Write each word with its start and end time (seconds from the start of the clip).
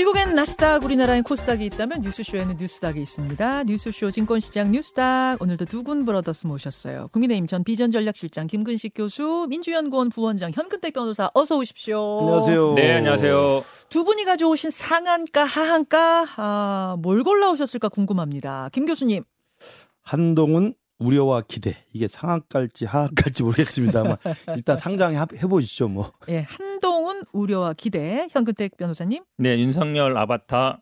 미국엔 0.00 0.34
나스닥, 0.34 0.82
우리나라엔 0.82 1.22
코스닥이 1.22 1.62
있다면 1.66 2.00
뉴스쇼에는 2.00 2.56
뉴스닥이 2.58 3.02
있습니다. 3.02 3.64
뉴스쇼 3.64 4.10
증권시장 4.10 4.70
뉴스닥 4.70 5.42
오늘도 5.42 5.66
두군 5.66 6.06
브러더스 6.06 6.46
모셨어요. 6.46 7.08
국민의힘 7.08 7.46
전 7.46 7.64
비전전략실장 7.64 8.46
김근식 8.46 8.94
교수, 8.94 9.46
민주연구원 9.50 10.08
부원장 10.08 10.52
현근택 10.54 10.94
변호사 10.94 11.30
어서 11.34 11.58
오십시오. 11.58 12.20
안녕하세요. 12.20 12.74
네, 12.76 12.92
안녕하세요. 12.94 13.62
두 13.90 14.04
분이 14.04 14.24
가져오신 14.24 14.70
상한가, 14.70 15.44
하한가, 15.44 16.26
아, 16.38 16.96
뭘 17.00 17.22
골라오셨을까 17.22 17.90
궁금합니다. 17.90 18.70
김 18.72 18.86
교수님. 18.86 19.24
한동훈 20.00 20.72
우려와 21.00 21.42
기대 21.48 21.76
이게 21.92 22.06
상한가일지 22.06 22.84
하한가일지 22.84 23.42
모르겠습니다만 23.42 24.16
일단 24.56 24.76
상장해 24.76 25.26
보시죠 25.48 25.88
뭐. 25.88 26.12
예, 26.28 26.46
한동훈 26.48 27.22
우려와 27.32 27.72
기대 27.72 28.28
현근택 28.30 28.76
변호사님. 28.76 29.24
네, 29.38 29.58
윤석열 29.58 30.16
아바타 30.16 30.80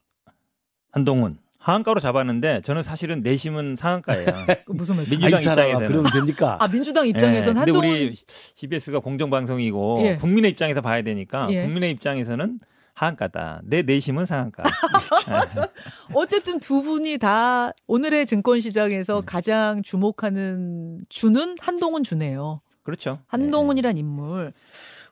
한동훈 0.91 1.39
하한가로 1.58 2.00
잡았는데 2.00 2.63
저는 2.63 2.82
사실은 2.82 3.22
내심은 3.22 3.77
상한가예요. 3.77 4.27
무슨 4.68 4.96
말씀? 4.96 5.11
민주당 5.11 5.43
사람아, 5.43 5.63
입장에서는. 5.68 5.89
그러면 5.89 6.13
됩니까? 6.13 6.57
아 6.61 6.69
민주당 6.69 7.07
입장에서는 7.07 7.55
네, 7.55 7.58
한동훈 7.61 7.82
근데 7.82 8.05
우리 8.07 8.14
CBS가 8.55 9.00
공정 9.00 9.30
방송이고 9.30 10.00
예. 10.03 10.16
국민의 10.16 10.50
입장에서 10.53 10.80
봐야 10.80 11.03
되니까 11.03 11.46
예. 11.50 11.63
국민의 11.64 11.91
입장에서는 11.93 12.58
하한가다. 12.98 13.61
내 13.64 13.82
내심은 13.82 14.26
상한가. 14.26 14.64
어쨌든 16.14 16.58
두 16.58 16.82
분이 16.82 17.18
다 17.18 17.72
오늘의 17.86 18.26
증권 18.26 18.57
음. 18.57 18.61
시장에서 18.61 19.22
가장 19.24 19.82
주목하는 19.82 21.04
주는 21.08 21.57
한동훈 21.61 22.02
주네요. 22.02 22.61
그렇죠. 22.82 23.21
한동훈이란 23.26 23.98
인물. 23.98 24.52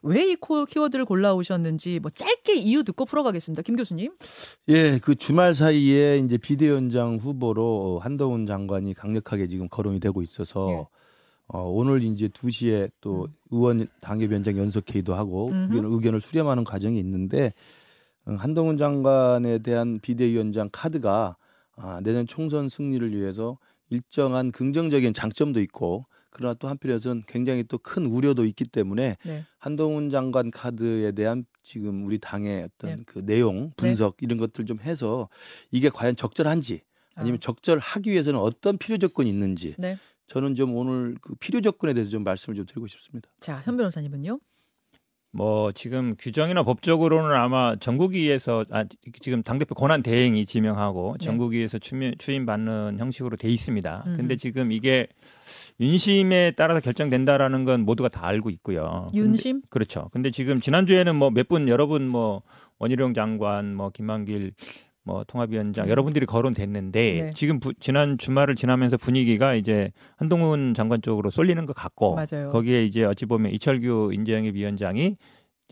왜 0.01 0.31
이 0.31 0.35
키워드를 0.69 1.05
골라오셨는지 1.05 1.99
뭐 1.99 2.11
짧게 2.11 2.55
이유 2.55 2.83
듣고 2.83 3.05
풀어가겠습니다. 3.05 3.61
김 3.61 3.75
교수님. 3.75 4.13
예, 4.69 4.99
그 4.99 5.15
주말 5.15 5.53
사이에 5.53 6.17
이제 6.19 6.37
비대위원장 6.37 7.17
후보로 7.17 7.99
한동훈 8.03 8.45
장관이 8.45 8.93
강력하게 8.93 9.47
지금 9.47 9.69
거론이 9.69 9.99
되고 9.99 10.21
있어서 10.21 10.69
예. 10.71 10.96
어, 11.47 11.61
오늘 11.63 12.03
이제 12.03 12.27
2시에 12.27 12.91
또 12.99 13.25
음. 13.25 13.33
의원 13.51 13.87
당협위원장 14.01 14.57
연석회의도 14.57 15.15
하고 15.15 15.49
음흠. 15.49 15.75
의견, 15.75 15.93
의견을 15.93 16.21
수렴하는 16.21 16.63
과정이 16.63 16.99
있는데 16.99 17.53
음, 18.27 18.35
한동훈 18.35 18.77
장관에 18.77 19.59
대한 19.59 19.99
비대위원장 20.01 20.69
카드가 20.71 21.37
아, 21.77 22.01
내년 22.03 22.27
총선 22.27 22.67
승리를 22.67 23.15
위해서 23.15 23.57
일정한 23.89 24.51
긍정적인 24.51 25.13
장점도 25.13 25.61
있고 25.61 26.05
그러나 26.29 26.53
또 26.55 26.67
한편에서는 26.67 27.23
굉장히 27.27 27.63
또 27.63 27.77
큰 27.77 28.05
우려도 28.05 28.45
있기 28.45 28.65
때문에 28.65 29.17
네. 29.23 29.45
한동훈 29.57 30.09
장관 30.09 30.51
카드에 30.51 31.13
대한 31.13 31.45
지금 31.63 32.05
우리 32.05 32.19
당의 32.19 32.63
어떤 32.65 32.97
네. 32.97 33.03
그 33.05 33.25
내용 33.25 33.71
분석 33.77 34.17
이런 34.21 34.37
것들 34.37 34.65
좀 34.65 34.79
해서 34.81 35.29
이게 35.71 35.89
과연 35.89 36.15
적절한지 36.15 36.81
아니면 37.15 37.37
아, 37.37 37.39
적절하기 37.41 38.11
위해서는 38.11 38.39
어떤 38.39 38.77
필요 38.77 38.97
조건이 38.97 39.29
있는지 39.29 39.75
네. 39.77 39.97
저는 40.27 40.55
좀 40.55 40.75
오늘 40.75 41.15
그 41.21 41.35
필요 41.35 41.61
조건에 41.61 41.93
대해서 41.93 42.11
좀 42.11 42.23
말씀을 42.23 42.55
좀 42.55 42.65
드리고 42.65 42.87
싶습니다. 42.87 43.29
자, 43.39 43.61
현 43.63 43.77
변호사님은요? 43.77 44.39
뭐 45.31 45.71
지금 45.73 46.15
규정이나 46.17 46.63
법적으로는 46.63 47.35
아마 47.35 47.75
전국위에서 47.75 48.65
아, 48.71 48.85
지금 49.19 49.43
당대표 49.43 49.75
권한 49.75 50.01
대행이 50.01 50.45
지명하고 50.45 51.15
네. 51.19 51.25
전국위에서 51.25 51.77
추임, 51.79 52.13
추임받는 52.17 52.97
형식으로 52.97 53.35
돼 53.37 53.47
있습니다. 53.49 54.03
음흠. 54.07 54.17
근데 54.17 54.35
지금 54.35 54.71
이게 54.71 55.07
윤심에 55.79 56.53
따라서 56.57 56.79
결정된다라는 56.81 57.65
건 57.65 57.81
모두가 57.81 58.09
다 58.09 58.25
알고 58.25 58.49
있고요. 58.51 59.09
근데- 59.11 59.19
윤심? 59.19 59.61
그렇죠. 59.69 60.09
근데 60.11 60.31
지금 60.31 60.59
지난주에는 60.59 61.15
뭐 61.15 61.29
몇 61.29 61.47
분 61.47 61.67
여러분 61.69 62.07
뭐 62.07 62.41
원희룡 62.79 63.13
장관 63.13 63.75
뭐 63.75 63.89
김만길 63.91 64.53
뭐 65.07 65.23
통합위원장 65.25 65.85
음. 65.85 65.89
여러분들이 65.89 66.25
거론됐는데 66.25 67.13
네. 67.13 67.29
지금 67.33 67.61
부- 67.61 67.73
지난 67.79 68.17
주말을 68.17 68.55
지나면서 68.55 68.97
분위기가 68.97 69.53
이제 69.55 69.91
한동훈 70.17 70.73
장관 70.73 71.01
쪽으로 71.01 71.31
쏠리는 71.31 71.65
것 71.65 71.73
같고 71.73 72.15
맞아요. 72.15 72.49
거기에 72.51 72.83
이제 72.83 73.05
어찌 73.05 73.25
보면 73.25 73.53
이철규 73.53 74.11
인재영입 74.13 74.55
위원장이 74.55 75.15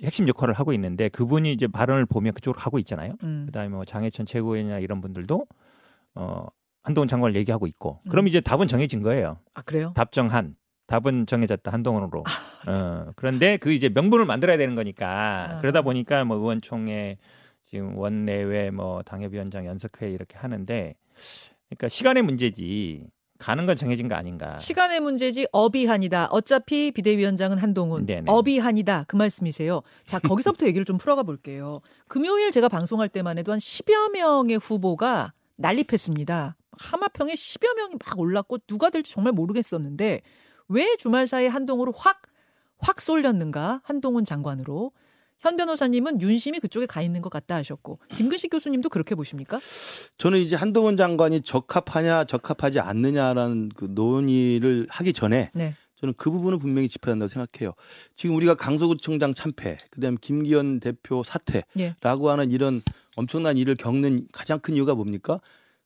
핵심 0.04 0.28
역할을 0.30 0.54
하고 0.54 0.72
있는데 0.74 1.10
그분이 1.10 1.52
이제 1.52 1.68
발언을 1.68 2.06
보면 2.06 2.34
그쪽으로 2.34 2.58
가고 2.60 2.80
있잖아요. 2.80 3.14
음. 3.24 3.44
그다음에 3.48 3.68
뭐 3.70 3.84
장해천 3.84 4.26
최고위원이나 4.26 4.80
이런 4.80 5.02
분들도 5.02 5.46
어 6.16 6.46
한동훈 6.84 7.08
장관을 7.10 7.36
얘기하고 7.36 7.68
있고 7.68 8.00
음. 8.06 8.10
그럼 8.10 8.30
이제 8.30 8.40
답은 8.40 8.68
정해진 8.70 9.02
거예요. 9.02 9.40
아, 9.54 9.62
그래요? 9.64 9.92
답정한 9.96 10.56
답은 10.88 11.26
정해졌다 11.26 11.72
한동훈으로. 11.74 12.24
어, 12.68 13.06
그런데 13.18 13.58
그 13.58 13.74
이제 13.74 13.90
명분을 13.90 14.26
만들어야 14.26 14.56
되는 14.56 14.76
거니까 14.76 15.56
아. 15.58 15.60
그러다 15.60 15.82
보니까 15.82 16.24
뭐 16.24 16.38
의원총회 16.38 17.18
지금 17.76 17.98
원내외 17.98 18.72
뭐 18.72 19.04
당협위원장 19.04 19.66
연석회 19.66 20.10
이렇게 20.10 20.38
하는데 20.38 20.96
그러니까 21.68 21.90
시간의 21.90 22.24
문제지 22.24 23.06
가는 23.38 23.66
건 23.66 23.76
정해진 23.76 24.08
거 24.08 24.16
아닌가. 24.16 24.58
시간의 24.60 25.02
문제지 25.02 25.46
어비한이다. 25.52 26.28
어차피 26.28 26.92
비대위원장은 26.92 27.58
한동훈. 27.58 28.06
네네. 28.06 28.32
어비한이다. 28.32 29.04
그 29.10 29.18
말씀이세요. 29.18 29.82
자, 30.08 30.20
거기서부터 30.20 30.68
얘기를 30.72 30.86
좀 30.86 30.98
풀어가 30.98 31.24
볼게요. 31.24 31.82
금요일 32.08 32.52
제가 32.52 32.70
방송할 32.70 33.10
때만 33.10 33.38
해도 33.40 33.52
한 33.52 33.60
10여 33.60 34.14
명의 34.14 34.56
후보가 34.56 35.34
난립했습니다. 35.58 36.56
하마평에 36.80 37.34
10여 37.34 37.76
명이 37.76 37.96
막 38.06 38.18
올랐고 38.18 38.60
누가 38.68 38.90
될지 38.90 39.12
정말 39.12 39.34
모르겠었는데 39.34 40.22
왜 40.70 40.96
주말 40.96 41.28
사이에 41.28 41.48
한동훈으로 41.50 41.92
확, 41.98 42.22
확 42.78 43.02
쏠렸는가? 43.02 43.82
한동훈 43.84 44.24
장관으로. 44.24 44.94
현 45.40 45.58
변호사님은 45.58 46.22
윤심이 46.22 46.60
그쪽에 46.60 46.86
가 46.86 47.02
있는 47.02 47.22
것 47.22 47.30
같다 47.30 47.56
하셨고 47.56 48.00
김근식 48.16 48.50
교수님도 48.50 48.90
그렇게 48.90 49.16
보십니까? 49.16 49.60
저는 50.18 50.40
이제 50.40 50.56
한동훈 50.56 50.98
장관이 50.98 51.42
적합하냐 51.42 52.26
적합하지 52.26 52.80
않느냐라는 52.80 53.70
그 53.76 53.88
논의를 53.90 54.88
하기 54.90 55.14
전에 55.14 55.52
네. 55.54 55.76
저는 55.98 56.14
그 56.18 56.30
부분은 56.30 56.60
분명히 56.60 56.88
짚어야 56.88 57.14
한다고 57.14 57.30
생각해요. 57.30 57.74
지금 58.16 58.36
우리가 58.36 58.56
강서구청장 58.56 59.34
참패, 59.34 59.78
그다음 59.92 60.18
김기현 60.20 60.80
대표 60.80 61.24
사퇴라고 61.24 61.66
예. 61.80 61.96
하는 62.30 62.52
이런 62.52 62.82
엄청난 63.16 63.58
일을 63.58 63.76
겪는 63.76 64.28
가장 64.32 64.60
큰 64.60 64.76
이유가 64.76 64.94
뭡니까? 64.94 65.40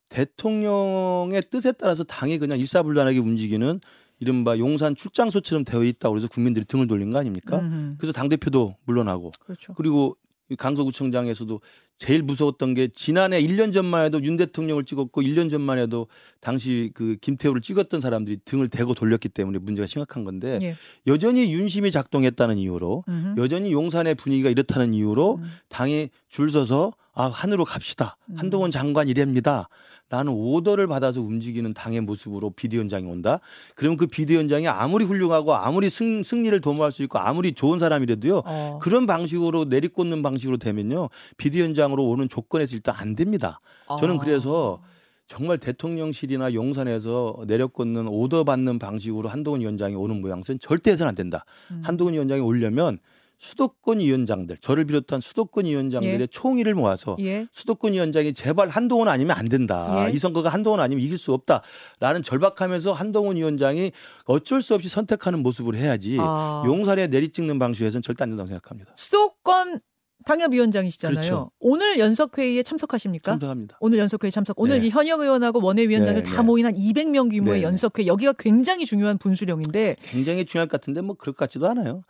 대통령의 0.09 1.43
뜻에 1.51 1.71
따라서 1.73 2.03
당이 2.03 2.39
그냥 2.39 2.59
일사불란하게 2.59 3.19
움직이는 3.19 3.79
이른바 4.19 4.57
용산 4.57 4.95
출장소처럼 4.95 5.65
되어 5.65 5.83
있다고 5.83 6.13
그래서 6.13 6.27
국민들이 6.27 6.65
등을 6.65 6.87
돌린 6.87 7.11
거 7.11 7.19
아닙니까? 7.19 7.59
음흠. 7.59 7.95
그래서 7.97 8.13
당 8.13 8.29
대표도 8.29 8.75
물러나고 8.85 9.31
그렇죠. 9.45 9.73
그리고 9.73 10.17
이 10.49 10.55
강서구청장에서도 10.55 11.61
제일 11.99 12.23
무서웠던 12.23 12.73
게 12.73 12.87
지난해 12.87 13.41
1년 13.41 13.71
전만 13.71 14.05
해도 14.05 14.23
윤 14.23 14.37
대통령을 14.37 14.83
찍었고 14.85 15.21
1년 15.21 15.49
전만 15.51 15.77
해도 15.77 16.07
당시 16.39 16.91
그 16.93 17.17
김태우를 17.21 17.61
찍었던 17.61 18.01
사람들이 18.01 18.39
등을 18.45 18.69
대고 18.69 18.93
돌렸기 18.93 19.29
때문에 19.29 19.59
문제가 19.59 19.85
심각한 19.85 20.23
건데 20.23 20.59
예. 20.61 20.75
여전히 21.07 21.53
윤심이 21.53 21.91
작동했다는 21.91 22.57
이유로 22.57 23.03
음흠. 23.07 23.39
여전히 23.39 23.71
용산의 23.73 24.15
분위기가 24.15 24.49
이렇다는 24.49 24.93
이유로 24.93 25.35
음. 25.35 25.51
당이 25.67 26.09
줄 26.29 26.49
서서 26.49 26.93
아 27.19 27.27
한으로 27.27 27.65
갑시다 27.65 28.15
음. 28.29 28.35
한동훈 28.37 28.71
장관 28.71 29.09
이랍니다 29.09 29.67
라는 30.07 30.31
오더를 30.31 30.87
받아서 30.87 31.21
움직이는 31.21 31.73
당의 31.73 31.99
모습으로 31.99 32.51
비대위원장이 32.51 33.05
온다 33.05 33.41
그러면 33.75 33.97
그 33.97 34.07
비대위원장이 34.07 34.69
아무리 34.69 35.03
훌륭하고 35.03 35.53
아무리 35.53 35.89
승, 35.89 36.23
승리를 36.23 36.61
도모할 36.61 36.93
수 36.93 37.03
있고 37.03 37.19
아무리 37.19 37.53
좋은 37.53 37.77
사람이라도요 37.77 38.43
어. 38.45 38.79
그런 38.81 39.05
방식으로 39.05 39.65
내리꽂는 39.65 40.23
방식으로 40.23 40.57
되면요 40.57 41.09
비대위원장으로 41.37 42.07
오는 42.07 42.29
조건에서 42.29 42.75
일단 42.75 42.95
안 42.97 43.15
됩니다. 43.15 43.59
저는 43.99 44.15
아. 44.15 44.19
그래서 44.19 44.81
정말 45.27 45.59
대통령실이나 45.59 46.53
용산에서 46.53 47.43
내려꽂는 47.45 48.07
오더 48.07 48.45
받는 48.45 48.79
방식으로 48.79 49.29
한동훈 49.29 49.61
위원장이 49.61 49.93
오는 49.93 50.21
모양새는 50.21 50.59
절대 50.59 50.91
해서는 50.91 51.09
안 51.09 51.15
된다. 51.15 51.45
음. 51.69 51.81
한동훈 51.85 52.15
위원장이 52.15 52.41
오려면 52.41 52.97
수도권 53.39 53.99
위원장들 53.99 54.57
저를 54.61 54.85
비롯한 54.85 55.21
수도권 55.21 55.65
위원장들의 55.65 56.21
예. 56.21 56.27
총의를 56.27 56.75
모아서 56.75 57.15
예. 57.21 57.47
수도권 57.53 57.93
위원장이 57.93 58.33
제발 58.33 58.69
한동훈 58.69 59.07
아니면 59.07 59.37
안 59.37 59.47
된다. 59.47 60.07
예. 60.07 60.11
이 60.11 60.17
선거가 60.17 60.49
한동훈 60.49 60.79
아니면 60.81 61.03
이길 61.03 61.17
수 61.17 61.33
없다라는 61.33 62.23
절박하면서 62.23 62.91
한동훈 62.93 63.37
위원장이 63.37 63.93
어쩔 64.25 64.61
수 64.61 64.75
없이 64.75 64.89
선택하는 64.89 65.39
모습을 65.41 65.75
해야지 65.75 66.17
아. 66.19 66.63
용산에 66.65 67.07
내리찍는 67.07 67.59
방식에서는 67.59 68.01
절대 68.01 68.23
안 68.23 68.29
된다고 68.29 68.47
생각합니다. 68.47 68.91
수도권 68.97 69.79
당협위원장이시잖아요. 70.25 71.15
그렇죠. 71.15 71.51
오늘 71.59 71.97
연석회의에 71.97 72.61
참석하십니까? 72.63 73.31
참석합니다. 73.31 73.77
오늘 73.79 73.99
연석회의 73.99 74.31
참석. 74.31 74.59
오늘 74.59 74.79
네. 74.81 74.87
이 74.87 74.89
현역 74.89 75.21
의원하고 75.21 75.61
원외위원장들 75.63 76.23
네, 76.23 76.29
다 76.29 76.41
네. 76.41 76.43
모인 76.43 76.65
한 76.65 76.73
200명 76.73 77.31
규모의 77.31 77.59
네, 77.59 77.61
네. 77.61 77.63
연석회. 77.63 78.05
여기가 78.05 78.33
굉장히 78.33 78.85
중요한 78.85 79.17
분수령인데 79.17 79.95
굉장히 80.03 80.45
중요할 80.45 80.67
것 80.67 80.81
같은데 80.81 80.99
뭐 80.99 81.15
그럴 81.15 81.33
것 81.33 81.45
같지도 81.45 81.67
않아요. 81.69 82.03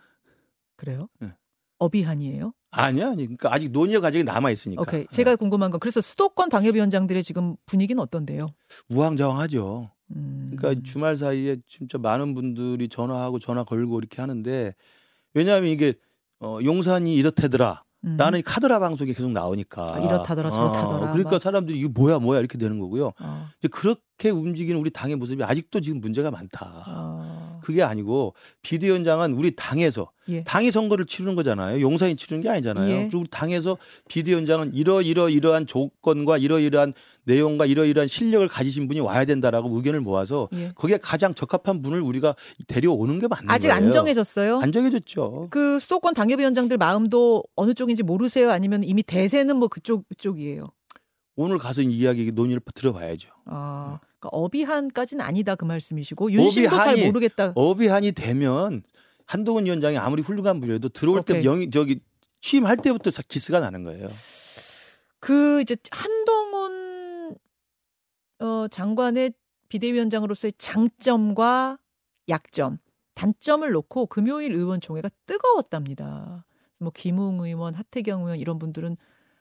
그래요? 0.80 1.08
네. 1.20 1.28
어비한이에요? 1.78 2.54
아니야, 2.70 3.08
아니. 3.10 3.24
그러니까 3.24 3.52
아직 3.52 3.70
논의의 3.70 4.00
과정이 4.00 4.24
남아 4.24 4.50
있으니까. 4.50 4.80
오케이. 4.80 5.06
제가 5.10 5.36
궁금한 5.36 5.70
건 5.70 5.78
그래서 5.78 6.00
수도권 6.00 6.48
당협위원장들의 6.48 7.22
지금 7.22 7.56
분위기는 7.66 8.02
어떤데요? 8.02 8.48
우왕좌왕하죠. 8.88 9.90
음. 10.16 10.52
그러니까 10.56 10.82
주말 10.82 11.16
사이에 11.16 11.58
진짜 11.66 11.98
많은 11.98 12.34
분들이 12.34 12.88
전화하고 12.88 13.40
전화 13.40 13.64
걸고 13.64 13.98
이렇게 13.98 14.22
하는데 14.22 14.74
왜냐하면 15.34 15.70
이게 15.70 15.94
어, 16.40 16.58
용산이 16.64 17.14
이렇대더라. 17.14 17.84
음. 18.04 18.16
라는 18.16 18.40
카드라 18.42 18.78
방송이 18.78 19.12
계속 19.12 19.30
나오니까 19.30 19.96
아, 19.96 19.98
이렇다더라 19.98 20.48
저렇다더라. 20.48 21.12
그러니까 21.12 21.32
막. 21.32 21.42
사람들이 21.42 21.78
이거 21.78 21.90
뭐야 21.90 22.18
뭐야 22.18 22.38
이렇게 22.38 22.56
되는 22.56 22.78
거고요. 22.78 23.12
어. 23.20 23.48
이제 23.58 23.68
그렇게 23.68 24.30
움직이는 24.30 24.80
우리 24.80 24.90
당의 24.90 25.16
모습이 25.16 25.44
아직도 25.44 25.80
지금 25.82 26.00
문제가 26.00 26.30
많다. 26.30 26.84
어. 26.88 27.39
그게 27.62 27.82
아니고 27.82 28.34
비대위 28.62 28.90
원장은 28.92 29.34
우리 29.34 29.54
당에서 29.56 30.10
예. 30.28 30.44
당이 30.44 30.70
선거를 30.70 31.06
치르는 31.06 31.34
거잖아요. 31.34 31.80
용사인 31.80 32.16
치르는 32.16 32.42
게 32.42 32.48
아니잖아요. 32.48 32.90
예. 32.90 33.02
그리고 33.02 33.20
우리 33.20 33.28
당에서 33.30 33.76
비대위 34.08 34.34
원장은 34.36 34.74
이러 34.74 35.02
이러 35.02 35.28
이러한 35.28 35.66
조건과 35.66 36.38
이러이러한 36.38 36.94
내용과 37.24 37.66
이러이러한 37.66 38.08
실력을 38.08 38.46
가지신 38.48 38.88
분이 38.88 39.00
와야 39.00 39.24
된다라고 39.24 39.74
의견을 39.76 40.00
모아서 40.00 40.48
예. 40.54 40.72
거기에 40.74 40.98
가장 40.98 41.34
적합한 41.34 41.82
분을 41.82 42.00
우리가 42.00 42.34
데려오는 42.66 43.18
게 43.18 43.28
맞는 43.28 43.50
아직 43.50 43.68
거예요. 43.68 43.84
안 43.84 43.90
정해졌어요. 43.90 44.60
안 44.60 44.72
정해졌죠. 44.72 45.48
그 45.50 45.78
수도권 45.80 46.14
당협위원장들 46.14 46.76
마음도 46.76 47.44
어느 47.56 47.74
쪽인지 47.74 48.02
모르세요? 48.02 48.50
아니면 48.50 48.84
이미 48.84 49.02
대세는 49.02 49.56
뭐 49.56 49.68
그쪽 49.68 50.08
그쪽이에요? 50.08 50.66
오늘 51.36 51.58
가서 51.58 51.82
이 51.82 51.86
이야기 51.86 52.30
논의를 52.32 52.60
들어봐야죠. 52.74 53.30
아, 53.46 53.98
그러니까 54.20 54.28
어비한까지는 54.36 55.24
아니다 55.24 55.54
그 55.56 55.64
말씀이시고 55.64 56.30
윤심도 56.32 56.68
잘 56.70 56.94
어비한이- 56.94 57.06
모르겠다. 57.06 57.52
어비한이 57.54 58.12
되면 58.12 58.82
한동훈 59.26 59.64
위원장이 59.64 59.96
아무리 59.98 60.22
훌륭한 60.22 60.60
분이라도 60.60 60.90
들어올 60.90 61.22
때 61.24 61.34
오케이. 61.34 61.44
영 61.44 61.70
저기 61.70 62.00
취임할 62.42 62.76
때부터 62.78 63.10
사- 63.10 63.22
기스가 63.26 63.60
나는 63.60 63.82
거예요. 63.84 64.08
그 65.18 65.60
이제 65.62 65.76
한동훈 65.90 67.34
어, 68.40 68.68
장관의 68.68 69.32
비대위원장으로서의 69.68 70.52
장점과 70.58 71.78
약점, 72.28 72.78
단점을 73.14 73.70
놓고 73.70 74.06
금요일 74.06 74.52
의원총회가 74.52 75.10
뜨거웠답니다. 75.26 76.44
뭐 76.78 76.90
김웅 76.94 77.40
의원, 77.40 77.74
하태경 77.74 78.22
의원 78.22 78.38
이런 78.38 78.58
분들은 78.58 78.96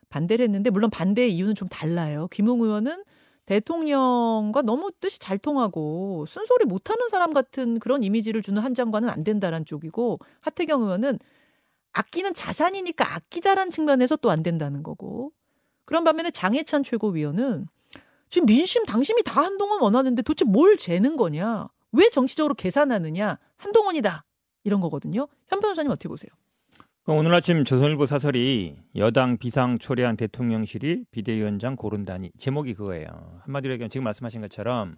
반대를 0.09 0.43
했는데 0.43 0.69
물론 0.69 0.89
반대의 0.89 1.33
이유는 1.33 1.55
좀 1.55 1.67
달라요. 1.69 2.27
김웅 2.31 2.61
의원은 2.61 3.03
대통령과 3.49 4.61
너무 4.61 4.91
뜻이 4.99 5.17
잘 5.17 5.39
통하고 5.39 6.25
쓴소리 6.27 6.65
못하는 6.65 7.09
사람 7.09 7.33
같은 7.33 7.79
그런 7.79 8.03
이미지를 8.03 8.43
주는 8.43 8.61
한 8.61 8.75
장관은 8.75 9.09
안 9.09 9.23
된다라는 9.23 9.65
쪽이고 9.65 10.19
하태경 10.41 10.83
의원은 10.83 11.17
아끼는 11.91 12.35
자산이니까 12.35 13.15
아끼자라는 13.15 13.71
측면에서 13.71 14.17
또 14.17 14.29
안 14.29 14.43
된다는 14.43 14.83
거고 14.83 15.31
그런 15.85 16.03
반면에 16.03 16.29
장해찬 16.29 16.83
최고위원은 16.83 17.67
지금 18.29 18.45
민심 18.45 18.85
당심이 18.85 19.23
다 19.23 19.41
한동훈 19.41 19.81
원하는데 19.81 20.21
도대체 20.21 20.45
뭘 20.45 20.77
재는 20.77 21.17
거냐? 21.17 21.67
왜 21.91 22.11
정치적으로 22.11 22.53
계산하느냐? 22.53 23.39
한동훈이다. 23.57 24.23
이런 24.63 24.79
거거든요. 24.79 25.27
현 25.47 25.59
변호사님 25.59 25.89
어떻게 25.89 26.07
보세요? 26.07 26.29
그럼 27.09 27.21
오늘 27.21 27.33
아침 27.33 27.65
조선일보 27.65 28.05
사설이 28.05 28.75
여당 28.97 29.39
비상 29.39 29.79
초래한 29.79 30.15
대통령실이 30.15 31.05
비대위원장 31.09 31.75
고른다니 31.75 32.29
제목이 32.37 32.75
그거예요. 32.75 33.07
한마디로 33.45 33.73
얘기하면 33.73 33.89
지금 33.89 34.03
말씀하신 34.03 34.41
것처럼 34.41 34.95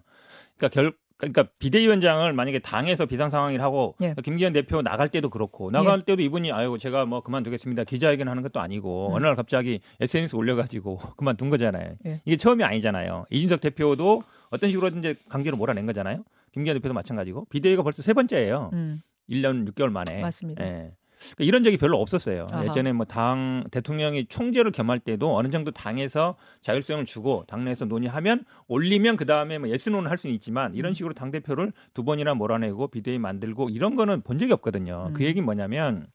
그러니까 0.58 0.68
결 0.68 0.92
그러니까 1.16 1.44
비대위원장을 1.58 2.30
만약에 2.34 2.58
당에서 2.58 3.06
비상 3.06 3.30
상황이라 3.30 3.64
하고 3.64 3.94
예. 4.02 4.14
김기현 4.22 4.52
대표 4.52 4.82
나갈 4.82 5.08
때도 5.08 5.30
그렇고 5.30 5.70
나갈 5.70 6.02
때도 6.02 6.20
이분이 6.20 6.52
아유 6.52 6.76
제가 6.78 7.06
뭐 7.06 7.22
그만두겠습니다 7.22 7.84
기자회견 7.84 8.28
하는 8.28 8.42
것도 8.42 8.60
아니고 8.60 9.08
음. 9.08 9.14
어느 9.14 9.24
날 9.24 9.34
갑자기 9.34 9.80
SNS 9.98 10.36
올려가지고 10.36 10.98
그만둔 11.16 11.48
거잖아요. 11.48 11.94
예. 12.04 12.20
이게 12.26 12.36
처음이 12.36 12.62
아니잖아요. 12.62 13.24
이준석 13.30 13.62
대표도 13.62 14.22
어떤 14.50 14.68
식으로든지 14.68 15.14
강제로 15.30 15.56
몰아낸 15.56 15.86
거잖아요. 15.86 16.24
김기현 16.52 16.76
대표도 16.76 16.92
마찬가지고 16.92 17.46
비대위가 17.46 17.82
벌써 17.82 18.02
세 18.02 18.12
번째예요. 18.12 18.68
음, 18.74 19.00
1년 19.30 19.66
6개월 19.72 19.88
만에. 19.88 20.20
맞습니다. 20.20 20.62
예. 20.62 20.92
그러니까 21.36 21.44
이런 21.44 21.62
적이 21.62 21.76
별로 21.76 22.00
없었어요. 22.00 22.46
아하. 22.52 22.66
예전에 22.66 22.92
뭐 22.92 23.06
당 23.12 23.64
대통령이 23.70 24.26
총재를 24.26 24.72
겸할 24.72 24.98
때도 24.98 25.36
어느 25.36 25.50
정도 25.50 25.70
당에서 25.70 26.36
자율성을 26.62 27.04
주고 27.04 27.44
당내에서 27.46 27.84
논의하면 27.84 28.44
올리면 28.68 29.16
그 29.16 29.26
다음에 29.26 29.58
뭐 29.58 29.68
예스노는 29.68 30.10
할 30.10 30.16
수는 30.16 30.34
있지만 30.36 30.74
이런 30.74 30.92
음. 30.92 30.94
식으로 30.94 31.12
당 31.14 31.30
대표를 31.30 31.72
두 31.92 32.04
번이나 32.04 32.34
몰아내고 32.34 32.88
비대위 32.88 33.18
만들고 33.18 33.68
이런 33.68 33.96
거는 33.96 34.22
본 34.22 34.38
적이 34.38 34.54
없거든요. 34.54 35.08
음. 35.08 35.12
그 35.12 35.24
얘기는 35.24 35.44
뭐냐면 35.44 36.06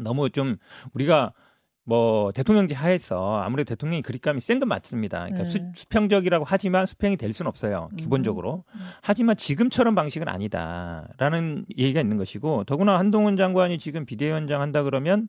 너무 0.00 0.30
좀 0.30 0.56
우리가 0.94 1.32
뭐 1.86 2.32
대통령제 2.32 2.74
하에서 2.74 3.40
아무래도 3.42 3.68
대통령이 3.68 4.00
그립감이 4.02 4.40
센 4.40 4.58
건 4.58 4.68
맞습니다. 4.68 5.24
그러니까 5.24 5.42
음. 5.42 5.72
수, 5.76 5.86
평적이라고 5.88 6.44
하지만 6.48 6.86
수평이 6.86 7.16
될 7.16 7.32
수는 7.32 7.48
없어요. 7.48 7.88
음. 7.92 7.96
기본적으로. 7.96 8.64
음. 8.74 8.80
하지만 9.02 9.36
지금처럼 9.36 9.94
방식은 9.94 10.26
아니다라는 10.28 11.66
얘기가 11.76 12.00
있는 12.00 12.16
것이고 12.16 12.64
더구나 12.64 12.98
한동훈 12.98 13.36
장관이 13.36 13.78
지금 13.78 14.06
비대위원장 14.06 14.60
한다 14.60 14.82
그러면 14.82 15.28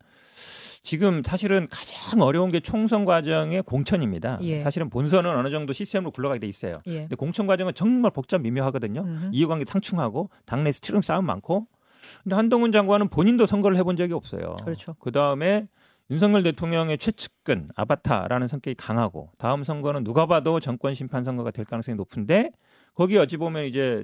지금 0.82 1.24
사실은 1.26 1.68
가장 1.72 2.22
어려운 2.22 2.52
게 2.52 2.60
총선 2.60 3.06
과정의 3.06 3.64
공천입니다. 3.64 4.38
예. 4.42 4.60
사실은 4.60 4.90
본선은 4.92 5.36
어느 5.36 5.50
정도 5.50 5.74
시스템으로 5.74 6.12
굴러가게 6.12 6.40
돼 6.40 6.48
있어요. 6.48 6.74
예. 6.86 7.00
근데 7.00 7.16
공천 7.16 7.48
과정은 7.48 7.74
정말 7.74 8.12
복잡 8.12 8.40
미묘하거든요. 8.42 9.02
음흠. 9.02 9.30
이해관계 9.34 9.66
상충하고 9.68 10.30
당내에서 10.46 10.80
치름 10.82 11.02
싸움 11.02 11.26
많고. 11.26 11.66
근데 12.24 12.36
한동훈 12.36 12.72
장관은 12.72 13.08
본인도 13.10 13.48
선거를 13.48 13.78
해본 13.78 13.98
적이 13.98 14.14
없어요. 14.14 14.54
그렇죠. 14.64 14.96
그 15.00 15.12
다음에 15.12 15.68
윤석열 16.12 16.44
대통령의 16.44 17.00
최측근 17.00 17.70
아바타라는 17.76 18.48
성격이 18.48 18.76
강하고 18.76 19.32
다음 19.40 19.64
선거는 19.64 20.04
누가 20.04 20.28
봐도 20.28 20.60
정권 20.60 20.94
심판 20.94 21.24
선거가 21.24 21.50
될 21.50 21.66
가능성이 21.66 21.96
높은데 21.96 22.52
거기 22.94 23.18
어찌 23.18 23.38
보면 23.38 23.66
이제 23.66 24.04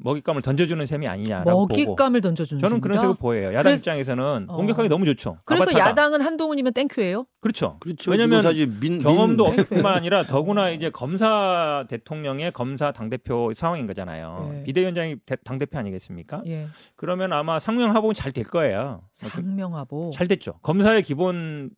먹잇감을 0.00 0.42
던져주는 0.42 0.84
셈이 0.86 1.06
아니냐라고 1.08 1.50
보고 1.66 1.66
먹잇감을 1.74 2.20
던져주는 2.20 2.60
저는 2.60 2.80
그런 2.80 2.98
셈이다? 2.98 3.08
색을 3.08 3.14
보여요. 3.20 3.48
야당 3.48 3.62
그래서- 3.64 3.80
입장에서는 3.80 4.46
어. 4.48 4.56
공격하기 4.56 4.88
너무 4.88 5.04
좋죠. 5.06 5.38
그래서 5.44 5.64
아바타다. 5.64 5.90
야당은 5.90 6.20
한동훈이면 6.22 6.72
thank 6.72 6.93
you예요? 6.93 7.26
그렇죠. 7.40 7.76
그렇죠. 7.80 8.10
왜냐면 8.10 8.40
지금 8.40 8.50
사실 8.52 8.66
민, 8.80 8.98
경험도 8.98 9.44
민- 9.50 9.60
없뿐만 9.60 9.94
아니라 9.94 10.22
더구나 10.24 10.70
이제 10.70 10.90
검사 10.90 11.84
대통령의 11.88 12.52
검사 12.52 12.92
당 12.92 13.08
대표 13.10 13.52
상황인 13.54 13.86
거잖아요. 13.86 14.52
예. 14.58 14.62
비대위원장이 14.64 15.16
당 15.44 15.58
대표 15.58 15.78
아니겠습니까? 15.78 16.42
예. 16.46 16.66
그러면 16.96 17.32
아마 17.32 17.58
상명하복은 17.58 18.14
잘 18.14 18.32
될 18.32 18.44
거예요. 18.44 19.02
상명하고. 19.16 20.10
잘 20.14 20.28
됐죠. 20.28 20.54
검사의 20.62 21.02
기본이 21.02 21.70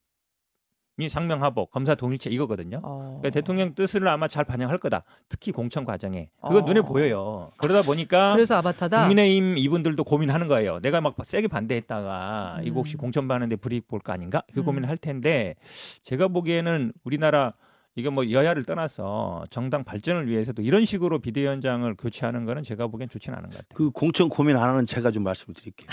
상명하복, 1.09 1.71
검사 1.71 1.95
동일체 1.95 2.29
이거거든요. 2.31 2.79
어. 2.83 3.19
그러니까 3.21 3.31
대통령 3.31 3.75
뜻을 3.75 4.07
아마 4.09 4.29
잘 4.29 4.45
반영할 4.45 4.79
거다. 4.79 5.03
특히 5.29 5.53
공천 5.53 5.85
과정에 5.85 6.29
그거 6.43 6.59
어. 6.59 6.61
눈에 6.61 6.81
보여요. 6.83 7.51
그러다 7.59 7.83
보니까 7.83 8.33
그래서 8.35 8.57
아바타다. 8.57 9.03
국민의힘 9.09 9.59
이분들도 9.59 10.03
고민하는 10.05 10.49
거예요. 10.49 10.81
내가 10.81 11.01
막 11.01 11.15
세게 11.25 11.49
반대했다가 11.49 12.57
음. 12.61 12.67
이거 12.67 12.77
혹시 12.77 12.97
공천 12.97 13.27
받는데 13.29 13.57
불이익 13.57 13.89
볼 13.89 14.01
거 14.01 14.13
아닌가? 14.13 14.43
그 14.55 14.61
음. 14.61 14.65
고민을 14.65 14.89
할 14.89 14.97
텐데 14.97 15.55
제가 16.03 16.29
보기에는 16.29 16.93
우리나라 17.05 17.51
이게 17.97 18.09
뭐 18.09 18.31
여야를 18.31 18.65
떠나서 18.65 19.45
정당 19.51 19.83
발전을 19.85 20.29
위해서도 20.29 20.63
이런 20.63 20.85
식으로 20.85 21.19
비대위원장을 21.19 21.93
교체하는 21.97 22.45
거는 22.45 22.63
제가 22.63 22.87
보기엔 22.87 23.09
좋지는 23.09 23.37
않은 23.39 23.51
것 23.51 23.57
같아요. 23.59 23.75
그 23.75 23.91
공천 23.91 24.29
고민 24.29 24.57
안 24.57 24.69
하는 24.69 24.87
제가 24.87 25.11
좀 25.11 25.25
말씀을 25.25 25.55
드릴게요. 25.55 25.89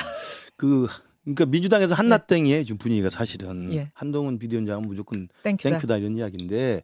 그 0.55 0.87
그러니까 1.27 1.45
민주당에서 1.45 1.93
한나땡이에요 1.93 2.63
지금 2.63 2.77
분위기가 2.77 3.09
사실은 3.09 3.73
예. 3.73 3.91
한동훈 3.93 4.39
비대위원장은 4.39 4.87
무조건 4.87 5.27
땡큐다. 5.43 5.69
땡큐다 5.71 5.97
이런 5.97 6.17
이야기인데 6.17 6.83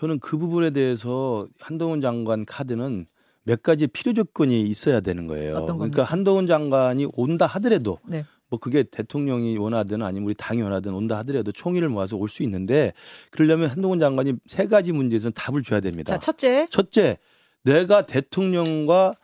저는 0.00 0.18
그 0.18 0.36
부분에 0.36 0.70
대해서 0.70 1.46
한동훈 1.60 2.00
장관 2.00 2.44
카드는 2.44 3.06
몇 3.44 3.62
가지 3.62 3.86
필요 3.86 4.14
조건이 4.14 4.62
있어야 4.62 5.00
되는 5.00 5.26
거예요. 5.28 5.66
그러니까? 5.66 6.02
한동훈 6.02 6.46
장관이 6.48 7.06
온다 7.12 7.46
하더라도 7.46 7.98
네. 8.06 8.24
뭐 8.48 8.58
그게 8.58 8.82
대통령이 8.82 9.56
원하든 9.58 10.02
아니면 10.02 10.26
우리 10.26 10.34
당이 10.34 10.60
원하든 10.60 10.92
온다 10.92 11.16
하더라도 11.18 11.52
총의를 11.52 11.88
모아서 11.88 12.16
올 12.16 12.28
수 12.28 12.42
있는데 12.42 12.92
그러려면 13.30 13.70
한동훈 13.70 13.98
장관이 14.00 14.34
세 14.46 14.66
가지 14.66 14.90
문제에서는 14.92 15.32
답을 15.34 15.62
줘야 15.62 15.78
됩니다. 15.80 16.12
자, 16.14 16.18
첫째. 16.18 16.66
첫째, 16.68 17.18
내가 17.62 18.06
대통령과 18.06 19.14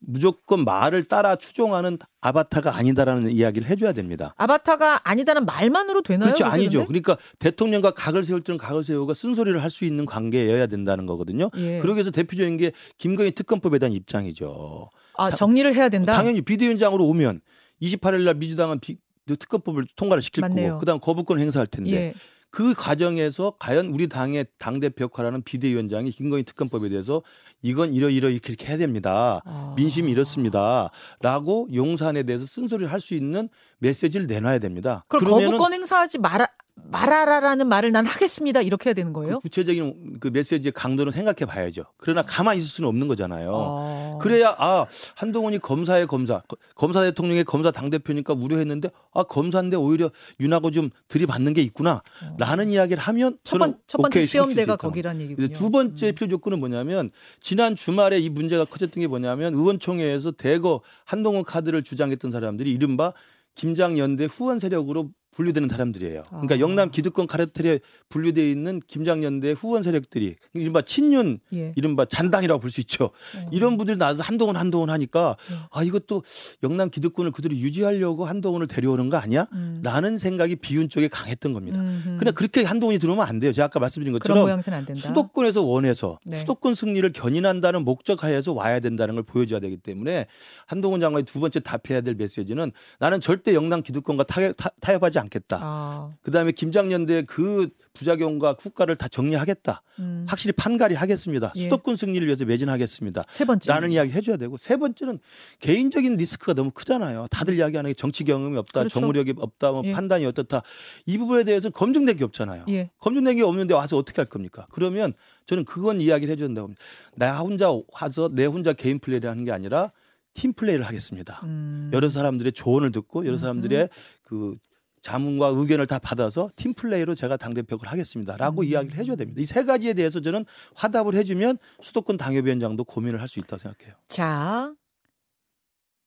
무조건 0.00 0.64
말을 0.64 1.04
따라 1.04 1.36
추종하는 1.36 1.98
아바타가 2.20 2.74
아니다라는 2.76 3.30
이야기를 3.32 3.68
해줘야 3.68 3.92
됩니다. 3.92 4.34
아바타가 4.38 5.00
아니다는 5.04 5.44
말만으로 5.44 6.02
되나요? 6.02 6.32
그렇죠, 6.32 6.44
아니죠. 6.46 6.86
그러니까 6.86 7.16
대통령과 7.38 7.92
각을 7.92 8.24
세울 8.24 8.42
때는 8.42 8.58
각을 8.58 8.82
세우고 8.82 9.14
쓴소리를 9.14 9.62
할 9.62 9.70
수 9.70 9.84
있는 9.84 10.04
관계여야 10.04 10.66
된다는 10.66 11.06
거거든요. 11.06 11.48
예. 11.56 11.78
그러기 11.80 11.98
위해서 11.98 12.10
대표적인 12.10 12.56
게 12.56 12.72
김건희 12.98 13.30
특검법에 13.32 13.78
대한 13.78 13.92
입장이죠. 13.92 14.90
아, 15.16 15.30
정리를 15.30 15.72
해야 15.76 15.88
된다. 15.88 16.12
당연히 16.14 16.40
비대위원장으로 16.42 17.06
오면 17.06 17.40
28일 17.80 18.24
날 18.24 18.34
민주당은 18.34 18.80
비, 18.80 18.96
그 19.28 19.36
특검법을 19.36 19.84
통과를 19.94 20.22
시킬 20.22 20.40
맞네요. 20.40 20.68
거고 20.70 20.80
그다음 20.80 20.98
거부권 20.98 21.38
행사할 21.38 21.68
텐데 21.68 21.92
예. 21.92 22.14
그 22.50 22.74
과정에서 22.74 23.54
과연 23.58 23.86
우리 23.86 24.08
당의 24.08 24.46
당대표 24.58 25.04
역할하는 25.04 25.42
비대위원장이 25.42 26.10
김건희 26.10 26.42
특검법에 26.44 26.88
대해서 26.88 27.22
이건 27.62 27.92
이러이러 27.92 28.30
이렇게 28.30 28.52
이렇게 28.52 28.66
해야 28.66 28.76
됩니다. 28.78 29.40
아. 29.44 29.74
민심이 29.76 30.10
이렇습니다. 30.10 30.90
라고 31.20 31.68
용산에 31.72 32.22
대해서 32.24 32.46
쓴소리를 32.46 32.90
할 32.90 33.00
수 33.00 33.14
있는 33.14 33.48
메시지를 33.78 34.26
내놔야 34.26 34.58
됩니다. 34.58 35.04
그러면은 35.08 35.46
거부권 35.52 35.72
행사하지 35.74 36.18
말아 36.18 36.46
말하라라는 36.90 37.68
말을 37.68 37.92
난 37.92 38.06
하겠습니다. 38.06 38.60
이렇게 38.62 38.90
해야 38.90 38.94
되는 38.94 39.12
그 39.12 39.20
거예요? 39.20 39.40
구체적인 39.40 40.18
그 40.20 40.28
메시지의 40.28 40.72
강도는 40.72 41.12
생각해 41.12 41.46
봐야죠. 41.46 41.84
그러나 41.96 42.22
가만히 42.22 42.60
있을 42.60 42.70
수는 42.70 42.88
없는 42.88 43.08
거잖아요. 43.08 43.50
어. 43.52 44.18
그래야 44.20 44.54
아 44.58 44.86
한동훈이 45.14 45.58
검사의 45.58 46.06
검사 46.06 46.40
거- 46.48 46.56
검사 46.74 47.02
대통령의 47.02 47.44
검사 47.44 47.70
당 47.70 47.90
대표니까 47.90 48.34
우려했는데 48.34 48.90
아 49.12 49.22
검사인데 49.22 49.76
오히려 49.76 50.10
윤하고 50.40 50.70
좀 50.70 50.90
들이받는 51.08 51.54
게 51.54 51.62
있구나 51.62 52.02
어. 52.22 52.36
라는 52.38 52.70
이야기를 52.70 53.02
하면 53.02 53.38
첫, 53.44 53.58
번, 53.58 53.78
첫 53.86 53.98
번째 53.98 54.22
시험대가. 54.26 54.76
거기란 54.76 55.20
얘기군요. 55.20 55.48
두 55.48 55.70
번째 55.70 56.08
음. 56.08 56.14
필요 56.14 56.28
조건은 56.28 56.58
뭐냐면 56.60 57.10
지난 57.40 57.76
주말에 57.76 58.18
이 58.18 58.28
문제가 58.28 58.64
커졌던 58.64 59.00
게 59.00 59.06
뭐냐면 59.06 59.54
의원총회에서 59.54 60.32
대거 60.32 60.80
한동훈 61.04 61.44
카드를 61.44 61.82
주장했던 61.82 62.30
사람들이 62.30 62.70
이른바 62.72 63.12
김장연대 63.56 64.26
후원 64.26 64.58
세력으로 64.58 65.10
분류되는 65.32 65.68
사람들이에요. 65.68 66.24
그러니까 66.28 66.56
아. 66.56 66.58
영남 66.58 66.90
기득권 66.90 67.26
카르텔에 67.26 67.80
분류되어 68.08 68.44
있는 68.44 68.80
김장연대 68.86 69.52
후원 69.52 69.82
세력들이 69.82 70.36
이른바 70.54 70.82
친윤, 70.82 71.38
예. 71.54 71.72
이른바 71.76 72.04
잔당이라고 72.04 72.60
볼 72.60 72.70
수 72.70 72.80
있죠. 72.80 73.04
어. 73.04 73.46
이런 73.52 73.76
분들이 73.76 73.96
나와서 73.96 74.22
한동훈 74.22 74.56
한동훈 74.56 74.90
하니까 74.90 75.36
네. 75.48 75.56
아 75.70 75.82
이것도 75.82 76.24
영남 76.62 76.90
기득권을 76.90 77.30
그대로 77.32 77.54
유지하려고 77.56 78.24
한동훈을 78.26 78.66
데려오는 78.66 79.08
거 79.08 79.16
아니야? 79.16 79.46
음. 79.52 79.80
라는 79.82 80.18
생각이 80.18 80.56
비윤 80.56 80.88
쪽에 80.88 81.08
강했던 81.08 81.52
겁니다. 81.52 81.80
음흠. 81.80 82.16
근데 82.18 82.30
그렇게 82.32 82.64
한동훈이 82.64 82.98
들어오면 82.98 83.24
안 83.26 83.38
돼요. 83.38 83.52
제가 83.52 83.66
아까 83.66 83.78
말씀드린 83.80 84.12
것처럼 84.12 84.42
모양새는 84.42 84.78
안 84.78 84.84
된다. 84.86 85.00
수도권에서 85.08 85.62
원해서 85.62 86.18
네. 86.24 86.38
수도권 86.38 86.74
승리를 86.74 87.12
견인한다는 87.12 87.84
목적 87.84 88.24
하에서 88.24 88.52
와야 88.52 88.80
된다는 88.80 89.14
걸 89.14 89.22
보여줘야 89.24 89.60
되기 89.60 89.76
때문에 89.76 90.26
한동훈 90.66 91.00
장관이 91.00 91.24
두 91.24 91.38
번째 91.40 91.60
답해야 91.60 92.00
될 92.00 92.14
메시지는 92.16 92.72
나는 92.98 93.20
절대 93.20 93.54
영남 93.54 93.82
기득권과 93.82 94.24
타협, 94.24 94.56
타- 94.56 94.70
타협하지 94.80 95.19
않겠다. 95.20 95.58
아, 95.62 96.14
그다음에 96.22 96.52
김장연대 96.52 97.22
그 97.28 97.68
부작용과 97.92 98.54
국가를 98.54 98.96
다 98.96 99.08
정리하겠다. 99.08 99.82
음. 99.98 100.24
확실히 100.28 100.52
판가리 100.52 100.94
하겠습니다. 100.94 101.52
예. 101.56 101.62
수도권 101.62 101.96
승리를 101.96 102.26
위해서 102.26 102.44
매진하겠습니다. 102.44 103.24
세 103.28 103.44
번째. 103.44 103.70
라는 103.70 103.90
이야기 103.92 104.12
해줘야 104.12 104.36
되고 104.36 104.56
세 104.56 104.76
번째는 104.76 105.18
개인적인 105.60 106.16
리스크가 106.16 106.54
너무 106.54 106.70
크잖아요. 106.70 107.26
다들 107.30 107.56
이야기하는 107.56 107.90
게 107.90 107.94
정치 107.94 108.24
경험이 108.24 108.56
없다, 108.58 108.80
그렇죠. 108.80 109.00
정무력이 109.00 109.34
없다, 109.36 109.72
뭐 109.72 109.82
예. 109.84 109.92
판단이 109.92 110.24
어떻다. 110.26 110.62
이 111.06 111.18
부분에 111.18 111.44
대해서는 111.44 111.72
검증된 111.72 112.16
게 112.16 112.24
없잖아요. 112.24 112.64
예. 112.70 112.90
검증된 112.98 113.36
게 113.36 113.42
없는데 113.42 113.74
와서 113.74 113.96
어떻게 113.96 114.16
할 114.16 114.26
겁니까? 114.26 114.66
그러면 114.70 115.12
저는 115.46 115.64
그건 115.64 116.00
이야기를 116.00 116.32
해줘야 116.32 116.48
된다고 116.48 116.66
합니다. 116.66 116.82
나 117.16 117.40
혼자 117.40 117.70
와서 117.92 118.30
내 118.32 118.46
혼자 118.46 118.72
개인 118.72 118.98
플레이를 118.98 119.28
하는 119.28 119.44
게 119.44 119.52
아니라 119.52 119.92
팀 120.32 120.52
플레이를 120.52 120.84
하겠습니다. 120.86 121.40
음. 121.44 121.90
여러 121.92 122.08
사람들의 122.08 122.52
조언을 122.52 122.92
듣고 122.92 123.26
여러 123.26 123.36
사람들의 123.36 123.88
그 124.22 124.56
자문과 125.02 125.48
의견을 125.48 125.86
다 125.86 125.98
받아서 125.98 126.50
팀 126.56 126.74
플레이로 126.74 127.14
제가 127.14 127.36
당 127.36 127.54
대표를 127.54 127.90
하겠습니다라고 127.90 128.62
음. 128.62 128.66
이야기를 128.66 128.96
해줘야 128.98 129.16
됩니다. 129.16 129.40
이 129.40 129.44
세 129.46 129.64
가지에 129.64 129.94
대해서 129.94 130.20
저는 130.20 130.44
화답을 130.74 131.14
해주면 131.14 131.58
수도권 131.80 132.16
당협위원장도 132.18 132.84
고민을 132.84 133.20
할 133.20 133.28
수 133.28 133.38
있다고 133.38 133.58
생각해요. 133.58 133.94
자, 134.08 134.74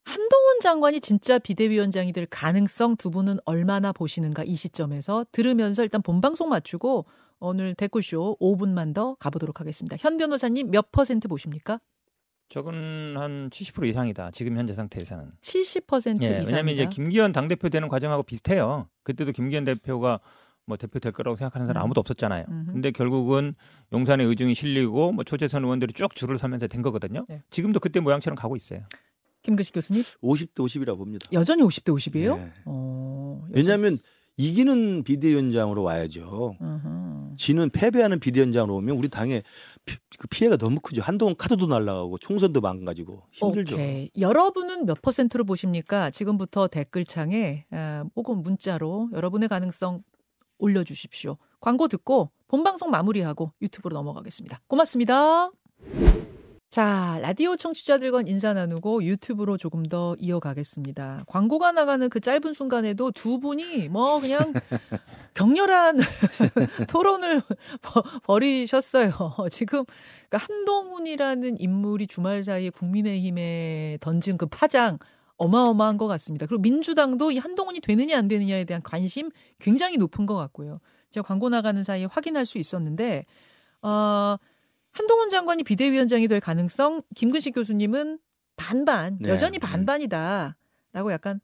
한동훈 0.06 0.60
장관이 0.62 1.00
진짜 1.00 1.40
비대위원장이 1.40 2.12
될 2.12 2.26
가능성 2.26 2.98
두 2.98 3.10
분은 3.10 3.40
얼마나 3.46 3.92
보시는가 3.94 4.44
이 4.44 4.56
시점에서 4.56 5.26
들으면서 5.32 5.82
일단 5.84 6.02
본 6.02 6.20
방송 6.22 6.50
맞추고 6.50 7.06
오늘 7.40 7.74
댓글쇼 7.76 8.38
5분만 8.40 8.94
더 8.94 9.16
가보도록 9.16 9.60
하겠습니다. 9.62 9.96
현 10.00 10.18
변호사님 10.18 10.72
몇 10.72 10.92
퍼센트 10.92 11.28
보십니까? 11.28 11.80
저건 12.50 13.16
한70% 13.16 13.88
이상이다. 13.90 14.32
지금 14.32 14.58
현재 14.58 14.74
상태에서는. 14.74 15.32
70% 15.42 16.22
예, 16.24 16.28
이상이다. 16.28 16.48
왜냐하면 16.48 16.74
이제 16.76 16.86
김기현 16.88 17.32
당 17.32 17.48
대표 17.48 17.70
되는 17.70 17.88
과정하고 17.88 18.24
비슷해요. 18.24 18.88
그때도 19.04 19.32
김기현 19.32 19.64
대표가 19.64 20.20
뭐 20.66 20.78
대표 20.78 21.00
될 21.00 21.12
거라고 21.12 21.36
생각하는 21.36 21.68
사람 21.68 21.82
음. 21.82 21.86
아무도 21.86 22.00
없었잖아요. 22.02 22.46
음흠. 22.48 22.72
근데 22.74 22.92
결국은 22.92 23.56
용산의 23.92 24.28
의중이 24.28 24.54
실리고 24.54 25.12
뭐 25.12 25.24
초재선 25.24 25.64
의원들이 25.64 25.94
쭉 25.94 26.14
줄을 26.16 26.38
서면서 26.38 26.68
된 26.68 26.82
거거든요. 26.82 27.26
네. 27.28 27.42
지금도 27.50 27.80
그때 27.80 28.00
모양처럼 28.00 28.36
가고 28.36 28.56
있어요. 28.56 28.82
김근식 29.42 29.74
교수님 29.74 30.04
50대 30.22 30.54
50이라 30.56 30.96
봅니다. 30.98 31.28
여전히 31.34 31.64
50대 31.64 31.94
50이에요? 31.94 32.38
네. 32.38 32.52
어, 32.66 33.42
여전- 33.50 33.56
왜냐하면 33.58 33.98
이기는 34.38 35.04
비대위원장으로 35.04 35.84
와야죠. 35.84 36.56
어허. 36.60 37.34
지는 37.38 37.70
패배하는 37.70 38.20
비대위원장으로 38.20 38.76
오면 38.78 38.96
우리 38.98 39.10
당에 39.10 39.44
피, 39.86 39.98
그 40.18 40.28
피해가 40.28 40.58
너무 40.58 40.80
크죠. 40.80 41.02
한동훈 41.02 41.36
카드도 41.36 41.68
날라가고 41.68 42.18
총선도 42.18 42.62
망가지고 42.62 43.24
힘들죠. 43.32 43.76
오케이. 43.76 44.10
여러분은 44.18 44.86
몇 44.86 45.02
퍼센트로 45.02 45.44
보십니까? 45.44 46.10
지금부터 46.10 46.68
댓글창에 46.68 47.66
아, 47.72 48.06
혹은 48.16 48.42
문자로 48.42 49.10
여러분의 49.14 49.50
가능성 49.50 50.04
올려주십시오. 50.60 51.38
광고 51.60 51.88
듣고 51.88 52.32
본 52.48 52.64
방송 52.64 52.90
마무리하고 52.92 53.52
유튜브로 53.62 53.96
넘어가겠습니다. 53.96 54.62
고맙습니다. 54.68 55.52
자, 56.74 57.20
라디오 57.22 57.56
청취자들과 57.56 58.24
인사 58.26 58.52
나누고 58.52 59.04
유튜브로 59.04 59.58
조금 59.58 59.86
더 59.86 60.16
이어가겠습니다. 60.18 61.26
광고가 61.28 61.72
나가는 61.72 62.10
그 62.10 62.20
짧은 62.20 62.54
순간에도 62.54 63.12
두 63.12 63.40
분이 63.40 63.90
뭐 63.90 64.20
그냥 64.20 64.52
격렬한 65.36 66.00
토론을 66.90 67.44
버- 67.84 68.02
벌이셨어요. 68.24 69.12
지금 69.52 69.84
그러니까 70.28 70.52
한동훈이라는 70.52 71.62
인물이 71.62 72.08
주말 72.08 72.44
사이에 72.44 72.72
국민의힘에 72.72 74.00
던진 74.02 74.40
그 74.40 74.48
파장 74.48 74.98
어마어마한 75.38 76.00
것 76.00 76.08
같습니다. 76.08 76.48
그리고 76.48 76.64
민주당도 76.64 77.30
이 77.34 77.38
한동훈이 77.38 77.82
되느냐 77.82 78.18
안 78.18 78.28
되느냐에 78.28 78.64
대한 78.64 78.82
관심 78.82 79.30
굉장히 79.60 79.98
높은 79.98 80.26
것 80.26 80.36
같고요. 80.36 80.80
제가 81.12 81.24
광고 81.28 81.50
나가는 81.50 81.84
사이에 81.84 82.06
확인할 82.06 82.48
수 82.48 82.58
있었는데 82.58 83.26
어, 83.84 84.38
한동훈 84.94 85.30
장관이 85.30 85.64
비대위원장이 85.64 86.28
될 86.28 86.40
가능성 86.40 87.02
김근식 87.16 87.54
교수님은 87.56 88.20
반반 88.56 89.18
네. 89.20 89.30
여전히 89.30 89.58
반반이다라고 89.60 91.12
약간 91.12 91.40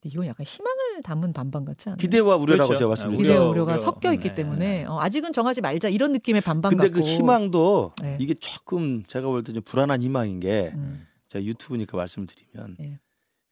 근데 0.00 0.12
이건 0.14 0.26
약간 0.26 0.44
희망을 0.46 1.02
담은 1.02 1.32
반반 1.32 1.64
같지 1.64 1.88
않아요? 1.88 1.96
기대와 1.96 2.36
우려라고 2.36 2.68
그렇죠. 2.68 2.78
제가 2.78 2.86
아, 2.86 2.88
말씀드렸죠. 2.90 3.22
기대와 3.22 3.40
우려, 3.44 3.50
우려가 3.50 3.72
우려. 3.72 3.78
섞여 3.78 4.12
있기 4.12 4.28
네. 4.30 4.34
때문에 4.34 4.84
어, 4.84 5.00
아직은 5.00 5.32
정하지 5.32 5.60
말자 5.60 5.88
이런 5.88 6.12
느낌의 6.12 6.40
반반 6.42 6.70
근데 6.76 6.88
같고 6.88 7.04
그 7.04 7.08
희망도 7.10 7.92
네. 8.02 8.16
이게 8.20 8.34
조금 8.34 9.04
제가 9.04 9.26
볼 9.28 9.42
때 9.44 9.52
좀 9.52 9.62
불안한 9.62 10.02
희망인 10.02 10.40
게 10.40 10.72
음, 10.74 11.06
제가 11.28 11.44
유튜브니까 11.44 11.96
말씀드리면 11.96 12.76
예. 12.80 12.98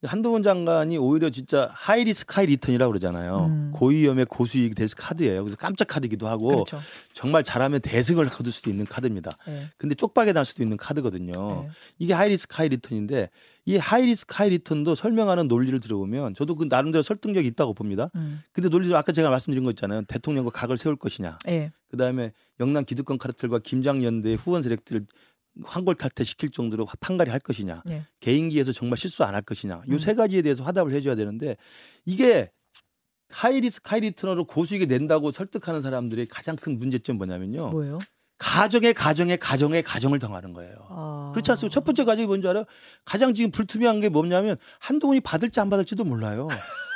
한동훈 0.07 0.43
장관이 0.43 0.99
오히려 0.99 1.31
진짜 1.31 1.71
high 1.73 2.05
risk 2.05 2.35
high 2.35 2.47
return이라고 2.47 2.91
그러잖아요. 2.91 3.47
음. 3.47 3.71
고위험의 3.75 4.27
고수익 4.27 4.75
될 4.75 4.87
카드예요. 4.97 5.43
그래서 5.43 5.57
깜짝 5.57 5.89
카드기도 5.89 6.29
하고 6.29 6.49
그렇죠. 6.49 6.81
정말 7.13 7.45
잘하면 7.45 7.81
대승을 7.81 8.27
거둘 8.27 8.53
수도 8.53 8.71
있는 8.71 8.87
카드입니다. 8.87 9.33
예. 9.49 9.71
근데 9.77 9.95
쪽박에 9.95 10.33
날 10.33 10.45
수도 10.45 10.63
있는 10.63 10.77
카드거든요. 10.77 11.33
예. 11.67 11.71
이게 11.99 12.13
high 12.13 12.31
risk 12.31 12.55
high 12.57 12.69
return인데 12.69 13.31
이 13.67 13.77
high 13.77 14.07
risk 14.07 14.35
high 14.37 14.51
return도 14.51 14.95
설명하는 14.95 15.49
논리를 15.49 15.79
들어보면 15.81 16.35
저도 16.35 16.55
그 16.55 16.67
나름대로 16.69 17.03
설득력이 17.03 17.49
있다고 17.49 17.75
봅니다. 17.75 18.11
음, 18.15 18.41
근데 18.53 18.69
논리를 18.69 18.95
아까 18.95 19.13
제가 19.13 19.29
말씀드린 19.29 19.65
거 19.65 19.71
있잖아요. 19.71 20.03
대통령과 20.07 20.51
각을 20.51 20.79
세울 20.79 20.97
것이냐. 20.97 21.39
예. 21.49 21.73
그다음에 21.91 22.33
영남 22.61 22.85
기득권 22.85 23.19
카르텔과 23.19 23.61
김장연대 23.61 24.35
후원 24.35 24.63
세력들을 24.63 25.07
환골탈태 25.65 26.25
시킬 26.25 26.51
정도로 26.51 26.87
판가리 27.01 27.31
할 27.31 27.41
것이냐. 27.41 27.83
예. 27.91 28.05
개인기에서 28.21 28.73
정말 28.73 28.99
실수 28.99 29.25
안 29.25 29.35
할 29.35 29.43
것이냐. 29.43 29.83
이 29.87 29.93
음. 29.93 29.99
세 29.99 30.15
가지에 30.15 30.43
대해서 30.43 30.63
화답을 30.63 30.93
해줘야 30.93 31.15
되는데 31.15 31.57
이게 32.05 32.51
하이리스크 33.29 33.89
하이리턴으로 33.91 34.45
고수익이 34.45 34.87
낸다고 34.87 35.31
설득하는 35.31 35.83
사람들의 35.83 36.27
가장 36.27 36.57
큰 36.57 36.79
문제점 36.79 37.17
뭐냐면요. 37.17 37.71
뭐예요? 37.71 37.99
가정의 38.39 38.93
가정의 38.93 39.39
가정의 39.39 39.83
가정을 39.83 40.19
당하는 40.19 40.53
거예요. 40.53 40.75
아. 40.91 41.31
그렇지 41.35 41.51
않습니까? 41.53 41.73
첫 41.73 41.85
번째 41.85 42.05
가정이 42.05 42.27
뭔지 42.27 42.47
알아요? 42.47 42.65
가장 43.05 43.33
지금 43.33 43.51
불투명한 43.51 44.01
게 44.01 44.09
뭐냐면 44.11 44.57
한동훈이 44.79 45.21
받을지 45.21 45.59
안 45.59 45.71
받을지도 45.71 46.05
몰라요. 46.05 46.47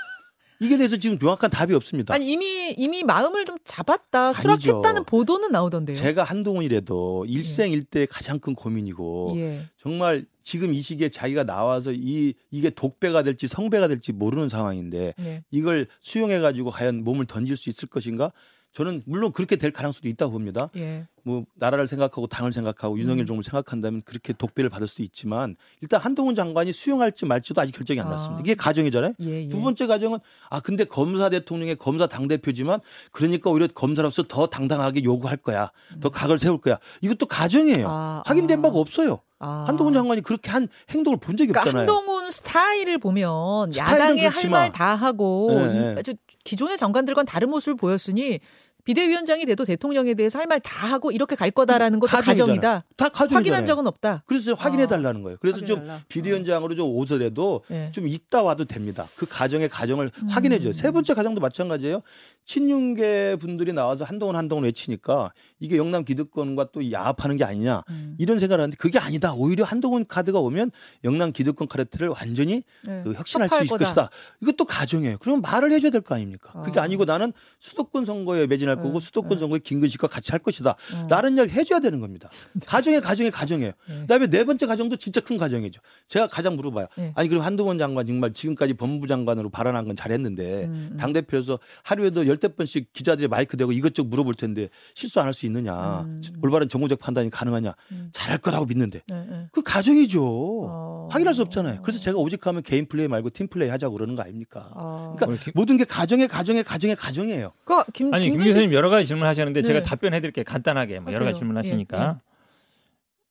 이게 0.61 0.77
대해서 0.77 0.97
지금 0.99 1.17
명확한 1.19 1.51
답이 1.51 1.75
없습니다. 1.75 2.13
아니 2.15 2.31
이미 2.31 2.75
이미 2.77 3.03
마음을 3.03 3.47
좀 3.47 3.57
잡았다. 3.65 4.35
수락했다는 4.35 5.05
보도는 5.05 5.51
나오던데요. 5.51 5.97
제가 5.97 6.23
한동훈이라도 6.23 7.25
일생일대 7.27 8.07
가장 8.07 8.39
큰 8.39 8.55
고민이고 8.55 9.33
예. 9.37 9.65
정말 9.81 10.27
지금 10.45 10.75
이 10.75 10.83
시기에 10.83 11.09
자기가 11.09 11.45
나와서 11.45 11.93
이 11.93 12.35
이게 12.51 12.69
독배가 12.69 13.23
될지 13.23 13.49
성배가 13.49 13.89
될지 13.89 14.13
모르는 14.13 14.51
상황인데 14.51 15.15
예. 15.19 15.43
이걸 15.51 15.87
수용해 16.03 16.41
가지고 16.41 16.71
과연 16.71 17.05
몸을 17.05 17.25
던질 17.27 17.57
수 17.57 17.71
있을 17.71 17.89
것인가? 17.89 18.33
저는 18.73 19.03
물론 19.05 19.33
그렇게 19.33 19.57
될 19.57 19.73
가능성도 19.73 20.09
있다고 20.09 20.33
봅니다. 20.33 20.71
예. 20.77 21.07
뭐 21.23 21.45
나라를 21.55 21.87
생각하고 21.87 22.29
당을 22.29 22.53
생각하고 22.53 22.99
윤석열 22.99 23.25
음. 23.25 23.27
정부를 23.27 23.43
생각한다면 23.45 24.03
그렇게 24.05 24.33
독배를 24.33 24.71
받을 24.71 24.87
수도 24.89 25.03
있지만 25.03 25.57
일단 25.81 26.01
한동훈 26.01 26.35
장관이 26.35 26.73
수용할지 26.73 27.27
말지도 27.27 27.61
아직 27.61 27.73
결정이 27.73 28.01
안 28.01 28.07
아. 28.07 28.11
났습니다. 28.11 28.41
이게 28.43 28.55
가정이잖아요. 28.55 29.15
예. 29.23 29.45
예. 29.45 29.49
두 29.49 29.61
번째 29.61 29.87
가정은 29.87 30.19
아 30.49 30.61
근데 30.61 30.85
검사 30.85 31.29
대통령의 31.29 31.77
검사 31.77 32.07
당 32.07 32.29
대표지만 32.29 32.81
그러니까 33.11 33.51
오히려 33.51 33.67
검사로서 33.67 34.23
더 34.23 34.47
당당하게 34.47 35.03
요구할 35.05 35.37
거야. 35.37 35.71
더 36.01 36.09
각을 36.09 36.39
세울 36.39 36.61
거야. 36.61 36.79
이것도 37.01 37.27
가정이에요. 37.27 37.87
아, 37.89 38.23
확인된 38.25 38.61
아. 38.61 38.63
바가 38.63 38.79
없어요. 38.79 39.21
아. 39.41 39.65
한동훈 39.67 39.93
장관이 39.95 40.21
그렇게 40.23 40.51
한 40.51 40.69
행동을 40.91 41.19
본 41.19 41.37
적이 41.37 41.49
그러니까 41.53 41.63
없잖아요. 41.71 41.89
한동훈 41.89 42.31
스타일을 42.31 42.99
보면 42.99 43.73
스타일은 43.73 43.95
야당에 44.01 44.23
할 44.23 44.31
그렇지만. 44.31 44.61
말다 44.63 44.95
하고 44.95 45.49
네, 45.55 45.65
이, 45.65 45.81
네. 45.81 45.95
아주 45.99 46.15
기존의 46.45 46.77
장관들과는 46.77 47.27
다른 47.27 47.51
모습을 47.51 47.77
보였으니 47.77 48.41
비대위원장이 48.85 49.45
돼도 49.45 49.67
대통령에 49.67 50.15
대해서 50.15 50.39
할 50.39 50.47
말 50.47 50.59
다 50.61 50.87
하고 50.89 51.13
이렇게 51.13 51.37
갈 51.37 51.51
거다라는 51.51 52.01
것도 52.01 52.11
가정이잖아요. 52.11 52.47
가정이다. 52.61 52.85
다 52.97 53.09
가져 53.11 53.35
확인한 53.37 53.65
적은 53.67 53.87
없다. 53.87 54.23
그래서 54.27 54.55
확인해 54.55 54.85
아. 54.85 54.87
달라는 54.87 55.23
거예요. 55.23 55.37
그래서 55.41 55.59
좀 55.59 55.77
확인해달라. 55.81 56.05
비대위원장으로 56.09 56.75
좀 56.75 56.89
오더라도 56.97 57.63
예. 57.71 57.91
좀 57.93 58.09
있다 58.09 58.43
와도 58.43 58.65
됩니다. 58.65 59.05
그 59.17 59.27
가정의 59.29 59.69
가정을 59.69 60.11
음. 60.23 60.29
확인해 60.29 60.59
줘요. 60.61 60.73
세 60.73 60.91
번째 60.91 61.13
가정도 61.15 61.41
마찬가지예요. 61.43 62.03
친윤계 62.45 63.37
분들이 63.37 63.73
나와서 63.73 64.05
한동훈 64.05 64.35
한동훈 64.37 64.65
외치니까 64.65 65.33
이게 65.61 65.77
영남 65.77 66.05
기득권과 66.05 66.71
또 66.73 66.91
야합하는 66.91 67.37
게 67.37 67.45
아니냐 67.45 67.83
음. 67.91 68.17
이런 68.19 68.39
생각을 68.39 68.63
하는데 68.63 68.77
그게 68.77 68.99
아니다. 68.99 69.35
오히려 69.35 69.65
한동훈 69.65 70.05
카드가 70.07 70.41
오면 70.41 70.71
영남 71.05 71.33
기득권 71.33 71.69
카르텔을 71.69 72.09
완전히 72.09 72.63
네. 72.85 73.03
그 73.05 73.13
혁신할 73.13 73.49
수 73.49 73.65
있을. 73.65 73.79
것이다. 73.79 74.11
이것도 74.43 74.65
가정이에요. 74.65 75.19
그러면 75.21 75.43
말을 75.43 75.73
해줘야 75.73 75.91
될 75.91 76.01
거 76.01 76.15
아닙니까? 76.15 76.51
그게 76.65 76.81
아. 76.81 76.85
아니고 76.85 77.05
나는 77.05 77.33
수도권 77.61 78.05
선거에 78.07 78.47
매진할 78.47 78.77
네, 78.77 78.83
거고 78.83 79.01
수도권 79.01 79.33
네. 79.33 79.39
선거에 79.39 79.59
김근식과 79.59 80.09
같이 80.09 80.31
할 80.33 80.41
것이다. 80.41 80.71
어. 80.95 81.07
라는 81.11 81.37
이야기 81.37 81.53
해줘야 81.53 81.79
되는 81.81 82.01
겁니다. 82.01 82.31
가정의 82.67 83.01
가정의 83.03 83.31
가정이에요. 83.31 83.73
네. 83.89 84.01
그다음에 84.01 84.27
네 84.29 84.45
번째 84.45 84.67
가정도 84.67 84.97
진짜 84.97 85.21
큰 85.21 85.37
가정이죠. 85.37 85.81
제가 86.09 86.27
가장 86.27 86.57
물어봐요. 86.57 86.87
네. 86.97 87.13
아니 87.15 87.29
그럼 87.29 87.45
한동훈 87.45 87.77
장관 87.79 88.07
정말 88.07 88.33
지금까지 88.33 88.75
법무부 88.75 89.07
장관으로 89.07 89.51
발언한 89.51 89.87
건 89.87 89.95
잘했는데 89.95 90.65
음, 90.65 90.89
음. 90.93 90.97
당 90.97 91.13
대표에서 91.13 91.59
하루에도 91.83 92.27
열대 92.31 92.49
번씩 92.55 92.93
기자들이 92.93 93.29
마이크 93.29 93.57
대고 93.57 93.73
이것저것 93.73 94.09
물어볼 94.09 94.35
텐데 94.35 94.69
실수 94.95 95.21
안 95.21 95.27
할 95.27 95.35
수 95.35 95.47
있느냐, 95.47 96.01
음. 96.03 96.23
올바른 96.43 96.69
정무적 96.69 96.99
판단이 96.99 97.29
가능하냐, 97.31 97.75
음. 97.93 98.09
잘할 98.13 98.39
거라고 98.39 98.65
믿는데 98.67 99.03
네, 99.07 99.27
네. 99.29 99.47
그 99.53 99.63
가정이죠. 99.63 100.23
어. 100.23 101.09
확인할 101.11 101.35
수 101.35 101.43
없잖아요. 101.43 101.83
그래서 101.83 101.99
제가 101.99 102.19
오직하면 102.19 102.63
개인 102.63 102.87
플레이 102.87 103.09
말고 103.09 103.31
팀 103.31 103.49
플레이 103.49 103.69
하자고 103.69 103.95
그러는 103.95 104.15
거 104.15 104.23
아닙니까? 104.23 104.71
아. 104.75 105.13
그러니까 105.17 105.27
뭐 105.27 105.37
김- 105.43 105.53
모든 105.55 105.77
게 105.77 105.85
가정의 105.85 106.29
가정의 106.29 106.63
가정의 106.65 106.97
가정이에요. 106.97 107.53
그러니까 107.65 107.91
김, 107.93 108.15
아니 108.15 108.31
김 108.31 108.39
교수님 108.39 108.73
여러 108.73 108.89
가지 108.91 109.07
질문하셨는데 109.09 109.63
제가 109.63 109.81
네. 109.81 109.83
답변해드릴게요 109.85 110.45
간단하게 110.45 111.01
뭐 111.01 111.13
여러 111.13 111.25
가지. 111.25 111.39
질문하시니까 111.39 111.99
예, 111.99 112.03
예. 112.09 112.15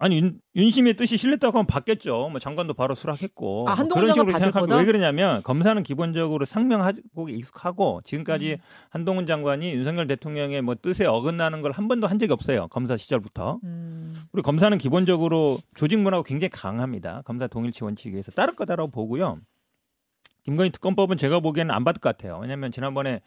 아니 0.01 0.17
윤, 0.17 0.39
윤심의 0.55 0.93
뜻이 0.95 1.17
실렸다고 1.17 1.57
하면 1.57 1.67
받겠죠 1.67 2.29
뭐 2.29 2.39
장관도 2.39 2.73
바로 2.73 2.95
수락했고 2.95 3.67
아, 3.67 3.75
뭐 3.75 3.87
그런 3.89 4.13
식으로 4.13 4.31
거다? 4.31 4.77
왜 4.77 4.85
그러냐면 4.85 5.43
검사는 5.43 5.81
기본적으로 5.83 6.45
상명하고 6.45 7.27
익숙하고 7.27 8.01
지금까지 8.05 8.53
음. 8.53 8.57
한동훈 8.89 9.25
장관이 9.25 9.73
윤석열 9.73 10.07
대통령의 10.07 10.61
뭐 10.61 10.75
뜻에 10.81 11.05
어긋나는 11.05 11.61
걸 11.61 11.69
한 11.73 11.87
번도 11.89 12.07
한 12.07 12.17
적이 12.17 12.31
없어요 12.33 12.67
검사 12.69 12.95
시절부터 12.97 13.59
음. 13.63 14.23
그리고 14.31 14.45
검사는 14.45 14.75
기본적으로 14.77 15.59
조직 15.75 15.99
문화가 15.99 16.23
굉장히 16.23 16.49
강합니다 16.49 17.21
검사 17.25 17.47
동일치 17.47 17.83
원칙에 17.83 18.11
의해서 18.11 18.31
따를 18.31 18.55
거다라고 18.55 18.89
보고요 18.91 19.39
김건희 20.43 20.71
특검법은 20.71 21.17
제가 21.17 21.41
보기에는 21.41 21.75
안 21.75 21.83
받을 21.83 21.99
것 21.99 22.15
같아요 22.17 22.39
왜냐하면 22.41 22.71
지난번에 22.71 23.21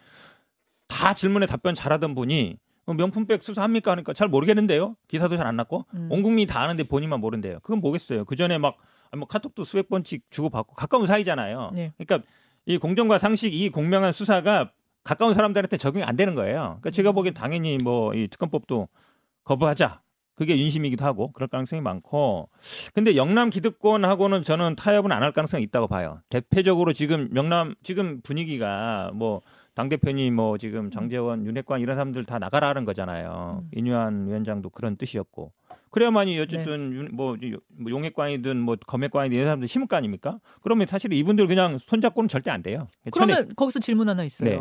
다 0.89 1.13
질문에 1.15 1.47
답변 1.47 1.75
잘하던 1.75 2.15
분이 2.15 2.57
어, 2.57 2.72
명품백 2.97 3.43
수사합니까 3.45 3.93
하니까 3.93 4.13
잘 4.13 4.29
모르겠는데요. 4.29 4.97
기사도 5.09 5.37
잘 5.37 5.47
안 5.47 5.57
났고 5.57 5.85
음. 5.95 6.09
온 6.11 6.23
국민이 6.23 6.47
다 6.47 6.61
아는데 6.63 6.85
본인만 6.85 7.21
모른대요. 7.21 7.61
그건 7.63 7.81
뭐겠어요. 7.81 8.25
그 8.25 8.37
전에 8.37 8.59
막 8.59 8.77
뭐 9.15 9.27
카톡도 9.29 9.65
수백 9.65 9.91
번씩 9.91 10.31
주고받고 10.31 10.75
가까운 10.75 11.07
사이잖아요. 11.07 11.73
네. 11.75 11.93
그러니까 11.99 12.27
이 12.65 12.79
공정과 12.79 13.19
상식 13.19 13.53
이 13.53 13.69
공명한 13.69 14.15
수사가 14.15 14.71
가까운 15.05 15.35
사람들한테 15.35 15.77
적용이 15.77 16.03
안 16.03 16.17
되는 16.17 16.35
거예요. 16.35 16.79
그러니까 16.81 16.91
제가 16.93 17.11
음. 17.11 17.15
보기엔 17.17 17.35
당연히 17.35 17.77
뭐 17.85 18.15
이 18.15 18.29
특검법도 18.29 18.89
거부하자. 19.45 20.01
그게 20.35 20.57
윤심이기도 20.59 21.05
하고 21.05 21.31
그럴 21.33 21.47
가능성이 21.47 21.83
많고 21.83 22.49
근데 22.95 23.15
영남 23.15 23.51
기득권하고는 23.51 24.45
저는 24.45 24.77
타협은 24.77 25.13
안 25.13 25.23
할 25.23 25.33
가능성이 25.33 25.63
있다고 25.65 25.89
봐요. 25.89 26.21
대표적으로 26.31 26.95
지금 26.95 27.29
영남 27.37 27.75
지금 27.83 28.23
분위기가 28.23 29.11
뭐 29.13 29.43
당 29.75 29.89
대표니 29.89 30.31
뭐 30.31 30.59
지금 30.59 30.91
장재원, 30.91 31.47
윤핵관 31.47 31.81
이런 31.81 31.97
사람들 31.97 32.25
다 32.25 32.39
나가라는 32.39 32.85
거잖아요. 32.85 33.63
음. 33.65 33.69
인유한 33.73 34.27
위원장도 34.29 34.69
그런 34.71 34.97
뜻이었고 34.97 35.53
그래야만이 35.91 36.39
어쨌든 36.41 36.93
윤- 36.93 37.09
뭐, 37.13 37.37
이- 37.43 37.57
뭐 37.69 37.91
용핵관이든 37.91 38.59
뭐 38.59 38.77
검핵관이든 38.87 39.35
이런 39.35 39.47
사람들 39.47 39.69
심을 39.69 39.87
거 39.87 39.97
아닙니까? 39.97 40.39
그러면 40.63 40.87
사실 40.87 41.13
이분들 41.13 41.47
그냥 41.47 41.79
손잡고는 41.79 42.29
절대 42.29 42.51
안 42.51 42.63
돼요. 42.63 42.89
그러면 43.13 43.49
거기서 43.57 43.79
질문 43.81 44.09
하나 44.09 44.25
있어요. 44.25 44.49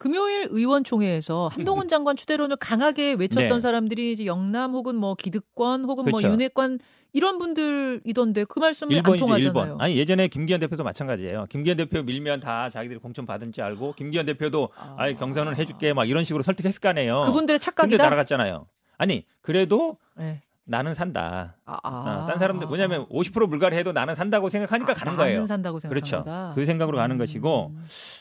금요일 0.00 0.48
의원총회에서 0.50 1.50
한동훈 1.52 1.86
장관 1.86 2.16
추대론을 2.16 2.56
강하게 2.56 3.12
외쳤던 3.12 3.48
네. 3.48 3.60
사람들이 3.60 4.12
이제 4.12 4.24
영남 4.24 4.72
혹은 4.72 4.96
뭐 4.96 5.14
기득권 5.14 5.84
혹은 5.84 6.04
뭐 6.04 6.20
그렇죠. 6.20 6.32
윤핵관 6.32 6.78
이런 7.12 7.38
분들이던데 7.38 8.44
그 8.44 8.60
말씀이 8.60 8.96
안 8.96 9.02
1번이죠, 9.02 9.18
통하잖아요. 9.18 9.76
1번. 9.76 9.80
아니 9.80 9.96
예전에 9.98 10.28
김기현 10.28 10.58
대표도 10.60 10.84
마찬가지예요. 10.84 11.44
김기현 11.50 11.76
대표 11.76 12.02
밀면 12.02 12.40
다 12.40 12.70
자기들이 12.70 12.98
공천 12.98 13.26
받은 13.26 13.52
지 13.52 13.60
알고 13.60 13.92
김기현 13.92 14.24
대표도 14.24 14.70
아니 14.96 15.18
경선은 15.18 15.56
해줄게 15.56 15.92
막 15.92 16.08
이런 16.08 16.24
식으로 16.24 16.44
설득했을 16.44 16.80
거 16.80 16.88
아니에요. 16.88 17.20
그분들의 17.20 17.58
근데 17.58 17.58
착각이다. 17.58 18.02
날아갔잖아요. 18.02 18.68
아니 18.96 19.26
그래도 19.42 19.98
네. 20.16 20.40
나는 20.70 20.94
산다. 20.94 21.56
아, 21.64 21.80
어, 21.82 22.26
딴 22.28 22.38
사람들 22.38 22.68
뭐냐면 22.68 23.04
50% 23.08 23.48
물갈이 23.48 23.76
해도 23.76 23.90
나는 23.90 24.14
산다고 24.14 24.50
생각하니까 24.50 24.94
가는 24.94 25.16
거예요. 25.16 25.34
나는 25.34 25.46
산다고 25.48 25.78
그렇죠. 25.80 26.18
생각한다. 26.18 26.54
그 26.54 26.64
생각으로 26.64 26.96
가는 26.96 27.16
음. 27.16 27.18
것이고 27.18 27.74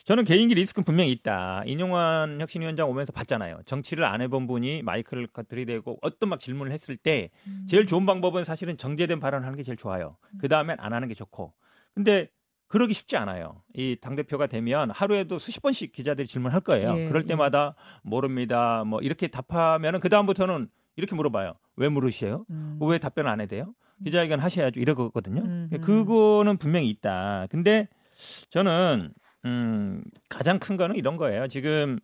저는 0.05 0.23
개인기 0.23 0.55
리스크는 0.55 0.83
분명히 0.83 1.11
있다. 1.11 1.61
인용환 1.67 2.41
혁신위원장 2.41 2.89
오면서 2.89 3.13
봤잖아요. 3.13 3.59
정치를 3.65 4.03
안 4.03 4.21
해본 4.21 4.47
분이 4.47 4.81
마이크를 4.81 5.27
들이대고 5.47 5.99
어떤 6.01 6.29
막 6.29 6.39
질문을 6.39 6.71
했을 6.71 6.97
때 6.97 7.29
음. 7.45 7.67
제일 7.69 7.85
좋은 7.85 8.07
방법은 8.07 8.43
사실은 8.43 8.77
정제된 8.77 9.19
발언을 9.19 9.45
하는 9.45 9.55
게 9.55 9.61
제일 9.61 9.77
좋아요. 9.77 10.17
그 10.39 10.47
다음엔 10.47 10.77
안 10.79 10.93
하는 10.93 11.07
게 11.07 11.13
좋고. 11.13 11.53
근데 11.93 12.29
그러기 12.67 12.93
쉽지 12.95 13.15
않아요. 13.17 13.61
이 13.75 13.95
당대표가 14.01 14.47
되면 14.47 14.89
하루에도 14.89 15.37
수십 15.37 15.61
번씩 15.61 15.91
기자들이 15.91 16.27
질문할 16.27 16.61
거예요. 16.61 16.97
예, 16.97 17.07
그럴 17.07 17.23
예. 17.23 17.27
때마다 17.27 17.75
모릅니다. 18.01 18.83
뭐 18.85 19.01
이렇게 19.01 19.27
답하면은 19.27 19.99
그다음부터는 19.99 20.69
이렇게 20.95 21.15
물어봐요. 21.15 21.53
왜 21.75 21.89
물으세요? 21.89 22.45
음. 22.49 22.77
왜 22.81 22.97
답변 22.97 23.27
안 23.27 23.41
해대요? 23.41 23.73
기자회견 24.03 24.39
하셔야죠. 24.39 24.79
이러거든요. 24.79 25.41
음, 25.41 25.69
음. 25.71 25.81
그거는 25.81 26.57
분명히 26.57 26.89
있다. 26.89 27.47
근데 27.49 27.87
저는 28.49 29.13
음, 29.45 30.03
가장 30.29 30.59
큰 30.59 30.77
거는 30.77 30.95
이런 30.95 31.17
거예요. 31.17 31.47
지금 31.47 31.99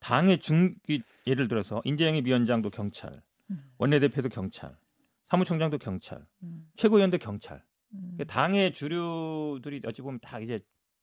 당의 0.00 0.38
중 0.38 0.74
이- 0.88 1.02
예를 1.26 1.48
들어서 1.48 1.80
인재영입 1.84 2.26
위원장도 2.26 2.70
경찰, 2.70 3.22
음. 3.50 3.62
원내대표도 3.78 4.28
경찰, 4.28 4.76
사무총장도 5.28 5.78
경찰, 5.78 6.24
음. 6.42 6.66
최고위원도 6.76 7.18
경찰. 7.18 7.62
음. 7.94 8.14
그 8.18 8.26
당의 8.26 8.72
주류들이 8.72 9.82
어찌 9.86 10.02
보면 10.02 10.18
다 10.20 10.38
이제 10.40 10.60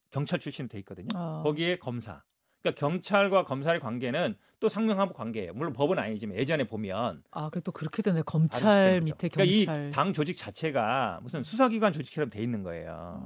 경찰 0.09 0.39
출신 0.39 0.67
돼 0.67 0.77
있거든요. 0.79 1.07
아. 1.15 1.41
거기에 1.43 1.77
검사. 1.77 2.21
그러니까 2.63 2.79
경찰과 2.79 3.43
검찰의 3.43 3.81
관계는 3.81 4.35
또 4.61 4.69
상명하고 4.69 5.13
관계예요. 5.13 5.53
물론 5.53 5.73
법은 5.73 5.99
아니지만 5.99 6.37
예전에 6.37 6.63
보면 6.63 7.21
아, 7.31 7.49
그또 7.49 7.73
그렇게 7.73 8.01
되네. 8.01 8.13
다를 8.13 8.23
검찰. 8.25 9.01
밑에 9.01 9.27
그러니까 9.27 9.65
경찰. 9.73 9.89
이당 9.89 10.13
조직 10.13 10.37
자체가 10.37 11.19
무슨 11.21 11.43
수사기관 11.43 11.91
조직처럼 11.91 12.29
돼 12.29 12.41
있는 12.41 12.63
거예요. 12.63 13.21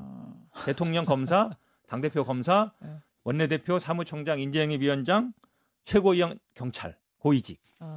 아. 0.52 0.64
대통령 0.66 1.06
검사, 1.06 1.52
당 1.88 2.02
대표 2.02 2.24
검사, 2.26 2.72
네. 2.82 2.90
원내대표, 3.24 3.78
사무총장, 3.78 4.40
인재영입 4.40 4.82
위원장, 4.82 5.34
최고위원 5.86 6.40
경찰 6.56 6.98
고위직. 7.20 7.62
아. 7.80 7.96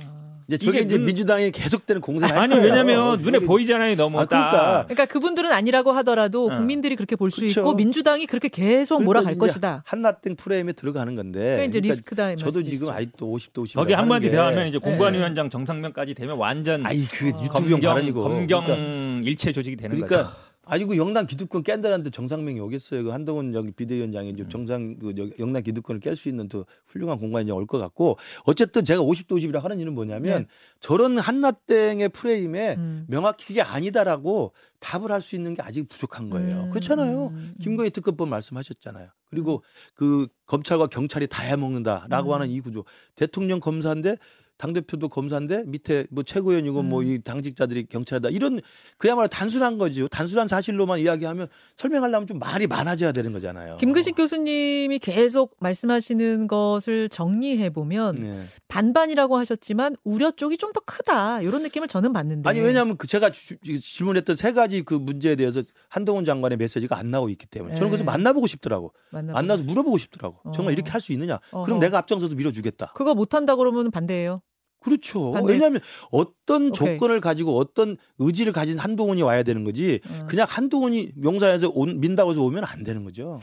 이제 0.50 0.58
저게 0.58 0.78
이게 0.78 0.86
이제 0.86 0.96
눈- 0.96 1.06
민주당이 1.06 1.52
계속되는 1.52 2.02
공세를 2.02 2.34
할 2.34 2.42
아니 2.42 2.54
거예요. 2.56 2.66
왜냐면 2.68 3.22
눈에 3.22 3.38
저게- 3.38 3.46
보이잖아요 3.46 3.94
너무 3.94 4.18
아, 4.18 4.24
딱. 4.24 4.28
그러니까. 4.50 4.82
그러니까 4.88 5.06
그분들은 5.06 5.52
아니라고 5.52 5.92
하더라도 5.92 6.46
어. 6.46 6.54
국민들이 6.56 6.96
그렇게 6.96 7.14
볼 7.14 7.30
수. 7.30 7.44
있고 7.44 7.74
민주당이 7.74 8.26
그렇게 8.26 8.48
계속 8.48 8.96
그러니까 8.96 9.04
몰아갈 9.04 9.32
이제 9.34 9.38
것이다. 9.38 9.82
한나땡 9.86 10.34
프레임에 10.34 10.72
들어가는 10.72 11.14
건데. 11.14 11.38
그게 11.38 11.64
이제 11.66 11.78
그러니까 11.80 11.92
리스크다 11.92 12.32
이 12.32 12.36
저도 12.36 12.64
지금. 12.64 12.88
아직도 12.90 13.26
50도 13.36 13.58
50. 13.62 13.76
거기 13.76 13.92
한마디 13.92 14.28
대하면 14.28 14.66
이제 14.66 14.78
네. 14.82 14.90
공관위원장 14.90 15.50
정상면까지 15.50 16.14
되면 16.14 16.36
완전 16.36 16.84
아이 16.84 17.06
그 17.06 17.26
어. 17.26 17.28
유튜브용 17.28 17.80
검경 17.80 17.80
발언이고. 17.94 18.20
검경 18.20 18.64
그러니까, 18.64 19.28
일체 19.28 19.52
조직이 19.52 19.76
되는 19.76 19.94
그러니까 19.96 20.24
거죠. 20.30 20.49
아니 20.66 20.84
그 20.84 20.96
영남 20.98 21.26
기득권 21.26 21.62
깬다는데 21.62 22.10
정상명이 22.10 22.60
오겠어요. 22.60 23.04
그 23.04 23.08
한동훈 23.10 23.54
여기 23.54 23.70
비대위원장이 23.72 24.28
음. 24.30 24.34
이제 24.34 24.46
정상 24.48 24.98
그 24.98 25.14
여- 25.18 25.30
영남 25.38 25.62
기득권을 25.62 26.00
깰 26.00 26.14
수 26.16 26.28
있는 26.28 26.48
또 26.48 26.66
훌륭한 26.86 27.18
공간이 27.18 27.50
올 27.50 27.66
것 27.66 27.78
같고 27.78 28.18
어쨌든 28.44 28.84
제가 28.84 29.00
50도 29.02 29.28
50이라 29.38 29.60
하는 29.60 29.78
이유는 29.78 29.94
뭐냐면 29.94 30.40
네. 30.42 30.46
저런 30.80 31.18
한나땡의 31.18 32.10
프레임에 32.10 32.74
음. 32.76 33.06
명확히 33.08 33.52
이게 33.52 33.62
아니다라고 33.62 34.52
답을 34.80 35.10
할 35.12 35.20
수 35.22 35.34
있는 35.34 35.54
게 35.54 35.62
아직 35.62 35.88
부족한 35.88 36.30
거예요. 36.30 36.64
음, 36.64 36.70
그렇잖아요. 36.70 37.26
음, 37.28 37.34
음. 37.34 37.54
김건희 37.62 37.90
특검법 37.90 38.28
말씀하셨잖아요. 38.28 39.08
그리고 39.30 39.62
그 39.94 40.26
검찰과 40.46 40.88
경찰이 40.88 41.26
다 41.26 41.42
해먹는다라고 41.42 42.30
음. 42.30 42.34
하는 42.34 42.50
이 42.50 42.60
구조. 42.60 42.84
대통령 43.14 43.60
검사인데 43.60 44.16
당 44.60 44.74
대표도 44.74 45.08
검사인데 45.08 45.62
밑에 45.66 46.06
뭐 46.10 46.22
최고위원이고 46.22 46.82
뭐 46.82 47.00
음. 47.00 47.06
이 47.06 47.22
당직자들이 47.22 47.86
경찰이다 47.86 48.28
이런 48.28 48.60
그야말로 48.98 49.26
단순한 49.28 49.78
거죠. 49.78 50.06
단순한 50.08 50.48
사실로만 50.48 50.98
이야기하면 51.00 51.48
설명하려면 51.78 52.26
좀 52.26 52.38
말이 52.38 52.66
많아져야 52.66 53.12
되는 53.12 53.32
거잖아요. 53.32 53.78
김근식 53.78 54.14
교수님이 54.16 54.98
계속 54.98 55.56
말씀하시는 55.60 56.46
것을 56.46 57.08
정리해 57.08 57.70
보면 57.70 58.16
네. 58.16 58.42
반반이라고 58.68 59.38
하셨지만 59.38 59.96
우려 60.04 60.30
쪽이 60.30 60.56
좀 60.58 60.70
더 60.72 60.78
크다 60.86 61.40
이런 61.40 61.62
느낌을 61.64 61.88
저는 61.88 62.12
받는데. 62.12 62.48
아니 62.48 62.60
왜냐하면 62.60 62.96
그 62.96 63.08
제가 63.08 63.30
주- 63.32 63.56
질문했던 63.60 64.36
세 64.36 64.52
가지 64.52 64.82
그 64.84 64.94
문제에 64.94 65.34
대해서 65.34 65.62
한동훈 65.88 66.24
장관의 66.24 66.58
메시지가 66.58 66.96
안 66.96 67.10
나오고 67.10 67.28
있기 67.30 67.46
때문에 67.46 67.74
저는 67.74 67.86
네. 67.86 67.90
그래서 67.90 68.04
만나보고 68.04 68.46
싶더라고. 68.46 68.92
만나보고. 69.10 69.32
만나서 69.32 69.62
물어보고 69.64 69.98
싶더라고. 69.98 70.52
정말 70.52 70.70
어. 70.70 70.74
이렇게 70.74 70.90
할 70.92 71.00
수 71.00 71.12
있느냐? 71.14 71.40
어허. 71.50 71.64
그럼 71.64 71.80
내가 71.80 71.98
앞장서서 71.98 72.36
밀어주겠다. 72.36 72.92
그거 72.94 73.14
못한다 73.16 73.56
그러면 73.56 73.90
반대예요. 73.90 74.42
그렇죠. 74.80 75.32
반대. 75.32 75.52
왜냐하면 75.52 75.80
어떤 76.10 76.68
오케이. 76.70 76.72
조건을 76.96 77.20
가지고 77.20 77.56
어떤 77.58 77.96
의지를 78.18 78.52
가진 78.52 78.78
한동훈이 78.78 79.22
와야 79.22 79.42
되는 79.42 79.62
거지. 79.64 80.00
어. 80.08 80.26
그냥 80.28 80.46
한동훈이 80.48 81.12
용산에서 81.22 81.70
온, 81.74 82.00
민다고 82.00 82.32
해서 82.32 82.42
오면 82.42 82.64
안 82.64 82.82
되는 82.82 83.04
거죠. 83.04 83.38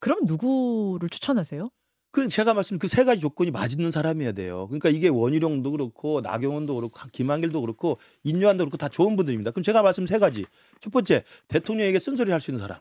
그럼 0.00 0.20
누구를 0.24 1.08
추천하세요? 1.10 1.68
그럼 2.12 2.28
제가 2.28 2.54
말씀 2.54 2.78
그 2.78 2.88
세 2.88 3.04
가지 3.04 3.20
조건이 3.20 3.52
맞는 3.52 3.92
사람이어야 3.92 4.32
돼요. 4.32 4.66
그러니까 4.66 4.88
이게 4.88 5.06
원희룡도 5.08 5.70
그렇고 5.70 6.20
나경원도 6.22 6.74
그렇고 6.74 6.98
김한길도 7.12 7.60
그렇고 7.60 7.98
인류한도 8.24 8.64
그렇고 8.64 8.76
다 8.78 8.88
좋은 8.88 9.14
분들입니다. 9.14 9.52
그럼 9.52 9.62
제가 9.62 9.82
말씀 9.82 10.06
세 10.06 10.18
가지. 10.18 10.44
첫 10.80 10.90
번째 10.92 11.22
대통령에게 11.48 12.00
쓴소리 12.00 12.32
할 12.32 12.40
수 12.40 12.50
있는 12.50 12.60
사람. 12.60 12.80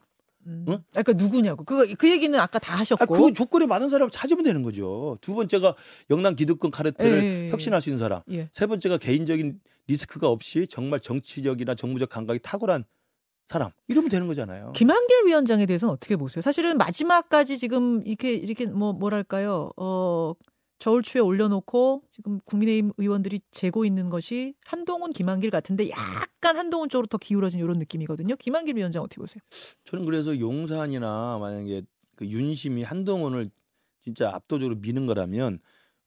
음. 0.50 0.66
응? 0.68 0.84
그러니까 0.92 1.14
누구냐고. 1.14 1.64
그거 1.64 1.86
그 1.98 2.10
얘기는 2.10 2.38
아까 2.40 2.60
다 2.60 2.74
아, 2.74 2.78
하셨고. 2.80 3.06
그 3.06 3.34
조건에 3.34 3.66
맞는 3.66 3.90
사람을 3.90 4.12
찾으면 4.12 4.44
되는 4.44 4.64
거죠. 4.64 5.18
두 5.22 5.36
번째가 5.36 5.76
영남 6.10 6.36
기득권 6.36 6.72
카르텔을 6.72 7.24
예, 7.24 7.46
예, 7.46 7.50
혁신할 7.52 7.82
수 7.82 7.90
있는 7.90 8.00
사람. 8.00 8.22
예. 8.32 8.50
세 8.54 8.66
번째가 8.66 8.98
개인적인 8.98 9.60
리스크가 9.88 10.30
없이 10.30 10.68
정말 10.70 11.00
정치적이나 11.00 11.76
정무적 11.76 12.10
감각이 12.10 12.40
탁월한 12.42 12.84
사람. 13.48 13.72
이러면 13.88 14.10
되는 14.10 14.28
거잖아요. 14.28 14.74
김한길 14.74 15.26
위원장에 15.26 15.66
대해서는 15.66 15.94
어떻게 15.94 16.16
보세요? 16.16 16.42
사실은 16.42 16.78
마지막까지 16.78 17.58
지금 17.58 18.02
이렇게 18.06 18.34
이렇게 18.34 18.66
뭐 18.68 18.94
뭐랄까요? 18.94 19.72
어 19.78 20.34
저울추에 20.80 21.22
올려놓고 21.22 22.04
지금 22.10 22.40
국민의힘 22.46 22.94
의원들이 22.98 23.42
재고 23.52 23.84
있는 23.86 24.10
것이 24.10 24.54
한동훈, 24.66 25.12
김한길 25.12 25.52
같은데 25.52 25.90
약간 25.90 26.58
한동훈 26.58 26.90
쪽으로 26.90 27.08
더 27.08 27.18
기울어진 27.18 27.60
이런 27.60 27.78
느낌이거든요. 27.80 28.36
김한길 28.38 28.78
위원장 28.78 29.04
어떻게 29.04 29.20
보세요? 29.20 29.42
저는 29.84 30.06
그래서 30.06 30.40
용산이나 30.40 31.38
만약에 31.40 31.84
그 32.16 32.26
윤심이 32.26 32.84
한동훈을 32.84 33.50
진짜 34.04 34.32
압도적으로 34.34 34.76
미는 34.78 35.06
거라면 35.06 35.60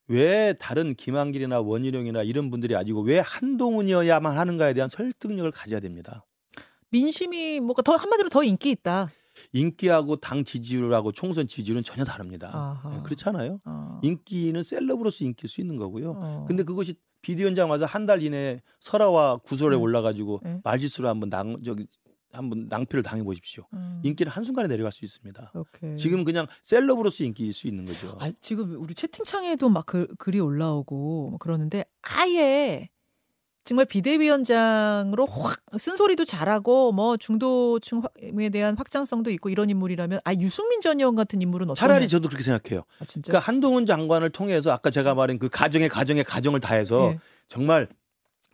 왜 0.08 0.54
다른 0.58 0.94
김한길이나 0.94 1.60
원희룡이나 1.60 2.22
이런 2.22 2.50
분들이 2.50 2.74
아니고 2.74 3.02
왜 3.02 3.18
한동훈이어야만 3.18 4.36
하는가에 4.36 4.74
대한 4.74 4.88
설득력을 4.88 5.50
가져야 5.52 5.80
됩니다. 5.80 6.24
민심이 6.90 7.60
뭐가 7.60 7.82
더 7.82 7.96
한마디로 7.96 8.28
더 8.28 8.42
인기 8.42 8.70
있다. 8.70 9.10
인기하고 9.52 10.16
당 10.16 10.44
지지율하고 10.44 11.12
총선 11.12 11.46
지지율은 11.46 11.82
전혀 11.84 12.04
다릅니다. 12.04 12.50
아하. 12.54 12.96
네, 12.96 13.02
그렇지 13.04 13.24
않아요? 13.28 13.60
어. 13.64 14.00
인기는 14.02 14.62
셀럽으로서 14.62 15.24
인기일 15.24 15.48
수 15.48 15.60
있는 15.60 15.76
거고요. 15.76 16.14
어. 16.16 16.44
근데 16.48 16.62
그것이 16.62 16.94
비대위원장 17.22 17.70
와서 17.70 17.84
한 17.84 18.06
달 18.06 18.22
이내에 18.22 18.60
설화와 18.80 19.38
구설에 19.38 19.76
음. 19.76 19.82
올라가지고 19.82 20.40
네. 20.42 20.60
말실수로 20.64 21.08
한번 21.08 21.28
낭 21.30 21.62
저기 21.62 21.86
한번 22.32 22.66
낭패를 22.68 23.02
당해 23.02 23.22
보십시오. 23.22 23.64
음. 23.74 24.00
인기는 24.02 24.32
한 24.32 24.42
순간에 24.42 24.66
내려갈 24.66 24.90
수 24.90 25.04
있습니다. 25.04 25.52
오케이. 25.54 25.96
지금 25.98 26.24
그냥 26.24 26.46
셀럽으로서 26.62 27.22
인기일 27.24 27.52
수 27.52 27.68
있는 27.68 27.84
거죠. 27.84 28.16
아, 28.20 28.32
지금 28.40 28.74
우리 28.82 28.94
채팅창에도 28.94 29.68
막 29.68 29.84
글, 29.84 30.08
글이 30.18 30.40
올라오고 30.40 31.28
뭐 31.30 31.38
그러는데 31.38 31.84
아예 32.00 32.88
정말 33.64 33.86
비대위원장으로 33.86 35.26
확 35.26 35.60
쓴소리도 35.78 36.24
잘하고 36.24 36.92
뭐 36.92 37.16
중도층에 37.16 38.48
대한 38.52 38.76
확장성도 38.76 39.30
있고 39.30 39.50
이런 39.50 39.70
인물이라면 39.70 40.20
아 40.24 40.34
유승민 40.34 40.80
전 40.80 40.98
의원 40.98 41.14
같은 41.14 41.40
인물은 41.40 41.70
어떠냐? 41.70 41.86
차라리 41.86 42.08
저도 42.08 42.28
그렇게 42.28 42.42
생각해요. 42.42 42.82
아. 42.98 43.04
그러니까 43.08 43.38
한동훈 43.38 43.86
장관을 43.86 44.30
통해서 44.30 44.72
아까 44.72 44.90
제가 44.90 45.14
말한 45.14 45.38
그 45.38 45.48
가정의 45.48 45.88
가정의 45.88 46.24
가정을 46.24 46.58
다해서 46.60 47.12
예. 47.12 47.18
정말 47.48 47.88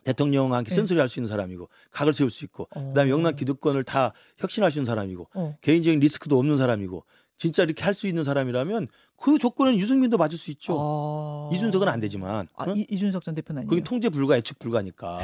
대통령한테 0.03 0.71
예. 0.71 0.75
쓴소리 0.75 0.99
할 0.99 1.09
수 1.09 1.19
있는 1.19 1.27
사람이고 1.29 1.69
각을 1.91 2.13
세울 2.13 2.29
수 2.29 2.45
있고 2.45 2.67
어. 2.75 2.87
그다음에 2.89 3.09
영남 3.09 3.35
기득권을 3.35 3.83
다 3.85 4.13
혁신할 4.37 4.71
수 4.71 4.77
있는 4.77 4.85
사람이고 4.85 5.27
어. 5.33 5.57
개인적인 5.61 5.99
리스크도 5.99 6.37
없는 6.37 6.57
사람이고 6.57 7.03
진짜 7.39 7.63
이렇게 7.63 7.83
할 7.83 7.95
수 7.95 8.07
있는 8.07 8.23
사람이라면 8.23 8.87
그 9.17 9.37
조건은 9.39 9.77
유승민도 9.77 10.17
맞을 10.17 10.37
수 10.37 10.51
있죠. 10.51 10.75
어. 10.77 11.49
이준석은 11.53 11.87
안 11.87 11.99
되지만 11.99 12.47
아, 12.55 12.65
응? 12.67 12.77
이, 12.77 12.85
이준석 12.89 13.23
전 13.23 13.33
대표는 13.33 13.61
아니에요. 13.61 13.69
거기 13.69 13.81
통제 13.81 14.09
불가 14.09 14.37
예측 14.37 14.59
불가니까. 14.59 15.19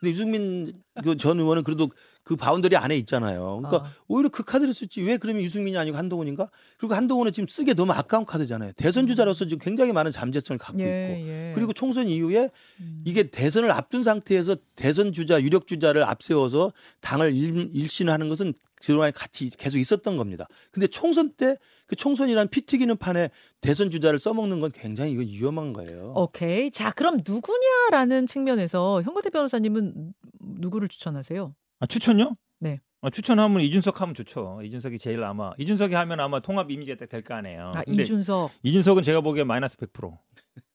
근데 0.00 0.12
유승민 0.12 0.72
그전 1.04 1.38
의원은 1.38 1.62
그래도 1.62 1.88
그 2.22 2.36
boundary 2.36 2.76
안에 2.76 2.96
있잖아요. 2.98 3.60
그러니까 3.60 3.88
아. 3.88 3.92
오히려 4.08 4.30
그 4.30 4.42
카드를 4.42 4.72
쓰지 4.72 5.02
왜 5.02 5.16
그러면 5.18 5.42
유승민이 5.42 5.76
아니고 5.76 5.96
한동훈인가? 5.96 6.50
그리고 6.78 6.94
한동훈은 6.94 7.32
지금 7.32 7.46
쓰기에 7.46 7.74
너무 7.74 7.92
아까운 7.92 8.24
카드잖아요. 8.24 8.72
대선 8.76 9.06
주자로서 9.06 9.46
지금 9.46 9.58
굉장히 9.58 9.92
많은 9.92 10.12
잠재성을 10.12 10.58
갖고 10.58 10.78
있고 10.78 10.88
예, 10.88 11.48
예. 11.50 11.52
그리고 11.54 11.72
총선 11.72 12.06
이후에 12.06 12.50
음. 12.80 13.00
이게 13.04 13.30
대선을 13.30 13.70
앞둔 13.70 14.02
상태에서 14.02 14.56
대선 14.76 15.12
주자 15.12 15.40
유력 15.42 15.66
주자를 15.66 16.04
앞세워서 16.04 16.72
당을 17.00 17.34
일, 17.34 17.70
일신하는 17.72 18.28
것은 18.28 18.54
그동안에 18.80 19.12
같이 19.12 19.50
계속 19.50 19.78
있었던 19.78 20.16
겁니다. 20.16 20.46
근데 20.72 20.86
총선 20.86 21.32
때 21.32 21.56
그 21.90 21.96
총선이란 21.96 22.46
피 22.50 22.60
튀기는 22.60 22.96
판에 22.98 23.30
대선 23.60 23.90
주자를 23.90 24.20
써먹는 24.20 24.60
건 24.60 24.70
굉장히 24.70 25.10
이거 25.10 25.22
위험한 25.22 25.72
거예요. 25.72 26.12
오케이. 26.14 26.70
자, 26.70 26.92
그럼 26.92 27.22
누구냐라는 27.26 28.28
측면에서 28.28 29.02
현거대 29.02 29.28
변호사님은 29.30 30.14
누구를 30.38 30.86
추천하세요? 30.86 31.52
아, 31.80 31.86
추천요? 31.86 32.36
네. 32.60 32.78
아, 33.00 33.10
추천하면 33.10 33.62
이준석 33.62 34.00
하면 34.00 34.14
좋죠. 34.14 34.60
이준석이 34.62 35.00
제일 35.00 35.24
아마 35.24 35.50
이준석이 35.58 35.94
하면 35.96 36.20
아마 36.20 36.38
통합 36.38 36.70
이미지 36.70 36.96
될거 36.96 37.34
아니에요. 37.34 37.72
아, 37.74 37.82
근데 37.82 38.04
이준석 38.04 38.52
이준석은 38.62 39.02
제가 39.02 39.20
보기에 39.20 39.42
마이너스 39.42 39.76
100%. 39.76 40.16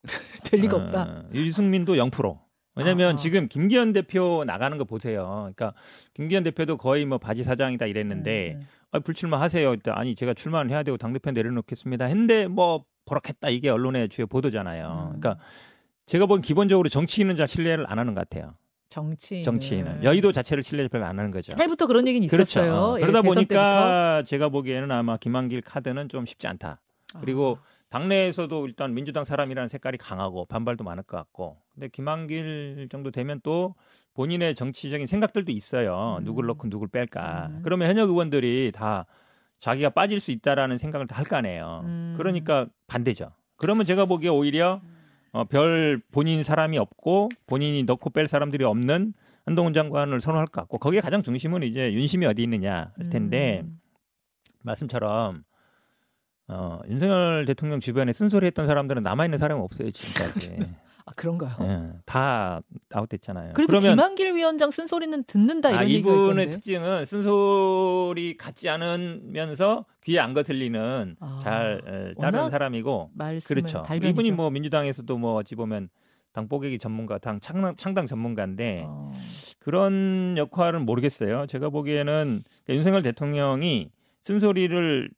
될 0.43 0.59
리가 0.59 0.75
어, 0.75 0.81
없다. 0.81 1.23
유승민도 1.33 1.93
0%. 1.93 2.39
왜냐면 2.75 3.13
아. 3.13 3.15
지금 3.15 3.47
김기현 3.47 3.93
대표 3.93 4.43
나가는 4.45 4.77
거 4.77 4.83
보세요. 4.83 5.51
그러니까 5.55 5.73
김기현 6.13 6.43
대표도 6.43 6.77
거의 6.77 7.05
뭐 7.05 7.17
바지 7.17 7.43
사장이다 7.43 7.85
이랬는데 7.85 8.57
음, 8.59 8.67
아, 8.91 8.99
불출마 8.99 9.39
하세요. 9.39 9.75
아니 9.87 10.15
제가 10.15 10.33
출마를 10.33 10.71
해야 10.71 10.83
되고 10.83 10.97
당대표 10.97 11.31
내려놓겠습니다. 11.31 12.05
했는데 12.05 12.47
뭐 12.47 12.83
버럭했다 13.05 13.49
이게 13.49 13.69
언론의 13.69 14.09
주요 14.09 14.27
보도잖아요. 14.27 15.13
음. 15.13 15.19
그러니까 15.19 15.43
제가 16.05 16.25
보기엔 16.25 16.41
기본적으로 16.41 16.89
정치인은 16.89 17.35
잘 17.35 17.47
신뢰를 17.47 17.85
안 17.89 17.97
하는 17.97 18.13
것 18.13 18.27
같아요. 18.27 18.55
정치 18.89 19.41
정치인은 19.43 20.03
여의도 20.03 20.31
자체를 20.31 20.63
신뢰를 20.63 20.89
별로 20.89 21.05
안 21.05 21.17
하는 21.17 21.31
거죠. 21.31 21.53
옛날부터 21.53 21.87
그런 21.87 22.07
얘기는 22.07 22.27
그렇죠. 22.27 22.59
있었어요. 22.61 22.73
어, 22.73 22.97
예, 22.97 23.01
그러다 23.01 23.21
보니까 23.23 24.23
제가 24.25 24.49
보기에는 24.49 24.91
아마 24.91 25.17
김한길 25.17 25.61
카드는 25.61 26.09
좀 26.09 26.25
쉽지 26.25 26.47
않다. 26.47 26.79
때부터. 27.07 27.19
그리고 27.19 27.57
당내에서도 27.95 28.67
일단 28.67 28.93
민주당 28.93 29.23
사람이라는 29.23 29.69
색깔이 29.69 29.97
강하고 29.97 30.45
반발도 30.45 30.83
많을 30.83 31.03
것 31.03 31.15
같고. 31.15 31.57
근데 31.73 31.87
김한길 31.87 32.89
정도 32.91 33.09
되면 33.09 33.39
또 33.41 33.75
본인의 34.15 34.53
정치적인 34.55 35.07
생각들도 35.07 35.51
있어요. 35.53 36.17
음. 36.19 36.25
누굴 36.25 36.45
넣고 36.47 36.69
누굴 36.69 36.89
뺄까. 36.89 37.47
음. 37.51 37.61
그러면 37.63 37.87
현역 37.89 38.09
의원들이 38.09 38.73
다 38.75 39.05
자기가 39.59 39.91
빠질 39.91 40.19
수 40.19 40.31
있다라는 40.31 40.77
생각을 40.77 41.07
다 41.07 41.15
할 41.15 41.25
거 41.25 41.37
아니에요. 41.37 41.83
음. 41.85 42.13
그러니까 42.17 42.67
반대죠. 42.87 43.31
그러면 43.55 43.85
제가 43.85 44.03
보기에 44.05 44.29
오히려 44.29 44.81
어, 45.31 45.45
별 45.45 46.01
본인 46.11 46.43
사람이 46.43 46.77
없고 46.77 47.29
본인이 47.47 47.83
넣고 47.83 48.09
뺄 48.09 48.27
사람들이 48.27 48.65
없는 48.65 49.13
한동훈 49.45 49.73
장관을 49.73 50.19
선호할 50.19 50.47
것 50.47 50.61
같고 50.61 50.79
거기에 50.79 50.99
가장 50.99 51.21
중심은 51.21 51.63
이제 51.63 51.93
윤심이 51.93 52.25
어디 52.25 52.43
있느냐 52.43 52.91
할 52.97 53.09
텐데 53.09 53.61
음. 53.63 53.79
말씀처럼 54.63 55.43
어, 56.47 56.79
윤석열 56.87 57.45
대통령 57.45 57.79
주변에 57.79 58.13
쓴소리했던 58.13 58.67
사람들은 58.67 59.03
남아 59.03 59.25
있는 59.25 59.37
사람이 59.37 59.61
없어요 59.61 59.91
지금까지. 59.91 60.57
아 61.07 61.11
그런가요? 61.15 61.51
예, 61.61 61.99
다 62.05 62.61
아웃됐잖아요. 62.91 63.53
그래도 63.53 63.67
그러면 63.67 63.91
김한길 63.91 64.33
위원장 64.33 64.71
쓴소리는 64.71 65.23
듣는다 65.25 65.69
이런 65.69 65.81
아, 65.81 65.85
얘기가 65.85 66.09
이분의 66.09 66.29
있던데. 66.45 66.49
특징은 66.49 67.05
쓴소리 67.05 68.37
같지 68.37 68.69
않으면서 68.69 69.83
귀에 70.03 70.19
안 70.19 70.33
거슬리는 70.33 71.15
아, 71.19 71.37
잘 71.39 71.81
에, 71.85 72.19
따르는 72.19 72.49
사람이고 72.49 73.11
그렇죠. 73.45 73.83
달변이죠. 73.83 74.07
이분이 74.09 74.31
뭐 74.31 74.49
민주당에서도 74.49 75.17
뭐 75.19 75.35
어찌 75.35 75.53
보면 75.53 75.89
당 76.31 76.49
뽀개기 76.49 76.79
전문가, 76.79 77.19
당 77.19 77.39
창당, 77.39 77.75
창당 77.75 78.07
전문가인데 78.07 78.85
어. 78.87 79.11
그런 79.59 80.35
역할은 80.37 80.85
모르겠어요. 80.85 81.45
제가 81.47 81.69
보기에는 81.69 82.43
그러니까 82.63 82.73
윤석열 82.75 83.03
대통령이 83.03 83.89
쓴소리를 84.23 85.09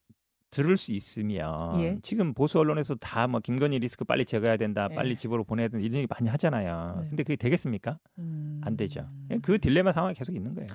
들을 0.57 0.75
수 0.75 0.91
있으면 0.91 1.79
예. 1.81 1.97
지금 2.01 2.33
보수 2.33 2.57
언론에서 2.59 2.95
다 2.95 3.27
뭐 3.27 3.39
김건희 3.39 3.77
리스크 3.79 4.05
빨리 4.05 4.25
제거해야 4.25 4.57
된다, 4.57 4.87
예. 4.91 4.95
빨리 4.95 5.15
집으로 5.15 5.43
보내야 5.43 5.67
된다 5.67 5.85
이런 5.85 5.97
얘기 5.97 6.07
많이 6.09 6.29
하잖아요. 6.29 6.97
네. 7.01 7.07
근데 7.09 7.23
그게 7.23 7.35
되겠습니까? 7.35 7.95
음. 8.17 8.61
안 8.63 8.75
되죠. 8.75 9.07
그 9.43 9.59
딜레마 9.59 9.91
상황이 9.93 10.15
계속 10.15 10.35
있는 10.35 10.55
거예요. 10.55 10.67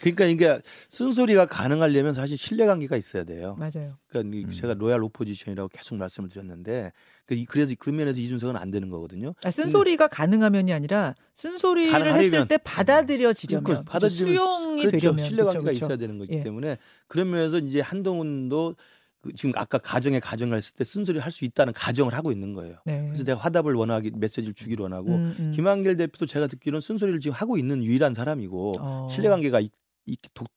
그러니까 0.00 0.26
이게 0.26 0.60
쓴소리가 0.90 1.46
가능하려면 1.46 2.14
사실 2.14 2.38
신뢰관계가 2.38 2.96
있어야 2.96 3.24
돼요. 3.24 3.56
맞아요. 3.58 3.94
그러니까 4.08 4.38
이 4.38 4.44
음. 4.44 4.50
제가 4.52 4.74
로얄 4.74 5.02
오포지션이라고 5.02 5.68
계속 5.72 5.96
말씀을 5.96 6.28
드렸는데 6.28 6.92
그 7.26 7.34
이- 7.34 7.44
그래서 7.44 7.74
그 7.78 7.90
면에서 7.90 8.20
이준석은 8.20 8.56
안 8.56 8.70
되는 8.70 8.90
거거든요. 8.90 9.34
아, 9.44 9.50
쓴소리가 9.50 10.06
가능하면이 10.06 10.72
아니라 10.72 11.14
쓴소리를 11.34 11.90
가능하려면. 11.90 12.24
했을 12.24 12.46
때 12.48 12.58
받아들여지려면 12.58 13.64
그걸 13.64 13.84
받아들이면- 13.84 14.10
수용이 14.10 14.80
그렇죠. 14.82 14.98
되려면 15.00 15.24
신뢰관계가 15.24 15.62
그렇죠, 15.62 15.76
있어야 15.76 15.88
그렇죠. 15.88 16.00
되는 16.00 16.18
거기 16.18 16.34
예. 16.34 16.42
때문에 16.44 16.78
그런 17.08 17.30
면에서 17.30 17.58
이제 17.58 17.80
한동훈도 17.80 18.76
그 19.20 19.32
지금 19.34 19.52
아까 19.56 19.78
가정에 19.78 20.20
가정을 20.20 20.56
했을 20.56 20.74
때 20.76 20.84
쓴소리 20.84 21.18
할 21.18 21.32
수 21.32 21.44
있다는 21.44 21.72
가정을 21.72 22.14
하고 22.14 22.30
있는 22.32 22.52
거예요. 22.54 22.76
네. 22.84 23.04
그래서 23.06 23.24
내가 23.24 23.38
화답을 23.40 23.74
원하기 23.74 24.12
메시지를 24.16 24.54
주기를 24.54 24.82
원하고 24.84 25.08
음, 25.10 25.36
음. 25.38 25.52
김한길 25.54 25.96
대표도 25.96 26.26
제가 26.26 26.46
듣기로는 26.46 26.80
쓴소리를 26.80 27.18
지금 27.20 27.34
하고 27.34 27.58
있는 27.58 27.82
유일한 27.84 28.14
사람이고 28.14 28.72
어. 28.80 29.08
신뢰관계가 29.10 29.60
있, 29.60 29.72
있, 30.06 30.18
독, 30.34 30.48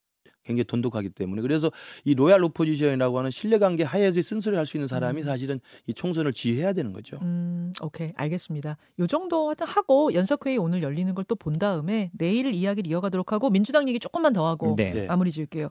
굉장히 0.43 0.63
돈독하기 0.65 1.10
때문에 1.10 1.41
그래서 1.43 1.71
이 2.04 2.15
로얄 2.15 2.43
오포지션이라고 2.43 3.17
하는 3.19 3.30
신뢰관계 3.32 3.84
하에서 3.84 4.21
쓴소리 4.21 4.56
할 4.58 4.65
수 4.65 4.78
있는 4.78 4.88
사람이 4.88 5.21
음. 5.21 5.26
사실은 5.26 5.60
이 5.88 5.93
총선을 5.93 6.34
지휘해야 6.34 6.74
되는 6.74 6.93
거죠. 6.93 7.17
음, 7.21 7.74
오케이. 7.82 8.12
알겠습니다. 8.15 8.78
요 9.00 9.08
정도 9.08 9.47
하여튼 9.50 9.67
하고 9.67 10.13
연석회의 10.13 10.58
오늘 10.58 10.82
열리는 10.84 11.13
걸 11.15 11.26
또 11.26 11.36
본 11.36 11.58
다음에 11.60 12.10
내일 12.13 12.54
이야기를 12.54 12.89
이어가도록 12.91 13.32
하고 13.34 13.50
민주당 13.52 13.88
얘기 13.89 14.00
조금만 14.00 14.34
더 14.34 14.47
하고 14.47 14.76
네. 14.76 14.91
네. 14.93 15.06
마무리 15.08 15.32
지을게요. 15.32 15.69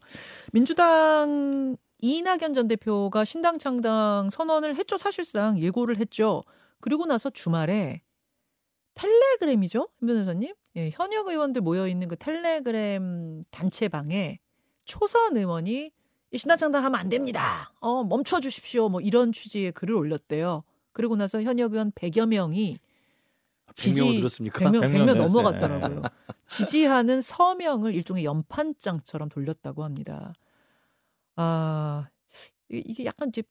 민주당 0.52 1.76
이낙연 2.02 2.54
전 2.54 2.68
대표가 2.68 3.24
신당 3.24 3.58
창당 3.58 4.30
선언을 4.30 4.76
했죠. 4.76 4.98
사실상 4.98 5.58
예고를 5.58 5.98
했죠. 5.98 6.42
그리고 6.80 7.06
나서 7.06 7.30
주말에 7.30 8.02
텔레그램이죠, 8.94 9.88
임 10.02 10.08
변호사님. 10.08 10.54
예, 10.76 10.90
현역 10.90 11.28
의원들 11.28 11.62
모여 11.62 11.88
있는 11.88 12.08
그 12.08 12.16
텔레그램 12.16 13.42
단체방에 13.50 14.38
초선 14.84 15.36
의원이 15.36 15.90
이 16.32 16.38
신당 16.38 16.56
창당하면 16.58 16.98
안 16.98 17.08
됩니다. 17.08 17.72
어, 17.80 18.04
멈춰 18.04 18.40
주십시오. 18.40 18.88
뭐 18.88 19.00
이런 19.00 19.32
취지의 19.32 19.72
글을 19.72 19.94
올렸대요. 19.94 20.62
그리고 20.92 21.16
나서 21.16 21.42
현역 21.42 21.72
의원 21.72 21.92
100여 21.92 22.26
명이 22.26 22.78
지지 23.74 24.00
100명을 24.00 24.16
들었습니까? 24.18 24.60
100명, 24.60 24.80
100명 24.80 24.92
100명 24.92 25.06
됐어요. 25.06 25.22
넘어갔더라고요. 25.22 26.02
지지하는 26.46 27.20
서명을 27.20 27.94
일종의 27.94 28.24
연판장처럼 28.24 29.28
돌렸다고 29.28 29.84
합니다. 29.84 30.32
아, 31.40 32.08
이- 32.70 32.82
이게 32.86 33.04
약간 33.06 33.30
이제 33.30 33.42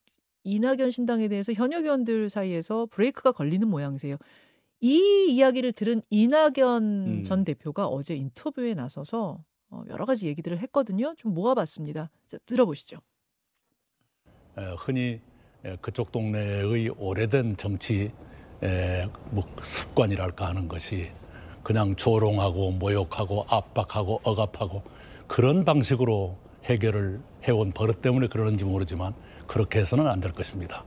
이낙연 0.44 0.90
신당에 0.92 1.26
대해서 1.28 1.52
현역 1.52 1.84
의원들 1.84 2.30
사이에서 2.30 2.86
브레이크가 2.86 3.32
걸리는 3.32 3.66
모양새예요. 3.68 4.16
이 4.80 5.26
이야기를 5.28 5.72
들은 5.72 6.00
이낙연 6.08 6.82
음. 7.08 7.24
전 7.24 7.44
대표가 7.44 7.86
어제 7.88 8.14
인터뷰에 8.14 8.74
나서서 8.74 9.44
어, 9.70 9.82
여러 9.88 10.04
가지 10.06 10.26
얘기들을 10.28 10.58
했거든요. 10.60 11.14
좀 11.16 11.34
모아봤습니다. 11.34 12.10
자, 12.26 12.38
들어보시죠. 12.46 12.98
에, 14.56 14.62
흔히 14.78 15.20
에, 15.64 15.76
그쪽 15.80 16.10
동네의 16.12 16.88
오래된 16.96 17.56
정치 17.56 18.10
에, 18.62 19.06
뭐 19.32 19.44
습관이랄까 19.62 20.48
하는 20.48 20.66
것이 20.68 21.10
그냥 21.62 21.94
조롱하고 21.96 22.70
모욕하고 22.72 23.44
압박하고 23.48 24.20
억압하고 24.24 24.82
그런 25.26 25.64
방식으로 25.64 26.36
해결을 26.64 27.20
해온 27.46 27.72
버릇 27.72 28.00
때문에 28.00 28.28
그러는지 28.28 28.64
모르지만 28.64 29.14
그렇게 29.46 29.78
해서는 29.80 30.06
안 30.06 30.20
될 30.20 30.32
것입니다. 30.32 30.84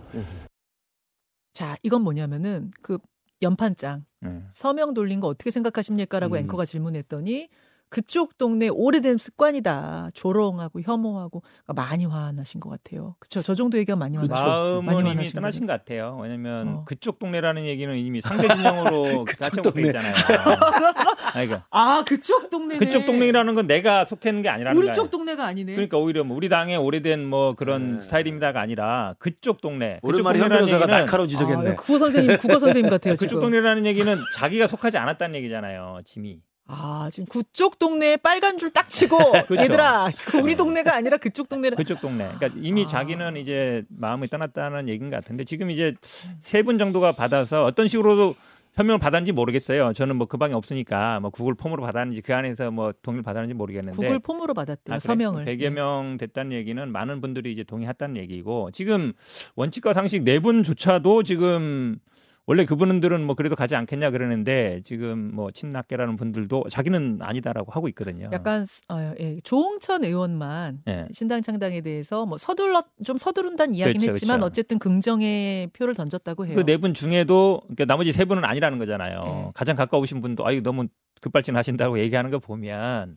자, 1.53 1.75
이건 1.83 2.01
뭐냐면은 2.01 2.71
그 2.81 2.97
연판장 3.41 4.05
음. 4.23 4.47
서명 4.53 4.93
돌린 4.93 5.19
거 5.19 5.27
어떻게 5.27 5.51
생각하십니까라고 5.51 6.35
음. 6.35 6.39
앵커가 6.39 6.65
질문했더니 6.65 7.49
그쪽 7.93 8.39
동네 8.39 8.69
오래된 8.69 9.19
습관이다. 9.19 10.09
조롱하고 10.15 10.81
혐오하고 10.81 11.43
그러니까 11.63 11.73
많이 11.73 12.05
화나신 12.05 12.59
것 12.59 12.71
같아요. 12.71 13.15
그렇죠. 13.19 13.43
저 13.43 13.53
정도 13.53 13.77
얘기가 13.77 13.95
많이. 13.95 14.17
화나신 14.17 14.33
많이 14.33 14.49
마음은 14.49 14.97
이미 15.01 15.09
화나신 15.09 15.33
떠나신 15.35 15.67
것 15.67 15.73
같아요. 15.73 16.17
왜냐면 16.19 16.67
어. 16.69 16.85
그쪽 16.85 17.19
동네라는 17.19 17.65
얘기는 17.65 17.95
이미 17.95 18.19
상대 18.19 18.47
진영으로 18.47 19.25
그쪽 19.29 19.39
가짜고 19.41 19.61
동네. 19.69 19.89
있잖아요. 19.89 20.11
그러니까 21.33 21.65
아 21.69 22.03
그쪽 22.07 22.49
동네네. 22.49 22.83
그쪽 22.83 23.05
동네라는 23.05 23.53
건 23.53 23.67
내가 23.67 24.05
속해 24.05 24.29
있는 24.29 24.41
게 24.41 24.49
아니라는 24.49 24.75
우리 24.75 24.87
거예요. 24.87 24.95
쪽 24.95 25.11
동네가 25.11 25.45
아니네. 25.45 25.73
그러니까 25.73 25.99
오히려 25.99 26.23
뭐 26.23 26.35
우리 26.35 26.49
당의 26.49 26.77
오래된 26.77 27.23
뭐 27.23 27.53
그런 27.53 27.99
네. 27.99 28.01
스타일입니다가 28.01 28.59
아니라 28.59 29.13
그쪽 29.19 29.61
동네. 29.61 29.99
그쪽 30.01 30.15
오랜만에 30.15 30.39
현 30.39 30.49
동네라는 30.49 30.73
얘기는 30.73 30.87
날카로운 30.87 31.29
지적했네. 31.29 31.69
아, 31.69 31.75
국어 31.75 31.99
선생님 31.99 32.37
국어 32.39 32.57
선생님 32.57 32.89
같아요 32.89 33.13
그쪽 33.21 33.27
지금. 33.27 33.41
동네라는 33.43 33.85
얘기는 33.85 34.17
자기가 34.33 34.65
속하지 34.65 34.97
않았다는 34.97 35.35
얘기잖아요. 35.35 35.99
짐이. 36.05 36.39
아 36.67 37.09
지금 37.11 37.25
그쪽 37.27 37.77
동네에 37.77 38.17
빨간 38.17 38.57
줄 38.57 38.71
딱 38.71 38.89
치고 38.89 39.17
그렇죠. 39.47 39.63
얘들아 39.63 40.09
우리 40.41 40.55
동네가 40.55 40.95
아니라 40.95 41.17
그쪽 41.17 41.49
동네라. 41.49 41.75
그쪽 41.75 41.99
동네. 42.01 42.29
그러니까 42.37 42.59
이미 42.61 42.83
아. 42.83 42.85
자기는 42.85 43.37
이제 43.37 43.83
마음이 43.89 44.27
떠났다는 44.29 44.87
얘기인 44.89 45.09
것 45.09 45.17
같은데 45.17 45.43
지금 45.43 45.69
이제 45.69 45.93
세 46.39 46.63
분 46.63 46.77
정도가 46.77 47.11
받아서 47.11 47.63
어떤 47.65 47.87
식으로도 47.89 48.35
서명을 48.73 48.97
받았는지 48.99 49.33
모르겠어요. 49.33 49.93
저는 49.93 50.15
뭐 50.15 50.25
그 50.25 50.37
방에 50.37 50.53
없으니까 50.55 51.19
뭐 51.19 51.29
구글 51.29 51.53
폼으로 51.53 51.83
받았는지 51.83 52.21
그 52.21 52.33
안에서 52.33 52.71
뭐 52.71 52.91
동의를 53.03 53.21
받았는지 53.21 53.53
모르겠는데 53.53 53.95
구글 53.97 54.17
폼으로 54.19 54.53
받았대요 54.55 54.95
아, 54.95 54.97
그래? 54.97 54.99
서명을. 54.99 55.45
100여 55.45 55.69
명 55.69 56.17
됐다는 56.17 56.53
얘기는 56.53 56.91
많은 56.91 57.21
분들이 57.21 57.51
이제 57.51 57.63
동의했다는 57.63 58.17
얘기고 58.17 58.71
지금 58.71 59.13
원칙과 59.55 59.93
상식 59.93 60.23
네 60.23 60.39
분조차도 60.39 61.21
지금 61.23 61.97
원래 62.45 62.65
그분들은 62.65 63.25
뭐 63.25 63.35
그래도 63.35 63.55
가지 63.55 63.73
않겠냐 63.75 64.09
그러는데 64.11 64.81
지금 64.83 65.31
뭐 65.33 65.49
친낙계라는 65.51 66.17
분들도 66.17 66.65
자기는 66.69 67.19
아니다라고 67.21 67.71
하고 67.71 67.87
있거든요. 67.89 68.29
약간 68.33 68.65
어, 68.89 69.13
예, 69.19 69.37
조홍천 69.43 70.03
의원만 70.03 70.81
예. 70.89 71.07
신당 71.13 71.41
창당에 71.41 71.79
대해서 71.79 72.25
뭐 72.25 72.37
서둘러 72.37 72.83
좀 73.05 73.17
서두른다는 73.17 73.75
이야기는 73.75 73.97
그렇죠, 73.99 74.11
했지만 74.15 74.39
그렇죠. 74.39 74.51
어쨌든 74.51 74.77
긍정의 74.79 75.67
표를 75.67 75.93
던졌다고 75.95 76.45
해요. 76.47 76.55
그 76.55 76.63
네 76.65 76.75
분 76.77 76.93
중에도 76.93 77.61
그러니까 77.63 77.85
나머지 77.85 78.11
세 78.11 78.25
분은 78.25 78.43
아니라는 78.43 78.77
거잖아요. 78.77 79.21
네. 79.23 79.51
가장 79.53 79.77
가까우신 79.77 80.19
분도 80.21 80.45
아유 80.45 80.61
너무 80.61 80.87
급발진 81.21 81.55
하신다고 81.55 81.97
얘기하는 81.99 82.29
거 82.29 82.39
보면 82.39 83.15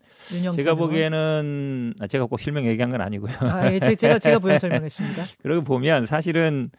제가. 0.54 0.76
보기에는 0.76 1.94
아, 1.98 2.06
제가 2.06 2.26
꼭 2.26 2.38
실명 2.38 2.64
얘기한 2.66 2.90
건 2.90 3.00
아니고요. 3.00 3.34
아, 3.40 3.72
예, 3.72 3.80
제- 3.80 3.96
제가 3.96 4.20
제가 4.20 4.38
부연 4.38 4.58
설명했습니다. 4.60 5.24
그러고 5.42 5.64
보면 5.64 6.06
사실은 6.06 6.70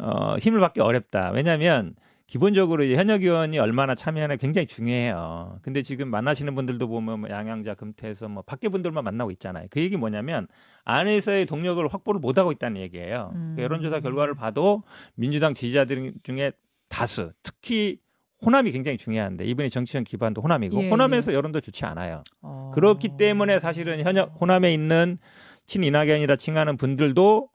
어, 0.00 0.36
힘을 0.38 0.60
받기 0.60 0.80
어렵다. 0.80 1.30
왜냐하면 1.30 1.94
기본적으로 2.26 2.84
현역 2.84 3.22
의원이 3.24 3.58
얼마나 3.58 3.94
참여하나 3.94 4.36
굉장히 4.36 4.66
중요해요. 4.66 5.58
근데 5.60 5.82
지금 5.82 6.08
만나시는 6.08 6.54
분들도 6.54 6.88
보면 6.88 7.20
뭐 7.20 7.30
양양자, 7.30 7.74
금태에서 7.74 8.28
뭐 8.28 8.42
밖에 8.42 8.70
분들만 8.70 9.04
만나고 9.04 9.30
있잖아요. 9.32 9.66
그 9.70 9.80
얘기 9.80 9.98
뭐냐면 9.98 10.46
안에서의 10.84 11.44
동력을 11.44 11.86
확보를 11.88 12.20
못 12.20 12.38
하고 12.38 12.50
있다는 12.50 12.80
얘기예요. 12.80 13.32
음. 13.34 13.52
그 13.56 13.62
여론조사 13.62 14.00
결과를 14.00 14.34
봐도 14.34 14.82
민주당 15.14 15.52
지지자들 15.52 16.14
중에 16.22 16.52
다수, 16.88 17.32
특히 17.42 17.98
호남이 18.44 18.72
굉장히 18.72 18.98
중요한데 18.98 19.44
이번에 19.44 19.68
정치적 19.68 20.04
기반도 20.04 20.40
호남이고 20.42 20.84
예, 20.84 20.88
호남에서 20.88 21.32
여론도 21.32 21.60
좋지 21.60 21.84
않아요. 21.84 22.24
어. 22.40 22.72
그렇기 22.74 23.16
때문에 23.16 23.60
사실은 23.60 24.02
현역 24.02 24.40
호남에 24.40 24.72
있는 24.72 25.18
친이낙연이라 25.66 26.36
칭하는 26.36 26.76
분들도 26.76 27.48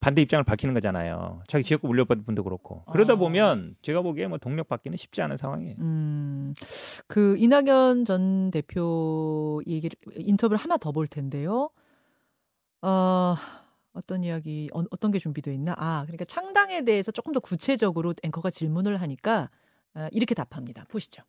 반대 0.00 0.22
입장을 0.22 0.44
밝히는 0.44 0.74
거잖아요. 0.74 1.42
자기 1.48 1.64
지역구 1.64 1.88
물려받은 1.88 2.24
분도 2.24 2.44
그렇고. 2.44 2.84
그러다 2.92 3.14
아. 3.14 3.16
보면 3.16 3.76
제가 3.82 4.02
보기에 4.02 4.26
뭐 4.28 4.38
동력 4.38 4.68
받기는 4.68 4.96
쉽지 4.96 5.22
않은 5.22 5.36
상황이에요. 5.36 5.76
음, 5.80 6.54
그 7.08 7.36
이낙연 7.38 8.04
전 8.04 8.50
대표 8.50 9.62
얘기를 9.66 9.96
인터뷰를 10.16 10.58
하나 10.58 10.76
더 10.76 10.92
볼 10.92 11.06
텐데요. 11.06 11.70
어, 12.82 13.34
어떤 13.92 14.22
이야기 14.22 14.68
어, 14.72 14.82
어떤 14.90 15.10
게 15.10 15.18
준비되어 15.18 15.52
있나? 15.54 15.74
아, 15.76 16.02
그러니까 16.04 16.24
창당에 16.26 16.84
대해서 16.84 17.10
조금 17.10 17.32
더 17.32 17.40
구체적으로 17.40 18.14
앵커가 18.22 18.50
질문을 18.50 19.00
하니까 19.02 19.50
아, 19.94 20.08
이렇게 20.12 20.34
답합니다. 20.34 20.84
보시죠. 20.88 21.22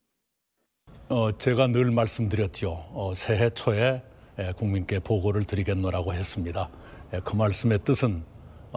어, 1.10 1.38
제가 1.38 1.67
늘 1.67 1.89
말씀드렸죠. 1.91 2.71
어, 2.91 3.13
새해 3.15 3.49
초에 3.49 4.03
에, 4.39 4.51
국민께 4.53 4.99
보고를 4.99 5.45
드리겠노라고 5.45 6.13
했습니다. 6.13 6.69
에, 7.13 7.19
그 7.23 7.36
말씀의 7.36 7.80
뜻은 7.84 8.23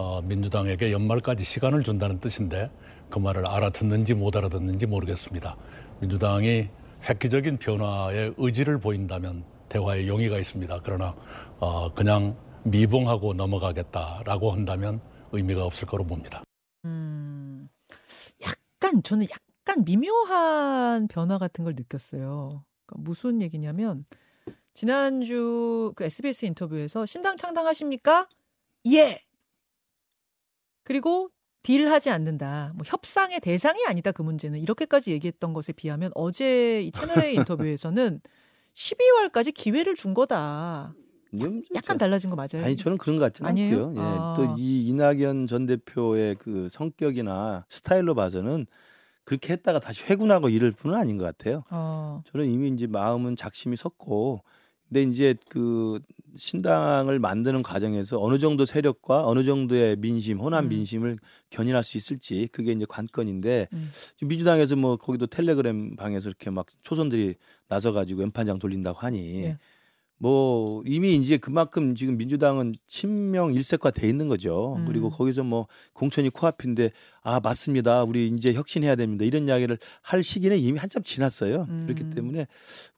어, 0.01 0.19
민주당에게 0.23 0.91
연말까지 0.91 1.43
시간을 1.43 1.83
준다는 1.83 2.19
뜻인데 2.19 2.71
그 3.11 3.19
말을 3.19 3.45
알아듣는지 3.45 4.15
못 4.15 4.35
알아듣는지 4.35 4.87
모르겠습니다. 4.87 5.55
민주당이 5.99 6.69
획기적인 7.07 7.57
변화의 7.57 8.33
의지를 8.37 8.79
보인다면 8.79 9.43
대화의 9.69 10.07
용의가 10.07 10.39
있습니다. 10.39 10.79
그러나 10.83 11.15
어, 11.59 11.93
그냥 11.93 12.35
미봉하고 12.63 13.35
넘어가겠다라고 13.35 14.51
한다면 14.51 15.01
의미가 15.33 15.63
없을 15.63 15.87
거로 15.87 16.03
봅니다. 16.03 16.43
음, 16.85 17.69
약간 18.41 19.03
저는 19.03 19.27
약간 19.29 19.85
미묘한 19.85 21.07
변화 21.09 21.37
같은 21.37 21.63
걸 21.63 21.75
느꼈어요. 21.75 22.65
그러니까 22.87 23.09
무슨 23.09 23.39
얘기냐면 23.43 24.05
지난주 24.73 25.93
그 25.95 26.05
SBS 26.05 26.45
인터뷰에서 26.45 27.05
신당 27.05 27.37
창당하십니까? 27.37 28.27
예. 28.87 29.21
그리고 30.83 31.29
딜하지 31.63 32.09
않는다. 32.09 32.73
뭐 32.75 32.83
협상의 32.85 33.39
대상이 33.39 33.85
아니다 33.85 34.11
그 34.11 34.21
문제는 34.21 34.59
이렇게까지 34.59 35.11
얘기했던 35.11 35.53
것에 35.53 35.73
비하면 35.73 36.11
어제 36.15 36.81
이 36.81 36.91
채널A 36.91 37.35
인터뷰에서는 37.35 38.21
12월까지 38.73 39.53
기회를 39.53 39.95
준 39.95 40.13
거다. 40.13 40.93
좀 41.39 41.61
약간 41.75 41.97
달라진 41.97 42.29
거 42.29 42.35
맞아요? 42.35 42.65
아니 42.65 42.75
저는 42.75 42.97
그런 42.97 43.17
것 43.17 43.25
같지는 43.25 43.49
아니에요? 43.49 43.85
않고요. 43.87 43.93
예. 43.95 44.05
아. 44.05 44.33
또이 44.37 44.87
이낙연 44.87 45.47
전 45.47 45.65
대표의 45.65 46.35
그 46.39 46.67
성격이나 46.71 47.65
스타일로 47.69 48.15
봐서는 48.15 48.65
그렇게 49.23 49.53
했다가 49.53 49.79
다시 49.79 50.03
회군하고 50.03 50.49
이럴 50.49 50.71
분은 50.71 50.97
아닌 50.97 51.17
것 51.17 51.25
같아요. 51.25 51.63
어. 51.69 52.21
저는 52.31 52.49
이미 52.49 52.69
이제 52.69 52.87
마음은 52.87 53.35
작심이 53.37 53.77
섰고, 53.77 54.43
근데 54.89 55.03
이제 55.03 55.35
그 55.47 56.01
신당을 56.35 57.19
만드는 57.19 57.63
과정에서 57.63 58.21
어느 58.21 58.37
정도 58.39 58.65
세력과 58.65 59.27
어느 59.27 59.43
정도의 59.43 59.97
민심, 59.97 60.39
호남 60.39 60.65
음. 60.65 60.69
민심을 60.69 61.17
견인할 61.49 61.83
수 61.83 61.97
있을지 61.97 62.47
그게 62.51 62.71
이제 62.71 62.85
관건인데 62.87 63.67
음. 63.73 63.89
지금 64.15 64.29
민주당에서 64.29 64.75
뭐 64.75 64.97
거기도 64.97 65.27
텔레그램 65.27 65.95
방에서 65.95 66.29
이렇게 66.29 66.49
막 66.49 66.67
초선들이 66.83 67.35
나서 67.67 67.91
가지고 67.91 68.23
엠판장 68.23 68.59
돌린다고 68.59 68.99
하니 68.99 69.43
예. 69.43 69.57
뭐 70.21 70.83
이미 70.85 71.15
이제 71.15 71.37
그만큼 71.37 71.95
지금 71.95 72.15
민주당은 72.15 72.75
친명 72.85 73.55
일색화 73.55 73.89
돼 73.89 74.07
있는 74.07 74.27
거죠. 74.27 74.75
음. 74.77 74.85
그리고 74.85 75.09
거기서 75.09 75.43
뭐 75.43 75.65
공천이 75.93 76.29
코앞인데 76.29 76.91
아 77.23 77.39
맞습니다. 77.39 78.03
우리 78.03 78.27
이제 78.27 78.53
혁신해야 78.53 78.95
됩니다. 78.95 79.25
이런 79.25 79.47
이야기를 79.47 79.79
할 80.03 80.21
시기는 80.21 80.59
이미 80.59 80.77
한참 80.77 81.01
지났어요. 81.01 81.65
음. 81.67 81.85
그렇기 81.87 82.13
때문에 82.13 82.45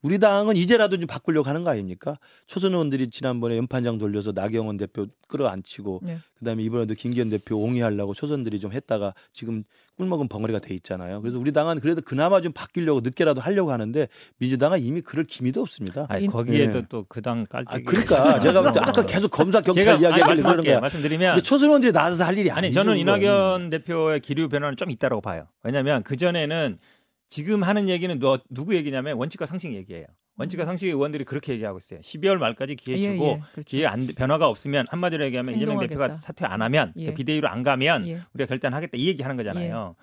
우리 0.02 0.20
당은 0.20 0.58
이제라도 0.58 0.98
좀 0.98 1.08
바꾸려고 1.08 1.48
하는 1.48 1.64
거 1.64 1.70
아닙니까? 1.70 2.20
초선 2.46 2.74
의원들이 2.74 3.10
지난번에 3.10 3.56
연판장 3.56 4.00
돌려서 4.00 4.34
나경원 4.34 4.76
대표 4.76 5.08
끌어안치고 5.30 6.02
네. 6.04 6.18
그다음에 6.40 6.62
이번에도 6.62 6.94
김기현 6.94 7.30
대표 7.30 7.56
옹이하려고 7.56 8.14
초선들이 8.14 8.60
좀 8.60 8.74
했다가 8.74 9.14
지금 9.32 9.64
꿀먹은 9.98 10.28
벙어리가 10.28 10.60
돼 10.60 10.74
있잖아요. 10.76 11.22
그래서 11.22 11.38
우리 11.38 11.52
당은 11.54 11.80
그래도 11.80 12.02
그나마 12.02 12.42
좀 12.42 12.52
바뀌려고 12.52 13.02
늦게라도 13.02 13.42
하려고 13.42 13.72
하는데 13.72 14.08
민주당은 14.40 14.82
이미 14.82 15.02
그럴 15.02 15.26
기미도 15.26 15.62
없습니다. 15.62 16.06
아니, 16.10 16.26
인- 16.26 16.32
거기에도 16.32 16.82
네. 16.82 16.86
또그 16.90 17.22
당 17.22 17.46
깔때기. 17.46 17.76
아, 17.86 17.90
그러니까 17.90 18.40
제가 18.40 18.62
볼 18.62 18.74
때 18.74 18.80
아까 18.80 19.06
계속 19.06 19.30
검사 19.30 19.62
경찰 19.62 19.98
그러는 20.00 20.20
말씀할게요. 20.20 20.62
거야. 20.74 20.80
말씀드리면 20.80 21.36
근데 21.36 21.44
초선 21.48 21.68
의원들이 21.70 21.92
나서서 21.94 22.24
할 22.24 22.38
일이 22.38 22.50
아니 22.50 22.68
아니죠. 22.68 22.80
저는. 22.84 22.98
이낙연 22.98 23.70
대표의 23.70 24.22
기류 24.22 24.50
변화는 24.50 24.78
좀 24.78 24.90
있다라고 24.90 25.22
봐요. 25.22 25.48
왜냐하면 25.64 26.02
그 26.04 26.18
전에는 26.18 26.80
지금 27.30 27.64
하는 27.64 27.90
얘기는 27.90 28.18
너, 28.20 28.40
누구 28.50 28.76
얘기냐면 28.76 29.18
원칙과 29.18 29.46
상식 29.46 29.74
얘기예요. 29.74 30.06
원칙과 30.38 30.66
상식 30.66 30.88
의원들이 30.88 31.26
그렇게 31.26 31.54
얘기하고 31.54 31.78
있어요. 31.78 32.00
12월 32.00 32.38
말까지 32.38 32.76
기회 32.76 32.96
음. 32.96 33.02
예, 33.02 33.12
주고 33.14 33.26
예, 33.26 33.42
그렇죠. 33.54 33.68
기회 33.68 33.86
안 33.86 34.08
변화가 34.08 34.48
없으면 34.48 34.86
한마디로 34.90 35.26
얘기하면 35.26 35.56
이재명 35.56 35.74
행동하겠다. 35.74 36.08
대표가 36.08 36.22
사퇴 36.22 36.46
안 36.46 36.62
하면 36.62 36.94
예. 36.98 37.08
그 37.08 37.14
비대위로 37.14 37.48
안 37.48 37.64
가면 37.64 38.08
예. 38.08 38.22
우리가 38.34 38.48
결단하겠다 38.48 38.98
이 38.98 39.08
얘기 39.08 39.22
하는 39.22 39.38
거잖아요. 39.38 39.96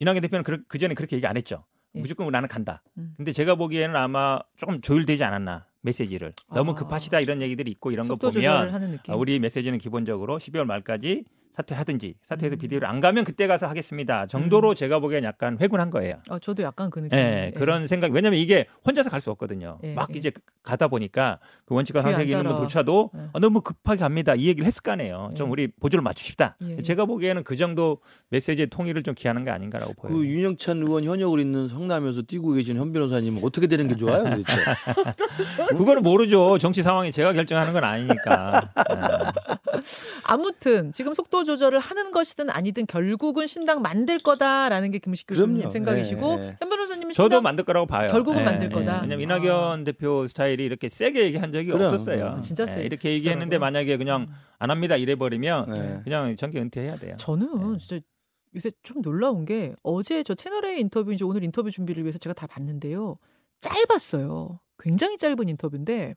이낙연 0.00 0.20
대표는 0.20 0.44
그, 0.44 0.62
그 0.68 0.78
전에 0.78 0.94
그렇게 0.94 1.16
얘기 1.16 1.26
안 1.26 1.36
했죠. 1.36 1.64
예. 1.96 2.00
무조건 2.00 2.30
나는 2.30 2.48
간다. 2.48 2.82
음. 2.96 3.14
근데 3.16 3.32
제가 3.32 3.56
보기에는 3.56 3.96
아마 3.96 4.38
조금 4.56 4.80
조율되지 4.80 5.24
않았나 5.24 5.66
메시지를 5.80 6.32
너무 6.52 6.72
아. 6.72 6.74
급하시다 6.74 7.18
이런 7.20 7.42
얘기들이 7.42 7.70
있고 7.72 7.90
이런 7.90 8.06
거 8.06 8.14
보면. 8.14 9.00
아, 9.08 9.14
우리 9.16 9.38
메시지는 9.40 9.78
기본적으로 9.78 10.38
12월 10.38 10.64
말까지 10.64 11.24
사퇴하든지 11.62 12.14
사퇴해서 12.24 12.56
음. 12.56 12.58
비대위로 12.58 12.86
안 12.86 13.00
가면 13.00 13.24
그때 13.24 13.46
가서 13.46 13.66
하겠습니다. 13.66 14.26
정도로 14.26 14.74
제가 14.74 15.00
보기엔 15.00 15.24
약간 15.24 15.58
회군한 15.60 15.90
거예요. 15.90 16.16
아, 16.28 16.38
저도 16.38 16.62
약간 16.62 16.88
그 16.90 17.00
느낌. 17.00 17.18
예, 17.18 17.52
그런 17.56 17.86
생각. 17.86 18.12
왜냐면 18.12 18.38
이게 18.38 18.66
혼자서 18.86 19.10
갈 19.10 19.18
수 19.18 19.32
없거든요. 19.32 19.80
예, 19.82 19.94
막 19.94 20.08
예. 20.14 20.18
이제 20.18 20.30
가다 20.62 20.86
보니까 20.86 21.40
그 21.66 21.74
원칙과 21.74 22.02
상식이 22.02 22.30
있는 22.30 22.44
따라. 22.44 22.54
분조차도 22.56 23.10
예. 23.16 23.20
아, 23.32 23.38
너무 23.40 23.60
급하게 23.62 23.98
갑니다. 23.98 24.36
이 24.36 24.46
얘기를 24.46 24.64
했을 24.64 24.80
거 24.80 24.92
아니에요. 24.92 25.32
좀 25.34 25.48
예. 25.48 25.50
우리 25.50 25.66
보조를 25.66 26.04
맞춥시다. 26.04 26.56
예, 26.62 26.76
예. 26.78 26.82
제가 26.82 27.04
보기에는 27.06 27.42
그 27.42 27.56
정도 27.56 27.98
메시지의 28.28 28.68
통일을 28.70 29.02
좀 29.02 29.14
기하는 29.16 29.42
게 29.44 29.50
아닌가라고 29.50 29.94
보여요. 29.94 30.16
그 30.16 30.24
윤영찬 30.24 30.76
의원 30.76 31.02
현역을 31.02 31.40
있는 31.40 31.66
성남에서 31.66 32.22
뛰고 32.22 32.52
계신 32.52 32.76
현 32.76 32.92
변호사님은 32.92 33.42
어떻게 33.42 33.66
되는 33.66 33.88
게 33.88 33.96
좋아요, 33.96 34.22
도대체? 34.22 34.44
그거는 35.76 36.02
모르죠. 36.04 36.58
정치 36.58 36.84
상황이 36.84 37.10
제가 37.10 37.32
결정하는 37.32 37.72
건 37.72 37.82
아니니까. 37.82 38.70
예. 38.92 39.78
아무튼 40.24 40.92
지금 40.92 41.12
속도 41.14 41.42
조절을 41.48 41.78
하는 41.78 42.10
것이든 42.12 42.50
아니든 42.50 42.84
결국은 42.86 43.46
신당 43.46 43.80
만들 43.80 44.18
거다라는 44.18 44.90
게 44.90 44.98
김식 44.98 45.26
교수님 45.26 45.54
그럼요. 45.56 45.70
생각이시고 45.70 46.36
네, 46.36 46.46
네. 46.50 46.56
현 46.60 46.68
변호사님은 46.68 47.12
저도 47.14 47.40
만들 47.40 47.64
거라고 47.64 47.86
봐요. 47.86 48.10
결국은 48.10 48.42
예, 48.42 48.44
만들 48.44 48.66
예. 48.66 48.68
거다. 48.70 49.00
왜냐면 49.02 49.30
아. 49.32 49.36
이낙연 49.38 49.84
대표 49.84 50.26
스타일이 50.26 50.62
이렇게 50.64 50.90
세게 50.90 51.22
얘기한 51.24 51.50
적이 51.52 51.70
그럼. 51.70 51.94
없었어요. 51.94 52.26
아, 52.26 52.40
진짜 52.42 52.64
예, 52.64 52.66
세- 52.66 52.82
이렇게 52.82 53.10
얘기했는데 53.12 53.56
세더라고요. 53.56 53.60
만약에 53.66 53.96
그냥 53.96 54.28
안 54.58 54.70
합니다 54.70 54.96
이래 54.96 55.14
버리면 55.14 55.72
네. 55.72 56.00
그냥 56.04 56.36
정계 56.36 56.60
은퇴해야 56.60 56.96
돼요. 56.96 57.16
저는 57.18 57.72
네. 57.72 57.78
진짜 57.78 58.04
요새 58.54 58.70
좀 58.82 59.00
놀라운 59.00 59.44
게 59.46 59.74
어제 59.82 60.22
저 60.22 60.34
채널A 60.34 60.78
인터뷰 60.80 61.12
이제 61.12 61.24
오늘 61.24 61.42
인터뷰 61.44 61.70
준비를 61.70 62.02
위해서 62.04 62.18
제가 62.18 62.34
다 62.34 62.46
봤는데요. 62.46 63.16
짧았어요. 63.62 64.60
굉장히 64.78 65.16
짧은 65.18 65.48
인터뷰인데 65.48 66.14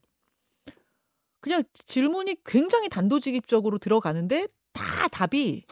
그냥 1.40 1.64
질문이 1.74 2.36
굉장히 2.46 2.88
단도직입적으로 2.90 3.80
들어가는데 3.80 4.46
다 4.46 4.54
답이 5.12 5.66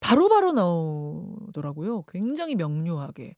바로 0.00 0.28
바로 0.28 0.52
나오더라고요. 0.52 2.04
굉장히 2.08 2.54
명료하게. 2.54 3.36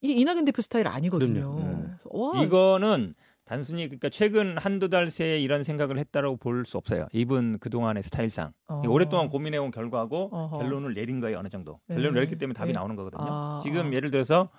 이게 0.00 0.12
이낙연 0.14 0.44
대표 0.44 0.62
스타일 0.62 0.86
아니거든요. 0.86 1.54
네. 1.58 1.86
와, 2.04 2.42
이거는 2.42 3.14
단순히 3.44 3.86
그러니까 3.86 4.10
최근 4.10 4.56
한두 4.58 4.88
달 4.88 5.10
새에 5.10 5.38
이런 5.38 5.62
생각을 5.64 5.98
했다라고 5.98 6.36
볼 6.36 6.64
수 6.64 6.76
없어요. 6.78 7.06
이분 7.12 7.58
그동안의 7.58 8.02
스타일상 8.02 8.52
어. 8.68 8.82
오랫동안 8.86 9.28
고민해온 9.28 9.70
결과고 9.70 10.28
어허. 10.32 10.58
결론을 10.58 10.94
내린 10.94 11.20
거예요 11.20 11.38
어느 11.38 11.48
정도. 11.48 11.80
네. 11.88 11.96
결론을 11.96 12.14
내렸기 12.14 12.36
때문에 12.36 12.54
답이 12.54 12.68
네. 12.68 12.78
나오는 12.78 12.94
거거든요. 12.94 13.24
아, 13.28 13.60
지금 13.62 13.88
아. 13.88 13.92
예를 13.92 14.10
들어서 14.10 14.50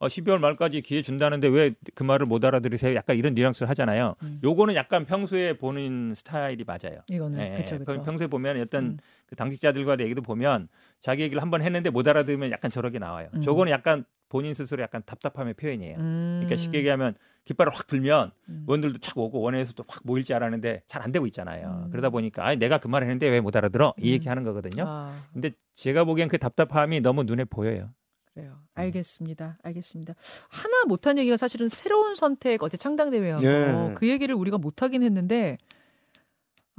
어, 0.00 0.06
12월 0.08 0.38
말까지 0.38 0.80
기회 0.80 1.02
준다는데 1.02 1.46
왜 1.48 1.74
그 1.94 2.02
말을 2.02 2.24
못 2.26 2.42
알아들으세요? 2.44 2.94
약간 2.94 3.16
이런 3.16 3.34
뉘앙스를 3.34 3.68
하잖아요. 3.70 4.14
음. 4.22 4.40
요거는 4.42 4.74
약간 4.74 5.04
평소에 5.04 5.58
보는 5.58 6.14
스타일이 6.16 6.64
맞아요. 6.66 7.00
이거는 7.10 7.38
예, 7.38 7.50
그렇죠, 7.52 7.78
그 7.78 7.84
그렇죠. 7.84 8.02
평소에 8.04 8.26
보면 8.26 8.58
어떤 8.62 8.84
음. 8.84 8.96
그 9.26 9.36
당직자들과의 9.36 9.98
얘기도 10.00 10.22
보면 10.22 10.68
자기 11.00 11.22
얘기를 11.22 11.42
한번 11.42 11.60
했는데 11.62 11.90
못 11.90 12.08
알아들으면 12.08 12.50
약간 12.50 12.70
저렇게 12.70 12.98
나와요. 12.98 13.28
음. 13.34 13.42
저거는 13.42 13.70
약간 13.70 14.04
본인 14.30 14.54
스스로 14.54 14.82
약간 14.82 15.02
답답함의 15.04 15.54
표현이에요. 15.54 15.98
음. 15.98 16.30
그러니까 16.40 16.56
쉽게 16.56 16.78
얘기하면 16.78 17.14
깃발을 17.44 17.72
확 17.74 17.86
들면 17.86 18.30
음. 18.48 18.64
의원들도 18.68 19.00
착 19.00 19.18
오고 19.18 19.40
원회에서도 19.40 19.84
확 19.88 20.00
모일 20.04 20.24
줄 20.24 20.36
알았는데 20.36 20.82
잘 20.86 21.02
안 21.02 21.12
되고 21.12 21.26
있잖아요. 21.26 21.84
음. 21.86 21.90
그러다 21.90 22.08
보니까 22.10 22.46
아니 22.46 22.56
내가 22.58 22.78
그 22.78 22.88
말을 22.88 23.06
했는데 23.06 23.28
왜 23.28 23.40
못 23.40 23.54
알아들어? 23.56 23.92
이 23.98 24.10
음. 24.10 24.12
얘기 24.14 24.28
하는 24.28 24.44
거거든요. 24.44 24.84
아. 24.86 25.14
근데 25.34 25.50
제가 25.74 26.04
보기엔 26.04 26.28
그 26.28 26.38
답답함이 26.38 27.00
너무 27.00 27.24
눈에 27.24 27.44
보여요. 27.44 27.90
그래요. 28.34 28.58
알겠습니다. 28.74 29.58
알겠습니다. 29.62 30.14
하나 30.48 30.84
못한 30.86 31.18
얘기가 31.18 31.36
사실은 31.36 31.68
새로운 31.68 32.14
선택 32.14 32.62
어제 32.62 32.76
창당 32.76 33.10
대회하고 33.10 33.44
예. 33.44 33.94
그 33.96 34.08
얘기를 34.08 34.34
우리가 34.34 34.58
못 34.58 34.82
하긴 34.82 35.02
했는데 35.02 35.58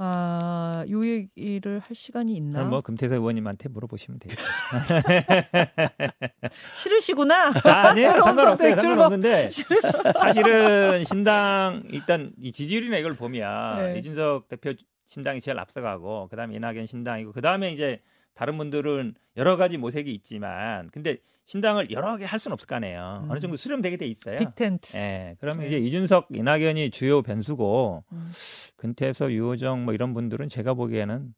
아, 0.04 0.84
요 0.90 1.06
얘기를 1.06 1.78
할 1.78 1.94
시간이 1.94 2.34
있나? 2.34 2.64
뭐 2.64 2.80
금태섭 2.80 3.18
의원님한테 3.18 3.68
물어보시면 3.68 4.18
돼요. 4.18 4.34
싫으시구나. 6.74 7.52
아, 7.64 7.70
아니에요. 7.90 8.10
새로운 8.10 8.24
상관없어요. 8.24 8.76
상관없는데 8.76 9.48
사실은 10.18 11.04
신당 11.04 11.84
일단 11.90 12.32
이 12.40 12.50
지지율이나 12.50 12.98
이걸 12.98 13.14
보면 13.14 13.92
네. 13.92 13.98
이준석 14.00 14.48
대표 14.48 14.72
신당이 15.06 15.40
제일 15.40 15.60
앞서가고 15.60 16.26
그다음에 16.30 16.56
이낙연 16.56 16.86
신당이고 16.86 17.32
그다음에 17.32 17.70
이제 17.70 18.00
다른 18.34 18.56
분들은 18.58 19.14
여러 19.36 19.56
가지 19.56 19.76
모색이 19.78 20.12
있지만 20.14 20.88
근데 20.90 21.18
신당을 21.44 21.90
여러 21.90 22.16
개 22.16 22.24
할 22.24 22.38
수는 22.38 22.52
없을 22.54 22.66
거 22.66 22.76
아니에요. 22.76 23.22
음. 23.24 23.30
어느 23.30 23.40
정도 23.40 23.56
수렴되게 23.56 23.96
돼 23.96 24.06
있어요. 24.06 24.38
빅텐트. 24.38 24.96
예. 24.96 25.36
그러면 25.40 25.62
네. 25.62 25.66
이제 25.68 25.78
이준석, 25.78 26.28
이낙연이 26.30 26.90
주요 26.90 27.20
변수고 27.22 28.00
음. 28.12 28.32
근태섭, 28.76 29.32
유호정 29.32 29.84
뭐 29.84 29.92
이런 29.92 30.14
분들은 30.14 30.48
제가 30.48 30.74
보기에는 30.74 31.34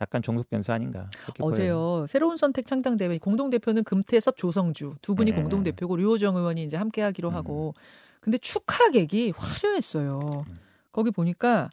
약간 0.00 0.22
종속 0.22 0.48
변수 0.48 0.72
아닌가. 0.72 1.10
그렇게 1.24 1.40
보여요. 1.42 1.50
어제요. 1.52 2.06
새로운 2.08 2.36
선택 2.38 2.66
창당 2.66 2.96
대회 2.96 3.18
공동 3.18 3.50
대표는 3.50 3.84
금태섭, 3.84 4.36
조성주 4.38 4.94
두 5.02 5.14
분이 5.14 5.32
네. 5.32 5.36
공동 5.40 5.62
대표고 5.62 5.96
류호정 5.96 6.36
의원이 6.36 6.64
이제 6.64 6.76
함께 6.76 7.02
하기로 7.02 7.30
음. 7.30 7.34
하고 7.34 7.74
근데 8.20 8.38
축하 8.38 8.90
객이 8.90 9.32
화려했어요. 9.36 10.20
음. 10.48 10.56
거기 10.92 11.10
보니까 11.10 11.68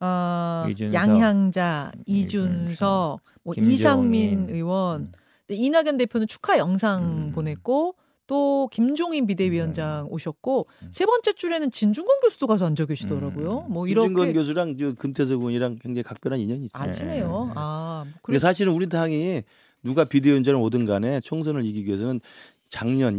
아, 0.00 0.66
이준석, 0.70 0.94
양향자, 0.94 1.92
이준석, 2.06 2.64
이준석, 2.64 3.20
뭐. 3.42 3.54
이상민 3.56 4.46
의원, 4.50 5.00
음. 5.00 5.12
근데 5.46 5.60
이낙연 5.60 5.96
대표는 5.96 6.26
축하 6.26 6.58
영상 6.58 7.02
음. 7.02 7.32
보냈고 7.32 7.96
또 8.28 8.68
김종인 8.70 9.26
비대위원장 9.26 10.06
오셨고 10.10 10.66
음. 10.82 10.88
세 10.92 11.06
번째 11.06 11.32
줄에는 11.32 11.70
진중권 11.70 12.20
교수도 12.20 12.46
가서 12.46 12.66
앉아 12.66 12.84
계시더라고요. 12.84 13.64
음. 13.66 13.72
뭐 13.72 13.88
이렇게 13.88 14.32
교수랑 14.32 14.76
저 14.76 14.92
금태섭 14.94 15.38
의원이랑 15.40 15.78
굉장히 15.80 16.02
각별한 16.02 16.38
인연이 16.38 16.66
있어요. 16.66 16.88
아 16.88 16.92
친해요. 16.92 17.46
네. 17.46 17.52
아뭐 17.56 18.04
근데 18.04 18.18
그래서 18.22 18.46
사실은 18.46 18.74
우리 18.74 18.88
당이 18.88 19.42
누가 19.82 20.04
비대위원장을 20.04 20.60
오든 20.60 20.84
간에 20.84 21.20
총선을 21.20 21.64
이기기 21.64 21.88
위해서는 21.88 22.20
작년 22.68 23.18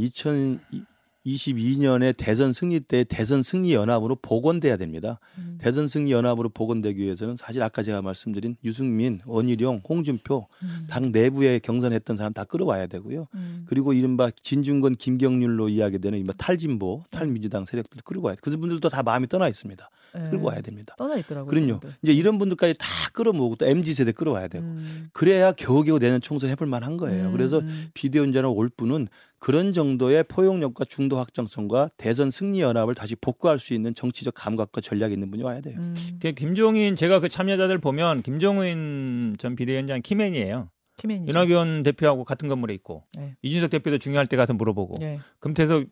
22년에 1.26 2.16
대선 2.16 2.54
승리 2.54 2.80
때 2.80 3.04
대선 3.04 3.44
승리 3.44 3.74
연합으로 3.74 4.16
복원돼야 4.22 4.78
됩니다. 4.78 5.20
음. 5.38 5.58
대선 5.60 5.88
승리 5.88 6.12
연합으로 6.12 6.50
복원되기 6.50 7.02
위해서는 7.02 7.36
사실 7.36 7.62
아까 7.62 7.84
제가 7.84 8.02
말씀드린 8.02 8.56
유승민, 8.64 9.20
원희룡, 9.26 9.82
홍준표 9.88 10.48
음. 10.64 10.88
당 10.90 11.12
내부에 11.12 11.60
경선했던 11.60 12.18
사람 12.18 12.34
다 12.34 12.46
끌어와야 12.46 12.88
되고요. 12.88 13.28
음. 13.36 13.66
그리고 13.68 13.94
이른바 13.94 14.32
진중권, 14.42 14.96
김경률로 14.96 15.70
이야기되는 15.70 16.18
이른바 16.18 16.34
탈진보, 16.38 17.04
탈민주당 17.12 17.66
세력들 17.66 18.02
끌고 18.04 18.28
와야 18.28 18.36
돼. 18.36 18.42
그 18.42 18.56
분들도 18.58 18.88
다 18.90 19.04
마음이 19.04 19.28
떠나 19.28 19.48
있습니다. 19.48 19.90
예. 20.16 20.30
끌고 20.30 20.48
와야 20.48 20.62
됩니다. 20.62 20.96
떠나 20.98 21.16
있더라고요. 21.18 21.50
그럼요. 21.50 21.80
그분들. 21.80 21.96
이제 22.02 22.14
이런 22.14 22.38
분들까지 22.38 22.76
다 22.80 22.88
끌어모으고 23.14 23.58
또 23.58 23.66
MZ 23.66 23.94
세대 23.94 24.12
끌어와야 24.12 24.48
되고 24.48 24.66
음. 24.66 25.10
그래야 25.14 25.52
겨우겨우 25.52 26.00
내년 26.00 26.22
총선 26.22 26.50
해볼 26.50 26.68
만한 26.68 26.98
거예요. 26.98 27.28
음. 27.28 27.32
그래서 27.34 27.62
비대위원장으로 27.94 28.52
올 28.54 28.70
분은 28.70 29.08
그런 29.40 29.74
정도의 29.74 30.24
포용력과 30.24 30.86
중도 30.86 31.18
확장성과 31.18 31.92
대선 31.98 32.30
승리 32.30 32.62
연합을 32.62 32.94
다시 32.94 33.16
복구할 33.16 33.58
수 33.58 33.74
있는 33.74 33.96
정치적 33.96 34.34
감각과 34.36 34.82
전략이 34.82 35.14
있는 35.14 35.32
분이 35.32 35.44
와야 35.44 35.62
돼요. 35.62 35.78
음. 35.80 35.96
그 36.22 36.34
김종인 36.34 36.96
제가 36.96 37.20
그 37.20 37.30
참여자들 37.30 37.78
보면 37.78 38.22
김종인 38.22 39.36
전 39.40 39.56
비대위원장 39.56 40.02
키맨이에요. 40.02 40.70
키맨이죠. 40.98 41.30
윤학연 41.30 41.84
대표하고 41.84 42.26
같은 42.26 42.50
건물에 42.50 42.74
있고 42.76 43.06
네. 43.18 43.36
이준석 43.42 43.70
대표도 43.72 43.98
중요할 44.00 44.28
때 44.28 44.36
가서 44.36 44.54
물어보고 44.54 44.96
예. 45.02 45.20
금태섭 45.40 45.86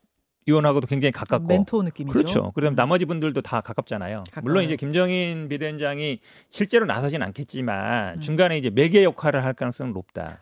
의원하고도 0.47 0.87
굉장히 0.87 1.11
가깝고 1.11 1.47
멘토 1.47 1.83
느낌이죠. 1.83 2.13
그렇죠. 2.13 2.51
그다음 2.51 2.73
음. 2.73 2.75
나머지 2.75 3.05
분들도 3.05 3.41
다 3.41 3.61
가깝잖아요. 3.61 4.23
가까워요. 4.31 4.43
물론 4.43 4.63
이제 4.63 4.75
김정인 4.75 5.49
비대위원장이 5.49 6.19
실제로 6.49 6.85
나서진 6.85 7.21
않겠지만 7.21 8.15
음. 8.15 8.21
중간에 8.21 8.57
이제 8.57 8.69
매개 8.69 9.03
역할을 9.03 9.43
할 9.43 9.53
가능성은 9.53 9.93
높다. 9.93 10.41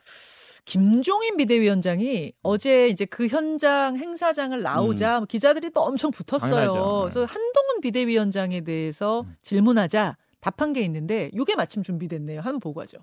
김종인 0.66 1.38
비대위원장이 1.38 2.34
어제 2.41 2.88
이제 2.88 3.05
그 3.05 3.28
현장 3.28 3.95
행사장을 3.97 4.59
나오자 4.61 5.26
기자들이 5.30 5.70
또 5.70 5.82
엄청 5.82 6.11
붙었어요. 6.11 6.49
음. 6.49 6.51
당연하죠. 6.51 6.99
그래서 7.03 7.20
한동훈 7.26 7.82
비대위원장에 7.82 8.61
대해서 8.61 9.22
음. 9.22 9.36
질문하자 9.43 10.18
답한 10.41 10.74
게 10.74 10.82
있는데 10.82 11.30
이게 11.34 11.55
마침 11.55 11.84
준비됐네요. 11.84 12.41
한번 12.41 12.59
보고 12.59 12.80
가죠. 12.80 12.97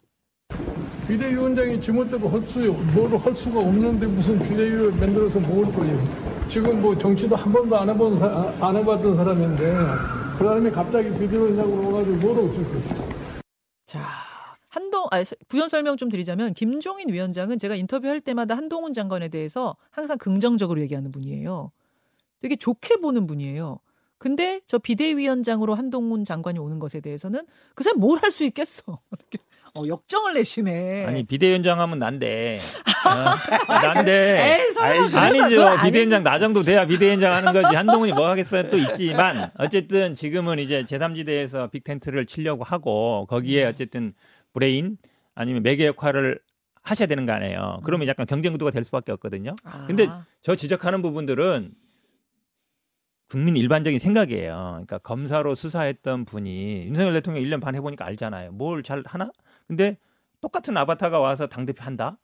비대위원장이 1.06 1.80
지멋대로 1.80 2.28
할 2.28 2.42
수, 2.42 2.58
뭐를 2.94 3.18
할 3.18 3.34
수가 3.34 3.60
없는데 3.60 4.06
무슨 4.06 4.38
비대위를 4.38 4.92
만들어서 4.92 5.40
뭘 5.40 5.64
거예요. 5.72 5.98
지금 6.48 6.80
뭐 6.80 6.96
정치도 6.96 7.34
한 7.34 7.52
번도 7.52 7.76
안 7.76 7.88
해본, 7.88 8.18
사, 8.18 8.54
안 8.60 8.76
해봤던 8.76 9.16
사람인데, 9.16 9.62
그 10.38 10.44
사람이 10.44 10.70
갑자기 10.70 11.10
비대위원장으로 11.18 11.86
와가지고 11.92 12.16
뭐를 12.16 12.44
없을 12.44 12.64
거예요. 12.64 13.08
자, 13.86 14.00
한동 14.72 15.06
아 15.10 15.22
부연 15.48 15.68
설명 15.68 15.98
좀 15.98 16.08
드리자면 16.08 16.54
김종인 16.54 17.10
위원장은 17.10 17.58
제가 17.58 17.74
인터뷰할 17.74 18.22
때마다 18.22 18.56
한동훈 18.56 18.94
장관에 18.94 19.28
대해서 19.28 19.76
항상 19.90 20.16
긍정적으로 20.16 20.80
얘기하는 20.80 21.12
분이에요. 21.12 21.70
되게 22.40 22.56
좋게 22.56 22.96
보는 22.96 23.26
분이에요. 23.26 23.80
근데 24.16 24.60
저 24.66 24.78
비대위원장으로 24.78 25.74
한동훈 25.74 26.24
장관이 26.24 26.58
오는 26.58 26.78
것에 26.78 27.00
대해서는 27.00 27.44
그 27.74 27.84
사람 27.84 28.00
뭘 28.00 28.18
할 28.22 28.30
수 28.32 28.44
있겠어. 28.44 28.98
어, 29.74 29.82
역정을 29.86 30.34
내시네. 30.34 31.04
아니 31.04 31.24
비대위원장 31.24 31.78
하면 31.80 31.98
난데. 31.98 32.56
어, 33.68 33.74
난데. 33.74 34.70
에이, 34.72 34.76
아니죠. 35.18 35.66
아니지. 35.66 35.84
비대위원장 35.84 36.22
나 36.22 36.38
정도 36.38 36.62
돼야 36.62 36.86
비대위원장 36.86 37.34
하는 37.34 37.52
거지. 37.52 37.76
한동훈이 37.76 38.12
뭐 38.12 38.26
하겠어요. 38.28 38.70
또 38.70 38.78
있지만 38.78 39.50
어쨌든 39.58 40.14
지금은 40.14 40.58
이제 40.60 40.84
제3지대에서 40.84 41.70
big 41.70 41.85
tent를 41.85 42.24
치려고 42.24 42.64
하고 42.64 43.26
거기에 43.28 43.64
어쨌든 43.66 44.14
브레인 44.52 44.98
아니면 45.34 45.62
매개 45.62 45.86
역할을 45.86 46.40
하셔야 46.82 47.06
되는 47.06 47.26
거 47.26 47.32
아니에요. 47.32 47.80
그러면 47.84 48.08
약간 48.08 48.26
경쟁 48.26 48.52
구도가 48.52 48.70
될 48.70 48.84
수밖에 48.84 49.12
없거든요. 49.12 49.54
아, 49.64 49.86
근데 49.86 50.08
저 50.42 50.56
지적하는 50.56 51.00
부분들은 51.02 51.72
국민 53.28 53.56
일반적인 53.56 53.98
생각이에요. 53.98 54.54
그러니까 54.72 54.98
검사로 54.98 55.54
수사했던 55.54 56.26
분이 56.26 56.86
윤석열 56.88 57.14
대통령 57.14 57.42
1년 57.44 57.60
반 57.62 57.74
해보니까 57.74 58.04
알잖아요. 58.04 58.52
뭘 58.52 58.82
잘 58.82 59.02
하나? 59.06 59.30
근데 59.66 59.96
똑같은 60.40 60.76
아바타가 60.76 61.18
와서 61.20 61.46
당대표 61.46 61.82
한다? 61.84 62.18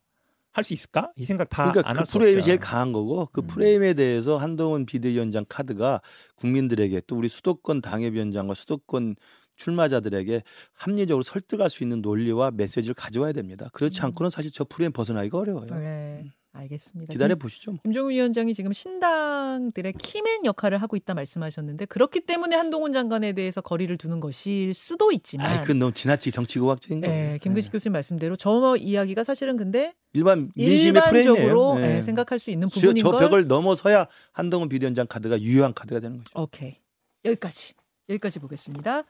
할 0.51 0.63
수 0.63 0.73
있을까? 0.73 1.11
이 1.15 1.25
생각 1.25 1.49
다안 1.49 1.71
그러니까 1.71 1.89
할그수 1.89 2.17
프레임이 2.17 2.37
없죠. 2.39 2.45
제일 2.47 2.59
강한 2.59 2.91
거고 2.91 3.29
그 3.31 3.41
음. 3.41 3.47
프레임에 3.47 3.93
대해서 3.93 4.35
한동훈 4.37 4.85
비대위원장 4.85 5.45
카드가 5.47 6.01
국민들에게 6.35 7.01
또 7.07 7.15
우리 7.17 7.27
수도권 7.29 7.81
당협위원장과 7.81 8.55
수도권 8.55 9.15
출마자들에게 9.59 10.41
합리적으로 10.73 11.21
설득할 11.21 11.69
수 11.69 11.83
있는 11.83 12.01
논리와 12.01 12.51
메시지를 12.51 12.95
가져와야 12.95 13.33
됩니다. 13.33 13.69
그렇지 13.73 13.99
음. 14.01 14.05
않고는 14.05 14.29
사실 14.29 14.51
저 14.51 14.63
프레임 14.63 14.91
벗어나기가 14.91 15.37
어려워요. 15.37 15.65
네, 15.71 16.23
알겠습니다. 16.53 17.11
기다려 17.11 17.35
보시죠. 17.35 17.71
뭐. 17.71 17.79
김종인 17.83 18.15
위원장이 18.15 18.53
지금 18.53 18.71
신당들의 18.71 19.93
키맨 19.93 20.45
역할을 20.45 20.81
하고 20.81 20.95
있다 20.95 21.13
말씀하셨는데 21.13 21.85
그렇기 21.85 22.21
때문에 22.21 22.55
한동훈 22.55 22.93
장관에 22.93 23.33
대해서 23.33 23.59
거리를 23.61 23.95
두는 23.97 24.21
것일 24.21 24.73
수도 24.73 25.11
있지만 25.11 25.45
아이, 25.47 25.61
그건 25.61 25.79
너무 25.79 25.93
지나치게 25.93 26.31
정치고학적인 26.31 27.01
거예요. 27.01 27.33
예, 27.33 27.37
김근식 27.39 27.71
네. 27.71 27.75
교수님 27.75 27.93
말씀대로 27.93 28.37
저 28.37 28.77
이야기가 28.77 29.25
사실은 29.25 29.57
근데 29.57 29.93
일반 30.13 30.51
민심의 30.55 31.03
일반적으로. 31.03 31.75
예, 31.77 31.81
네. 31.81 32.01
생각할 32.01 32.39
수 32.39 32.49
있는 32.49 32.69
저, 32.69 32.79
부분인 32.79 33.03
저걸 33.03 33.19
벽을 33.19 33.47
넘어서야 33.47 34.07
한동훈 34.31 34.69
비대위원장 34.69 35.05
카드가 35.07 35.41
유효한 35.41 35.73
카드가 35.73 35.99
되는 35.99 36.17
거죠. 36.17 36.41
오케이 36.41 36.77
여기까지 37.25 37.73
여기까지 38.09 38.39
보겠습니다. 38.39 39.03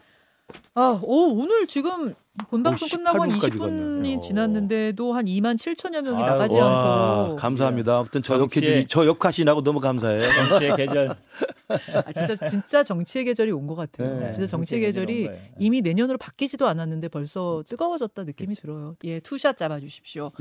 아, 0.76 1.00
오, 1.04 1.34
오늘 1.41 1.68
지금 1.68 2.14
본 2.50 2.64
방송 2.64 2.88
오, 2.88 2.89
끝나고 2.97 3.22
한 3.24 3.30
18분까지 3.30 3.50
20분이 3.52 3.60
갔네요. 3.60 4.20
지났는데도 4.22 5.14
한 5.14 5.26
2만 5.26 5.56
7천여 5.58 6.02
명이 6.02 6.24
아유, 6.24 6.32
나가지 6.32 6.58
와, 6.58 7.24
않고 7.26 7.36
감사합니다. 7.36 7.97
아무튼 8.00 8.22
저 8.22 8.39
역해 8.39 8.86
저 8.88 9.06
역하시나고 9.06 9.62
너무 9.64 9.80
감사해요. 9.80 10.22
정치의 10.50 10.76
계절. 10.78 11.10
아, 11.70 12.12
진짜 12.14 12.36
진짜 12.47 12.84
정치의 12.84 13.26
계절이 13.26 13.52
온 13.52 13.68
것 13.68 13.76
같아요. 13.76 14.20
네, 14.20 14.32
진짜 14.32 14.47
정치의 14.47 14.82
정치의 14.82 14.82
계절이. 14.82 15.30
이미 15.60 15.82
내년으로 15.82 16.18
바뀌지도 16.18 16.68
않았는데 16.68 17.10
벌써 17.10 17.64
뜨거워졌다 17.68 18.24
느낌이 18.24 18.56
들어요. 18.56 18.95
예, 19.04 19.20
투샷 19.20 19.58
잡아 19.58 19.80
주십시오. 19.80 20.32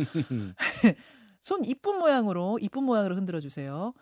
손 1.42 1.64
이쁜 1.66 1.98
모양으로 1.98 2.58
이쁜 2.62 2.84
모양으로 2.84 3.16
흔들어 3.16 3.40
주세요. 3.40 3.92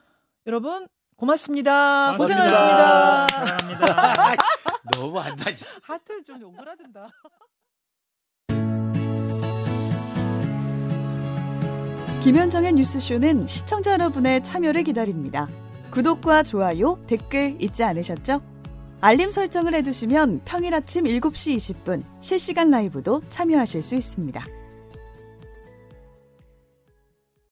여러분 0.47 0.87
고맙습니다. 1.17 2.17
고생하셨습니다. 2.17 3.27
사랑합니다. 3.29 4.37
너무 4.93 5.19
안 5.19 5.35
다시. 5.37 5.65
하트 5.83 6.23
좀 6.23 6.43
오그라든다. 6.45 7.09
김현정의 12.23 12.73
뉴스쇼는 12.73 13.47
시청자 13.47 13.93
여러분의 13.93 14.43
참여를 14.43 14.83
기다립니다. 14.83 15.49
구독과 15.91 16.43
좋아요, 16.43 16.99
댓글 17.07 17.57
잊지 17.61 17.85
않으셨죠? 17.85 18.43
알림 19.01 19.31
설정을 19.31 19.75
해두시면 19.75 20.43
평일 20.45 20.75
아침 20.75 21.05
7시 21.05 21.57
20분 21.57 22.03
실시간 22.21 22.71
라이브도 22.71 23.23
참여하실 23.29 23.83
수 23.83 23.95
있습니다. 23.95 24.45